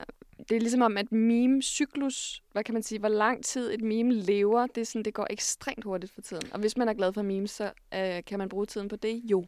det 0.48 0.56
er 0.56 0.60
ligesom 0.60 0.82
om, 0.82 0.96
at 0.96 1.12
meme-cyklus, 1.12 2.42
hvad 2.52 2.64
kan 2.64 2.72
man 2.72 2.82
sige, 2.82 2.98
hvor 2.98 3.08
lang 3.08 3.44
tid 3.44 3.74
et 3.74 3.82
meme 3.82 4.14
lever, 4.14 4.66
det, 4.66 4.80
er 4.80 4.84
sådan, 4.84 5.04
det 5.04 5.14
går 5.14 5.26
ekstremt 5.30 5.84
hurtigt 5.84 6.12
for 6.12 6.20
tiden. 6.20 6.52
Og 6.52 6.60
hvis 6.60 6.76
man 6.76 6.88
er 6.88 6.94
glad 6.94 7.12
for 7.12 7.22
memes, 7.22 7.50
så 7.50 7.72
øh, 7.94 8.24
kan 8.26 8.38
man 8.38 8.48
bruge 8.48 8.66
tiden 8.66 8.88
på 8.88 8.96
det? 8.96 9.22
Jo. 9.24 9.46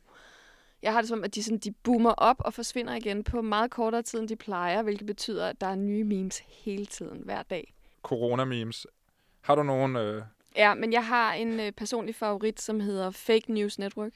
Jeg 0.82 0.92
har 0.92 1.00
det 1.00 1.08
som, 1.08 1.24
at 1.24 1.34
de, 1.34 1.42
sådan, 1.42 1.58
de 1.58 1.72
boomer 1.72 2.10
op 2.12 2.36
og 2.38 2.54
forsvinder 2.54 2.94
igen 2.94 3.24
på 3.24 3.42
meget 3.42 3.70
kortere 3.70 4.02
tid, 4.02 4.20
end 4.20 4.28
de 4.28 4.36
plejer, 4.36 4.82
hvilket 4.82 5.06
betyder, 5.06 5.48
at 5.48 5.60
der 5.60 5.66
er 5.66 5.74
nye 5.74 6.04
memes 6.04 6.42
hele 6.48 6.86
tiden, 6.86 7.20
hver 7.24 7.42
dag. 7.42 7.74
Corona-memes. 8.02 8.84
Har 9.40 9.54
du 9.54 9.62
nogen... 9.62 9.96
Øh... 9.96 10.22
Ja, 10.56 10.74
men 10.74 10.92
jeg 10.92 11.06
har 11.06 11.32
en 11.32 11.60
øh, 11.60 11.72
personlig 11.72 12.14
favorit, 12.14 12.60
som 12.60 12.80
hedder 12.80 13.10
Fake 13.10 13.52
News 13.52 13.78
Network. 13.78 14.12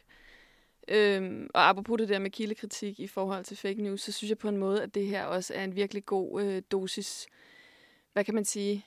Øhm, 0.90 1.50
og 1.54 1.68
apropos 1.68 1.98
det 1.98 2.08
der 2.08 2.18
med 2.18 2.30
kildekritik 2.30 3.00
i 3.00 3.06
forhold 3.06 3.44
til 3.44 3.56
fake 3.56 3.82
news, 3.82 4.00
så 4.00 4.12
synes 4.12 4.28
jeg 4.28 4.38
på 4.38 4.48
en 4.48 4.56
måde, 4.56 4.82
at 4.82 4.94
det 4.94 5.06
her 5.06 5.24
også 5.24 5.54
er 5.54 5.64
en 5.64 5.76
virkelig 5.76 6.06
god 6.06 6.42
øh, 6.42 6.62
dosis, 6.72 7.26
hvad 8.12 8.24
kan 8.24 8.34
man 8.34 8.44
sige, 8.44 8.86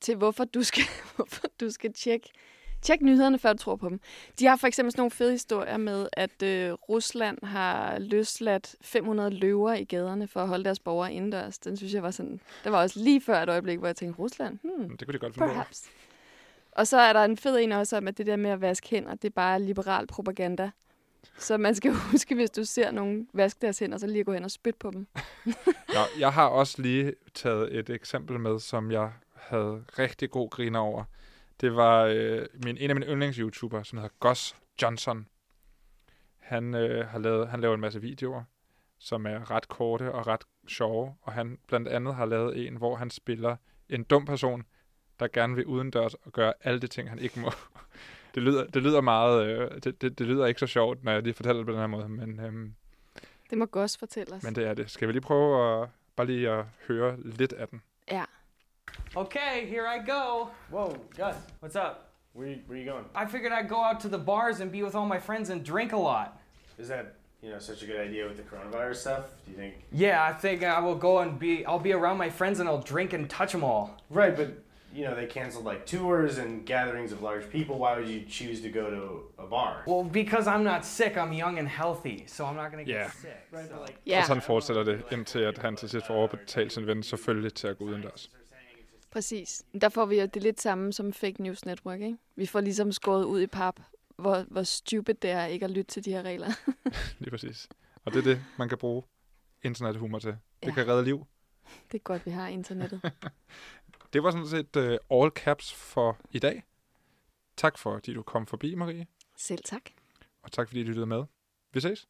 til 0.00 0.16
hvorfor 0.16 0.44
du 0.44 0.62
skal, 0.62 0.84
hvorfor 1.16 1.46
du 1.60 1.70
skal 1.70 1.92
tjekke 1.92 2.30
Tjek 2.82 3.00
nyhederne, 3.00 3.38
før 3.38 3.52
du 3.52 3.58
tror 3.58 3.76
på 3.76 3.88
dem. 3.88 4.00
De 4.38 4.46
har 4.46 4.56
for 4.56 4.66
eksempel 4.66 4.92
sådan 4.92 5.00
nogle 5.00 5.10
fede 5.10 5.32
historier 5.32 5.76
med, 5.76 6.08
at 6.12 6.42
øh, 6.42 6.72
Rusland 6.72 7.38
har 7.42 7.98
løsladt 7.98 8.76
500 8.80 9.30
løver 9.30 9.72
i 9.72 9.84
gaderne 9.84 10.28
for 10.28 10.40
at 10.40 10.48
holde 10.48 10.64
deres 10.64 10.80
borgere 10.80 11.12
indendørs. 11.12 11.58
Den 11.58 11.76
synes 11.76 11.94
jeg 11.94 12.02
var 12.02 12.10
sådan... 12.10 12.40
Det 12.64 12.72
var 12.72 12.82
også 12.82 13.00
lige 13.00 13.20
før 13.20 13.42
et 13.42 13.48
øjeblik, 13.48 13.78
hvor 13.78 13.88
jeg 13.88 13.96
tænkte, 13.96 14.18
Rusland? 14.18 14.58
Hmm, 14.62 14.96
det 14.96 15.06
kunne 15.06 15.12
de 15.12 15.18
godt 15.18 15.34
finde 15.34 15.48
perhaps. 15.48 15.90
Og 16.72 16.86
så 16.86 16.98
er 16.98 17.12
der 17.12 17.24
en 17.24 17.36
fed 17.36 17.56
en 17.56 17.72
også 17.72 17.96
om, 17.96 18.08
at 18.08 18.18
det 18.18 18.26
der 18.26 18.36
med 18.36 18.50
at 18.50 18.60
vaske 18.60 18.90
hænder, 18.90 19.14
det 19.14 19.24
er 19.24 19.34
bare 19.34 19.62
liberal 19.62 20.06
propaganda. 20.06 20.70
Så 21.38 21.56
man 21.56 21.74
skal 21.74 21.92
huske, 22.10 22.34
hvis 22.34 22.50
du 22.50 22.64
ser 22.64 22.90
nogen 22.90 23.28
vaske 23.34 23.58
deres 23.60 23.78
hænder, 23.78 23.98
så 23.98 24.06
lige 24.06 24.24
gå 24.24 24.32
hen 24.32 24.44
og 24.44 24.50
spytte 24.50 24.78
på 24.78 24.90
dem. 24.90 25.06
Nå, 25.96 26.00
jeg 26.18 26.32
har 26.32 26.46
også 26.46 26.82
lige 26.82 27.14
taget 27.34 27.78
et 27.78 27.90
eksempel 27.90 28.40
med, 28.40 28.58
som 28.58 28.90
jeg 28.90 29.12
havde 29.34 29.84
rigtig 29.98 30.30
god 30.30 30.50
griner 30.50 30.78
over. 30.78 31.04
Det 31.60 31.76
var 31.76 32.04
øh, 32.04 32.46
min, 32.64 32.76
en 32.76 32.90
af 32.90 32.96
mine 32.96 33.06
yndlings-YouTubere, 33.06 33.84
som 33.84 33.98
hedder 33.98 34.14
Goss 34.20 34.56
Johnson. 34.82 35.26
Han, 36.38 36.74
øh, 36.74 37.06
har 37.06 37.18
lavet, 37.18 37.48
han 37.48 37.60
laver 37.60 37.74
en 37.74 37.80
masse 37.80 38.00
videoer, 38.00 38.42
som 38.98 39.26
er 39.26 39.50
ret 39.50 39.68
korte 39.68 40.12
og 40.12 40.26
ret 40.26 40.44
sjove. 40.68 41.14
Og 41.22 41.32
han 41.32 41.58
blandt 41.66 41.88
andet 41.88 42.14
har 42.14 42.26
lavet 42.26 42.66
en, 42.66 42.76
hvor 42.76 42.96
han 42.96 43.10
spiller 43.10 43.56
en 43.88 44.04
dum 44.04 44.24
person, 44.24 44.64
der 45.20 45.28
gerne 45.32 45.54
vil 45.54 45.66
udendørs 45.66 46.14
og 46.14 46.32
gøre 46.32 46.52
alle 46.60 46.80
de 46.80 46.86
ting, 46.86 47.08
han 47.08 47.18
ikke 47.18 47.40
må 47.40 47.50
det, 48.34 48.42
lyder, 48.42 48.66
det 48.66 48.82
lyder 48.82 49.00
meget, 49.00 49.46
øh, 49.46 49.70
det, 49.84 50.02
det, 50.02 50.18
det 50.18 50.26
lyder 50.26 50.46
ikke 50.46 50.60
så 50.60 50.66
sjovt, 50.66 51.04
når 51.04 51.12
jeg 51.12 51.22
lige 51.22 51.34
fortæller 51.34 51.58
det 51.58 51.66
på 51.66 51.72
den 51.72 51.80
her 51.80 51.86
måde, 51.86 52.08
men... 52.08 52.40
Øhm, 52.40 52.74
det 53.50 53.58
må 53.58 53.66
Gus 53.66 53.96
fortælle 53.96 54.34
os. 54.34 54.42
Men 54.42 54.54
det 54.54 54.66
er 54.66 54.74
det. 54.74 54.90
Skal 54.90 55.08
vi 55.08 55.12
lige 55.12 55.22
prøve 55.22 55.82
at, 55.82 55.88
bare 56.16 56.26
lige 56.26 56.50
at 56.50 56.64
høre 56.88 57.16
lidt 57.24 57.52
af 57.52 57.68
den? 57.68 57.82
Ja. 58.10 58.24
Okay, 59.14 59.66
here 59.66 59.96
I 59.96 60.10
go. 60.10 60.46
Whoa, 60.70 60.96
Gus, 61.16 61.34
what's 61.62 61.76
up? 61.76 62.10
Where, 62.34 62.56
where 62.68 62.78
are 62.78 62.84
you 62.84 62.90
going? 62.92 63.06
I 63.14 63.26
figured 63.26 63.52
I'd 63.52 63.68
go 63.68 63.82
out 63.82 64.00
to 64.00 64.08
the 64.08 64.18
bars 64.18 64.60
and 64.60 64.70
be 64.70 64.82
with 64.82 64.94
all 64.94 65.06
my 65.06 65.18
friends 65.18 65.50
and 65.50 65.64
drink 65.64 65.92
a 65.92 65.96
lot. 65.96 66.40
Is 66.78 66.88
that 66.88 67.14
you 67.42 67.50
know 67.50 67.58
such 67.58 67.82
a 67.82 67.86
good 67.86 68.00
idea 68.08 68.26
with 68.28 68.36
the 68.36 68.44
coronavirus 68.44 68.96
stuff? 68.96 69.24
Do 69.44 69.50
you 69.50 69.56
think? 69.56 69.74
Yeah, 69.92 70.22
I 70.22 70.32
think 70.32 70.62
I 70.62 70.80
will 70.80 70.94
go 70.94 71.18
and 71.18 71.38
be. 71.38 71.64
I'll 71.66 71.82
be 71.82 71.92
around 71.92 72.18
my 72.18 72.30
friends 72.30 72.60
and 72.60 72.68
I'll 72.68 72.82
drink 72.94 73.12
and 73.12 73.28
touch 73.28 73.52
them 73.52 73.64
all. 73.64 73.96
Right, 74.10 74.36
but 74.36 74.48
you 74.94 75.04
know, 75.04 75.14
they 75.14 75.26
canceled 75.26 75.64
like 75.64 75.86
tours 75.86 76.38
and 76.38 76.66
gatherings 76.66 77.12
of 77.12 77.22
large 77.22 77.46
people. 77.50 77.74
Why 77.78 77.96
would 77.96 78.08
you 78.08 78.22
choose 78.28 78.60
to 78.62 78.68
go 78.68 78.90
to 78.90 79.02
a 79.44 79.46
bar? 79.46 79.82
Well, 79.86 80.04
because 80.04 80.46
I'm 80.46 80.64
not 80.64 80.84
sick. 80.84 81.16
I'm 81.16 81.32
young 81.32 81.58
and 81.58 81.68
healthy, 81.68 82.24
so 82.26 82.44
I'm 82.44 82.56
not 82.56 82.72
going 82.72 82.84
to 82.84 82.92
get 82.92 83.00
yeah. 83.00 83.10
sick. 83.10 83.40
Right, 83.52 83.68
so. 83.68 83.80
like, 83.86 83.98
yeah. 84.08 84.18
Og 84.18 84.26
sådan 84.26 84.42
fortsætter 84.42 84.84
det, 84.84 85.02
indtil 85.12 85.38
at 85.38 85.58
han 85.58 85.76
til 85.76 85.88
sidst 85.88 86.06
får 86.06 86.14
overbetalt 86.14 86.72
sin 86.72 86.86
ven 86.86 87.02
selvfølgelig 87.02 87.54
til 87.54 87.66
at 87.66 87.78
gå 87.78 87.84
udendørs. 87.84 88.30
Præcis. 89.10 89.62
Der 89.80 89.88
får 89.88 90.06
vi 90.06 90.20
jo 90.20 90.26
det 90.26 90.42
lidt 90.42 90.60
samme 90.60 90.92
som 90.92 91.12
Fake 91.12 91.42
News 91.42 91.64
Network, 91.64 92.00
ikke? 92.00 92.16
Vi 92.36 92.46
får 92.46 92.60
ligesom 92.60 92.92
skåret 92.92 93.24
ud 93.24 93.40
i 93.40 93.46
pap, 93.46 93.80
hvor, 94.16 94.44
hvor 94.48 94.62
stupid 94.62 95.14
det 95.14 95.30
er 95.30 95.44
ikke 95.44 95.64
at 95.64 95.70
lytte 95.70 95.90
til 95.90 96.04
de 96.04 96.10
her 96.10 96.22
regler. 96.22 96.48
Lige 97.18 97.30
præcis. 97.30 97.68
Og 98.04 98.12
det 98.12 98.18
er 98.18 98.22
det, 98.22 98.40
man 98.58 98.68
kan 98.68 98.78
bruge 98.78 99.02
internethumor 99.62 100.18
til. 100.18 100.30
Det 100.30 100.68
ja. 100.68 100.72
kan 100.72 100.88
redde 100.88 101.04
liv. 101.04 101.26
Det 101.92 101.98
er 101.98 102.02
godt, 102.02 102.26
vi 102.26 102.30
har 102.30 102.48
internettet. 102.48 103.00
det 104.12 104.22
var 104.22 104.30
sådan 104.30 104.46
set 104.46 104.76
uh, 104.76 105.20
all 105.22 105.30
caps 105.30 105.74
for 105.74 106.18
i 106.30 106.38
dag. 106.38 106.62
Tak 107.56 107.78
for, 107.78 107.94
at 107.94 108.06
du 108.06 108.22
kom 108.22 108.46
forbi, 108.46 108.74
Marie. 108.74 109.06
Selv 109.36 109.62
tak. 109.64 109.82
Og 110.42 110.52
tak 110.52 110.68
fordi 110.68 110.82
du 110.82 110.88
lyttede 110.88 111.06
med. 111.06 111.24
Vi 111.72 111.80
ses. 111.80 112.08